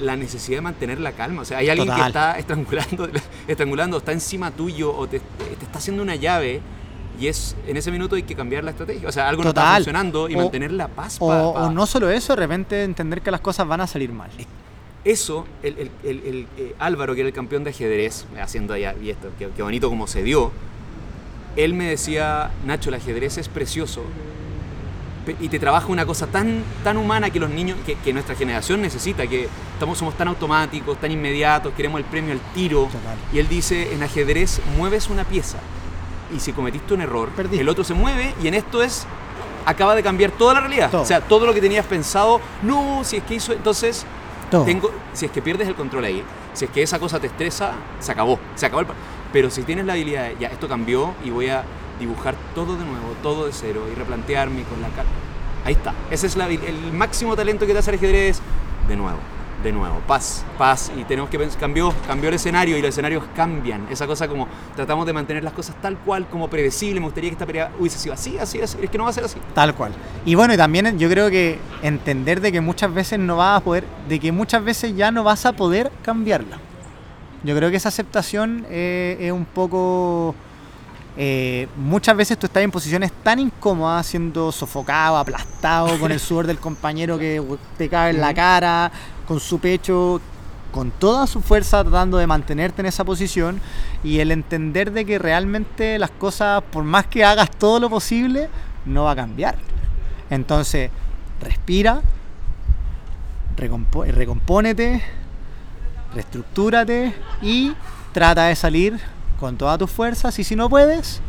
[0.00, 1.42] la necesidad de mantener la calma.
[1.42, 3.08] O sea, hay alguien que está estrangulando,
[3.48, 6.60] estrangulando, está encima tuyo o te, te está haciendo una llave
[7.20, 9.08] Y es en ese minuto hay que cambiar la estrategia.
[9.08, 9.64] O sea, algo no Total.
[9.66, 11.16] está funcionando y O- mantener la paz.
[11.20, 13.86] O, pa- pa- o no solo eso, de repente entender que las cosas van a
[13.86, 14.30] salir mal.
[15.04, 18.94] Eso, el, el- el- el, eh, Álvaro, que era el campeón de ajedrez, haciendo allá,
[19.00, 20.50] y esto, qué, qué bonito como se dio,
[21.56, 24.02] él me decía, Nacho, el ajedrez es precioso
[25.40, 28.82] y te trabaja una cosa tan, tan humana que los niños, que, que nuestra generación
[28.82, 32.84] necesita, que estamos, somos tan automáticos, tan inmediatos, queremos el premio al tiro.
[32.84, 33.16] Total.
[33.32, 35.58] Y él dice, en ajedrez mueves una pieza
[36.34, 39.06] y si cometiste un error, el otro se mueve y en esto es,
[39.66, 40.90] acaba de cambiar toda la realidad.
[40.90, 41.02] Todo.
[41.02, 44.04] O sea, todo lo que tenías pensado, no, si es que hizo, entonces
[44.50, 44.64] Todo.
[44.64, 46.22] tengo, si es que pierdes el control ahí,
[46.52, 48.86] si es que esa cosa te estresa, se acabó, se acabó el
[49.32, 51.64] Pero si tienes la habilidad de, ya, esto cambió y voy a
[51.98, 55.12] dibujar todo de nuevo, todo de cero y replantearme con la calma.
[55.64, 55.94] Ahí está.
[56.10, 58.40] Ese es la el máximo talento que te hace el ajedrez.
[58.86, 59.18] De nuevo,
[59.62, 59.98] de nuevo.
[60.06, 60.92] Paz, paz.
[60.94, 63.86] Y tenemos que pensar, cambió, cambió el escenario y los escenarios cambian.
[63.90, 64.46] Esa cosa como
[64.76, 67.00] tratamos de mantener las cosas tal cual, como predecible.
[67.00, 68.76] Me gustaría que esta pelea hubiese sido así, así, así.
[68.82, 69.38] Es que no va a ser así.
[69.54, 69.92] Tal cual.
[70.26, 73.64] Y bueno, y también yo creo que entender de que muchas veces no vas a
[73.64, 76.58] poder, de que muchas veces ya no vas a poder cambiarla.
[77.42, 80.34] Yo creo que esa aceptación eh, es un poco...
[81.16, 86.46] eh, muchas veces tú estás en posiciones tan incómodas, siendo sofocado, aplastado, con el sudor
[86.46, 87.42] del compañero que
[87.76, 88.90] te cae en la cara,
[89.26, 90.20] con su pecho,
[90.72, 93.60] con toda su fuerza tratando de mantenerte en esa posición
[94.02, 98.48] y el entender de que realmente las cosas, por más que hagas todo lo posible,
[98.84, 99.56] no va a cambiar.
[100.30, 100.90] Entonces,
[101.40, 102.00] respira,
[103.56, 105.00] recompónete,
[106.12, 107.72] reestructúrate y
[108.12, 109.13] trata de salir
[109.44, 111.20] con todas tus fuerzas y si no puedes,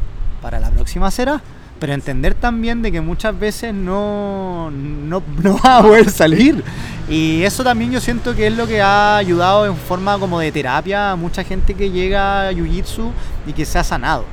[0.42, 1.42] para la próxima será.
[1.82, 6.64] Pero entender también de que muchas veces no, no, no vas a poder salir.
[7.10, 10.50] Y eso también yo siento que es lo que ha ayudado en forma como de
[10.54, 13.12] terapia a mucha gente que llega a Jiu-Jitsu
[13.48, 14.24] y que se ha sanado.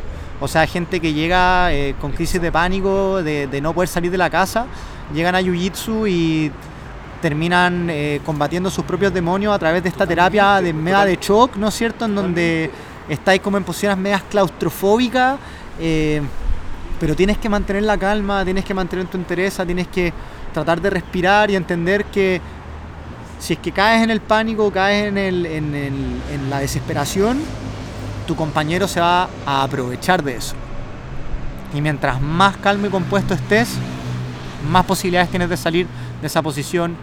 [0.41, 4.13] O sea, gente que llega eh, con crisis de pánico, de, de no poder salir
[4.13, 4.67] de la casa,
[5.13, 6.53] llegan a Jiu-Jitsu y
[7.21, 11.57] terminan eh, combatiendo sus propios demonios a través de esta terapia de mega de shock,
[11.57, 12.05] ¿no es cierto?
[12.05, 12.71] En donde
[13.09, 15.39] estáis como en posiciones medias claustrofóbicas,
[15.81, 16.23] eh,
[17.01, 20.13] pero tienes que mantener la calma, tienes que mantener tu entereza, tienes que
[20.53, 22.41] tratar de respirar y entender que
[23.39, 27.41] si es que caes en el pánico, caes en, en la desesperación,
[28.27, 30.55] tu compañero se va a aprovechar de eso.
[31.75, 33.77] Y mientras más calmo y compuesto estés,
[34.71, 35.87] más posibilidades tienes de salir
[36.21, 36.97] de esa posición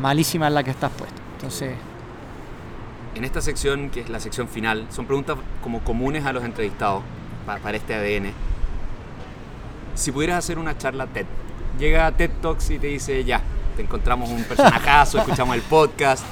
[0.00, 1.20] malísima en la que estás puesto.
[1.36, 1.74] Entonces,
[3.18, 7.02] En esta sección, que es la sección final, son preguntas como comunes a los entrevistados
[7.44, 8.32] pa- para este ADN.
[9.96, 11.26] Si pudieras hacer una charla TED,
[11.80, 13.40] llega TED Talks y te dice, ya,
[13.76, 16.24] te encontramos un personajazo, escuchamos el podcast,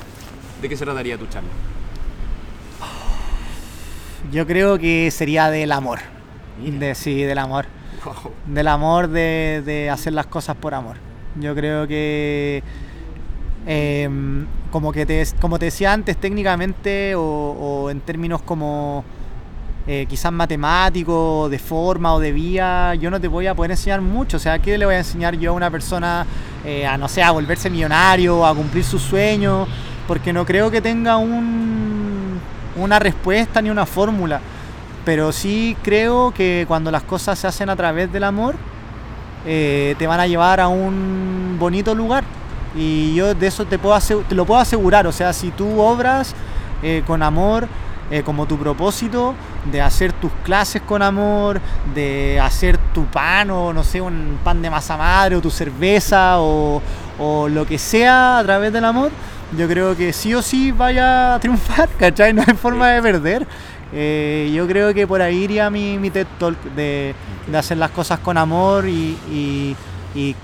[0.62, 1.48] ¿de qué se trataría tu charla?
[4.32, 5.98] yo creo que sería del amor.
[6.64, 7.66] De, sí, del amor.
[8.04, 8.32] Wow.
[8.46, 10.96] Del amor de, de hacer las cosas por amor.
[11.38, 12.62] Yo creo que,
[13.66, 19.04] em, como, que te, como te decía antes, técnicamente o, en términos como
[19.86, 24.00] eh, quizás matemáticos, de forma o de vía, yo no te voy a poder enseñar
[24.00, 24.36] mucho.
[24.36, 26.26] O sea, ¿qué le voy a enseñar yo a una persona
[26.64, 29.68] eh, a, no sé, a volverse millonario, a cumplir sus sueños?
[30.08, 32.40] Porque no creo que tenga un,
[32.76, 34.40] una respuesta ni una fórmula.
[35.04, 38.56] Pero sí creo que cuando las cosas se hacen a través del amor,
[39.46, 42.24] eh, te van a llevar a un bonito lugar.
[42.74, 43.98] Y yo de eso te, puedo
[44.28, 45.06] te lo puedo asegurar.
[45.06, 46.34] O sea, si tú obras
[46.82, 47.68] eh, con amor,
[48.10, 49.34] eh, como tu propósito,
[49.70, 51.60] de hacer tus clases con amor,
[51.94, 56.38] de hacer tu pan o no sé, un pan de masa madre o tu cerveza
[56.40, 56.80] o,
[57.18, 59.10] o lo que sea a través del amor,
[59.56, 62.32] yo creo que sí o sí vaya a triunfar, ¿cachai?
[62.32, 63.46] No hay forma de perder.
[63.92, 67.14] Eh, yo creo que por ahí iría mi, mi TED Talk de,
[67.46, 69.76] de hacer las cosas con amor y, y-
[70.14, 70.34] y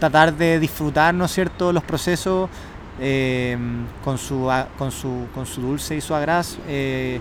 [0.00, 2.48] tratar de disfrutar, ¿no es cierto?, los procesos
[3.00, 3.56] eh,
[4.02, 7.20] con, su, con, su, con su dulce y su agraz eh,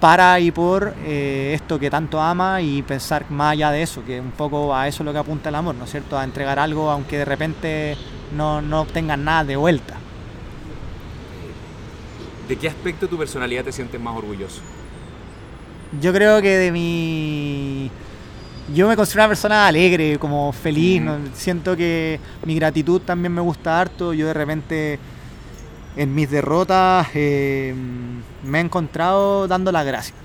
[0.00, 4.20] para y por eh, esto que tanto ama y pensar más allá de eso, que
[4.20, 6.58] un poco a eso es lo que apunta el amor, ¿no es cierto?, a entregar
[6.58, 7.96] algo aunque de repente
[8.34, 9.96] no, no obtengan nada de vuelta.
[12.48, 14.60] ¿De qué aspecto de tu personalidad te sientes más orgulloso?
[16.00, 17.90] Yo creo que de mi...
[18.72, 21.02] Yo me considero una persona alegre, como feliz.
[21.34, 24.14] Siento que mi gratitud también me gusta harto.
[24.14, 24.98] Yo de repente
[25.96, 27.74] en mis derrotas eh,
[28.42, 30.16] me he encontrado dando las gracias.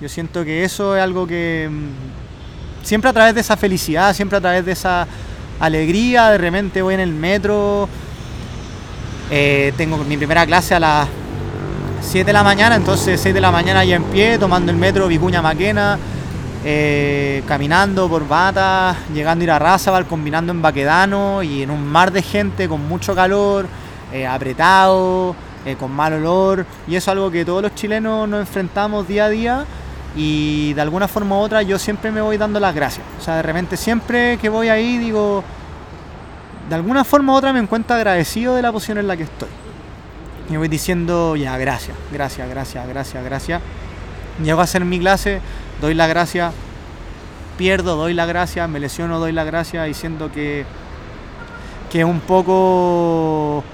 [0.00, 4.38] Yo siento que eso es algo que mm, siempre a través de esa felicidad, siempre
[4.38, 5.06] a través de esa
[5.60, 7.88] alegría, de repente voy en el metro,
[9.30, 11.08] eh, tengo mi primera clase a las
[12.00, 15.06] 7 de la mañana, entonces 6 de la mañana ya en pie, tomando el metro
[15.06, 15.98] Vicuña Maquena,
[16.64, 21.84] eh, caminando por Bata, llegando a ir a Razabal, combinando en Baquedano y en un
[21.84, 23.66] mar de gente con mucho calor,
[24.12, 25.34] eh, apretado,
[25.64, 26.64] eh, con mal olor.
[26.86, 29.64] Y eso es algo que todos los chilenos nos enfrentamos día a día
[30.14, 33.04] y de alguna forma u otra yo siempre me voy dando las gracias.
[33.18, 35.42] O sea, de repente siempre que voy ahí digo,
[36.68, 39.48] de alguna forma u otra me encuentro agradecido de la posición en la que estoy.
[40.50, 43.62] Y voy diciendo, ya, gracias, gracias, gracias, gracias, gracias.
[44.42, 45.40] Llego a hacer mi clase,
[45.82, 46.52] doy la gracia,
[47.58, 50.64] pierdo, doy la gracia, me lesiono, doy la gracia, diciendo que,
[51.90, 53.64] que es un poco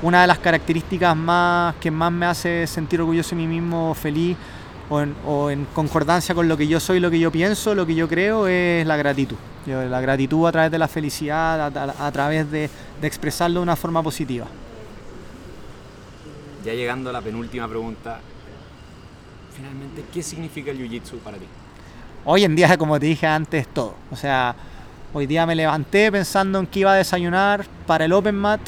[0.00, 4.36] una de las características más que más me hace sentir orgulloso de mí mismo, feliz
[4.88, 7.84] o en, o en concordancia con lo que yo soy, lo que yo pienso, lo
[7.84, 9.36] que yo creo, es la gratitud.
[9.66, 12.70] La gratitud a través de la felicidad, a través de,
[13.00, 14.46] de expresarlo de una forma positiva.
[16.64, 18.20] Ya llegando a la penúltima pregunta,
[19.56, 21.46] finalmente, ¿qué significa el Jiu-Jitsu para ti?
[22.24, 23.94] Hoy en día, como te dije antes, es todo.
[24.10, 24.54] O sea,
[25.12, 28.60] hoy día me levanté pensando en que iba a desayunar para el Open Mat,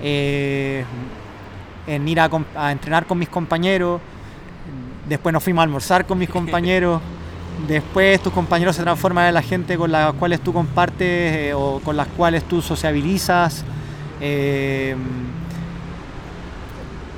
[0.00, 0.84] eh,
[1.86, 4.00] en ir a, a entrenar con mis compañeros.
[5.08, 7.00] Después nos fuimos a almorzar con mis compañeros.
[7.66, 11.80] Después tus compañeros se transforman en la gente con las cuales tú compartes eh, o
[11.80, 13.64] con las cuales tú sociabilizas.
[14.20, 14.96] Eh,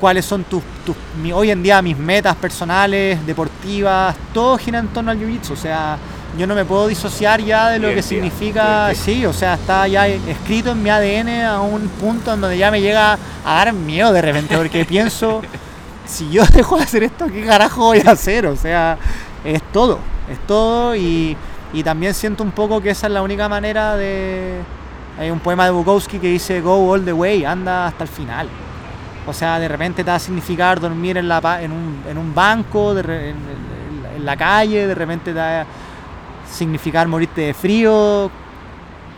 [0.01, 4.89] cuáles son tus, tus- mi- hoy en día mis metas personales, deportivas, todo gira en
[4.89, 5.53] torno al jiu-jitsu.
[5.53, 5.97] O sea,
[6.39, 10.07] yo no me puedo disociar ya de lo que significa, sí, o sea, está ya
[10.09, 13.15] escrito en mi ADN a un punto en donde ya me llega
[13.45, 15.43] a dar miedo de repente, porque pienso,
[16.07, 18.47] si yo dejo de hacer esto, ¿qué carajo voy a hacer?
[18.47, 18.97] O sea,
[19.45, 19.99] es todo,
[20.31, 21.37] es todo y,
[21.73, 24.61] y también siento un poco que esa es la única manera de...
[25.19, 28.49] Hay un poema de Bukowski que dice, go all the way, anda hasta el final.
[29.27, 32.35] O sea, de repente te va a significar dormir en, la, en, un, en un
[32.35, 35.67] banco, en la calle, de repente te va a
[36.51, 38.31] significar morirte de frío,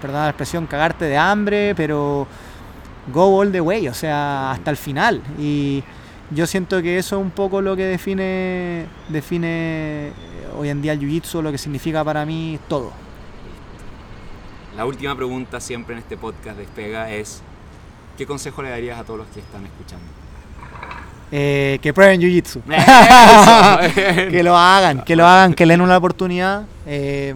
[0.00, 2.26] perdón la expresión, cagarte de hambre, pero
[3.12, 5.22] go all the way, o sea, hasta el final.
[5.38, 5.82] Y
[6.30, 10.12] yo siento que eso es un poco lo que define, define eh,
[10.58, 12.92] hoy en día el jiu-jitsu, lo que significa para mí todo.
[14.76, 17.42] La última pregunta siempre en este podcast despega es,
[18.16, 20.04] ¿qué consejo le darías a todos los que están escuchando?
[21.30, 22.60] Eh, que prueben jiu-jitsu.
[22.68, 24.30] Eso.
[24.30, 26.64] que lo hagan, que lo hagan, que le den una oportunidad.
[26.86, 27.34] eh,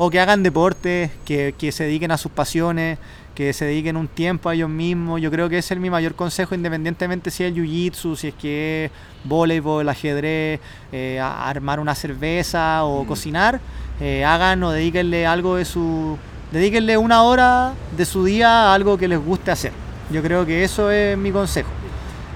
[0.00, 2.98] o que hagan deporte, que, que se dediquen a sus pasiones,
[3.34, 5.20] que se dediquen un tiempo a ellos mismos.
[5.20, 8.84] Yo creo que ese es mi mayor consejo, independientemente si es jiu-jitsu, si es que
[8.84, 8.90] es
[9.24, 10.60] voleibol, ajedrez,
[10.92, 13.06] eh, armar una cerveza o Mm.
[13.08, 13.60] cocinar.
[14.00, 16.16] eh, hagan o dedíquenle algo de su.
[16.52, 19.72] Dedíquenle una hora de su día a algo que les guste hacer.
[20.10, 21.70] Yo creo que eso es mi consejo.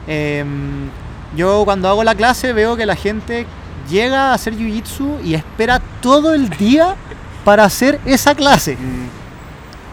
[0.07, 0.89] Em,
[1.37, 3.47] yo cuando hago la clase veo que la gente
[3.89, 6.95] llega a hacer jiu-jitsu y espera todo el día
[7.45, 8.77] para hacer esa clase.
[8.77, 9.23] Mm,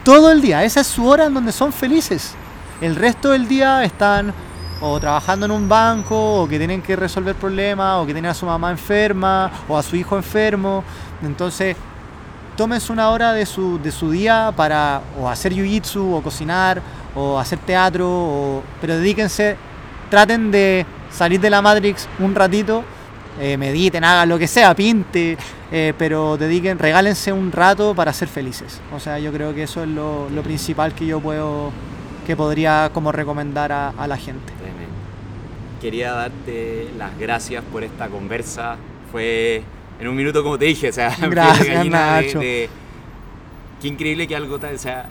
[0.04, 0.64] Todo el día.
[0.64, 2.34] Esa es su hora en donde son felices.
[2.82, 4.34] El resto del día están
[4.82, 8.34] o trabajando en un banco, o que tienen que resolver problemas, o que tienen a
[8.34, 10.84] su mamá enferma, o a su hijo enfermo.
[11.22, 11.76] Entonces,
[12.56, 16.82] tómense una hora de su, de su día para o hacer jiu-jitsu, o cocinar,
[17.16, 19.56] o hacer teatro, o- pero dedíquense,
[20.10, 22.84] traten de salir de la Matrix un ratito,
[23.40, 25.38] eh, mediten, hagan lo que sea, pinte,
[25.72, 28.82] eh, pero dediquen, regálense un rato para ser felices.
[28.94, 31.72] O sea, yo creo que eso es lo, lo principal que yo puedo,
[32.28, 34.52] que podría como recomendar a, a la gente.
[34.60, 34.90] Tremendo.
[35.82, 38.76] Quería darte las gracias por esta conversa.
[39.12, 39.64] Fue
[40.00, 42.40] en un minuto como te dije, o sea, de Gracias, gallina de- Nacho.
[42.40, 42.70] de-
[43.82, 45.06] Qué increíble que algo o sea,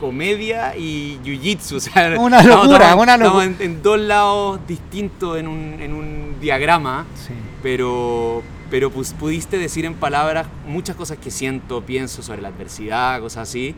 [0.00, 3.64] comedia y jiu-jitsu, o sea, Una estamos- locura, estamos- una estamos locura.
[3.64, 7.32] en, en dos lados distintos en un, en un diagrama, Sí.
[7.62, 13.20] pero, pero pues, pudiste decir en palabras muchas cosas que siento, pienso sobre la adversidad,
[13.20, 13.74] cosas así,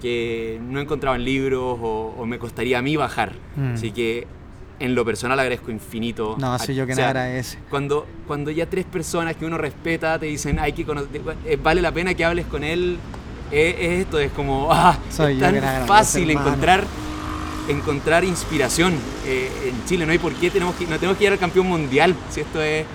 [0.00, 3.32] que no he encontrado en libros o, o me costaría a mí bajar.
[3.56, 3.74] Mm.
[3.74, 4.26] Así que
[4.80, 6.36] en lo personal agradezco infinito.
[6.38, 7.58] No, soy yo o que sea, no agradece.
[7.68, 11.82] Cuando, cuando ya tres personas que uno respeta te dicen, hay que conocer, eh, vale
[11.82, 12.96] la pena que hables con él,
[13.50, 16.84] es esto, es como, ah, Soy es yo tan fácil encontrar
[17.68, 18.94] encontrar inspiración
[19.26, 20.06] eh, en Chile.
[20.06, 22.14] No hay por qué tenemos que, no tenemos que ir al campeón mundial.
[22.30, 22.86] Si esto es,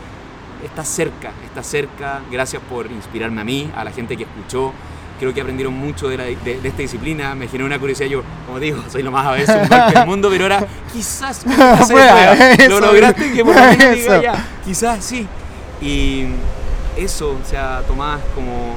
[0.63, 2.21] está cerca, está cerca.
[2.31, 4.73] Gracias por inspirarme a mí, a la gente que escuchó.
[5.19, 7.35] Creo que aprendieron mucho de, la- de- de esta disciplina.
[7.35, 8.09] Me generó una curiosidad.
[8.09, 11.39] Yo, como digo, soy lo más a veces un golpe del mundo, pero ahora quizás
[11.87, 12.69] Prueba, eso.
[12.69, 14.21] lo lograste que por lo menos diga Eso.
[14.23, 14.47] ya.
[14.65, 15.27] Quizás sí.
[15.81, 16.25] Y
[16.97, 18.75] eso, o sea, Tomás como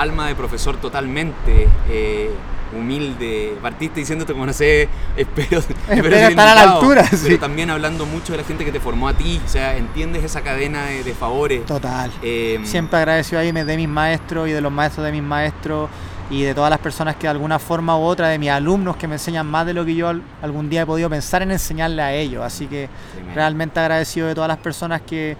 [0.00, 1.68] alma de profesor totalmente.
[1.88, 2.30] eh,
[2.72, 3.56] humilde.
[3.62, 7.04] Partiste diciéndote como no sé, espero, espero estar a la altura.
[7.06, 7.16] Sí.
[7.24, 10.24] Pero también hablando mucho de la gente que te formó a ti, o sea, entiendes
[10.24, 11.64] esa cadena de, favores.
[11.66, 12.10] Total.
[12.22, 15.88] Eh, Siempre agradecido ahí de mis maestros y de los maestros de mis maestros
[16.30, 19.08] y de todas las personas que de alguna forma u otra, de mis alumnos que
[19.08, 20.12] me enseñan más de lo que yo
[20.42, 22.44] algún día he podido pensar en enseñarle a ellos.
[22.44, 22.88] Así que
[23.34, 25.36] realmente agradecido de todas las personas que,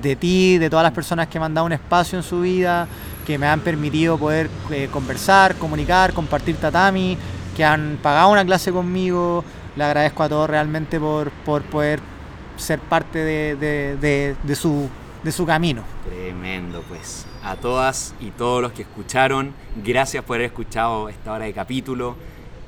[0.00, 2.88] de ti, de todas las personas que me han dado un espacio en su vida,
[3.26, 7.16] que me han permitido poder eh, conversar, comunicar, compartir tatami,
[7.56, 9.44] que han pagado una clase conmigo.
[9.76, 12.00] Le agradezco a todos realmente por, por poder
[12.56, 14.88] ser parte de, de, su,
[15.22, 15.82] de su camino.
[16.08, 19.54] Tremendo, pues a todas y todos los que escucharon.
[19.84, 22.16] Gracias por haber escuchado esta hora de capítulo.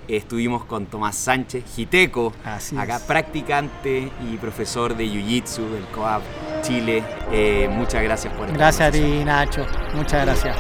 [0.09, 6.23] Estuvimos con Tomás Sánchez, Giteco, Así acá practicante y profesor de Jiu-Jitsu del COAP
[6.63, 7.03] Chile.
[7.31, 9.67] Eh, muchas gracias por Gracias a ti, Nacho.
[9.95, 10.57] Muchas gracias.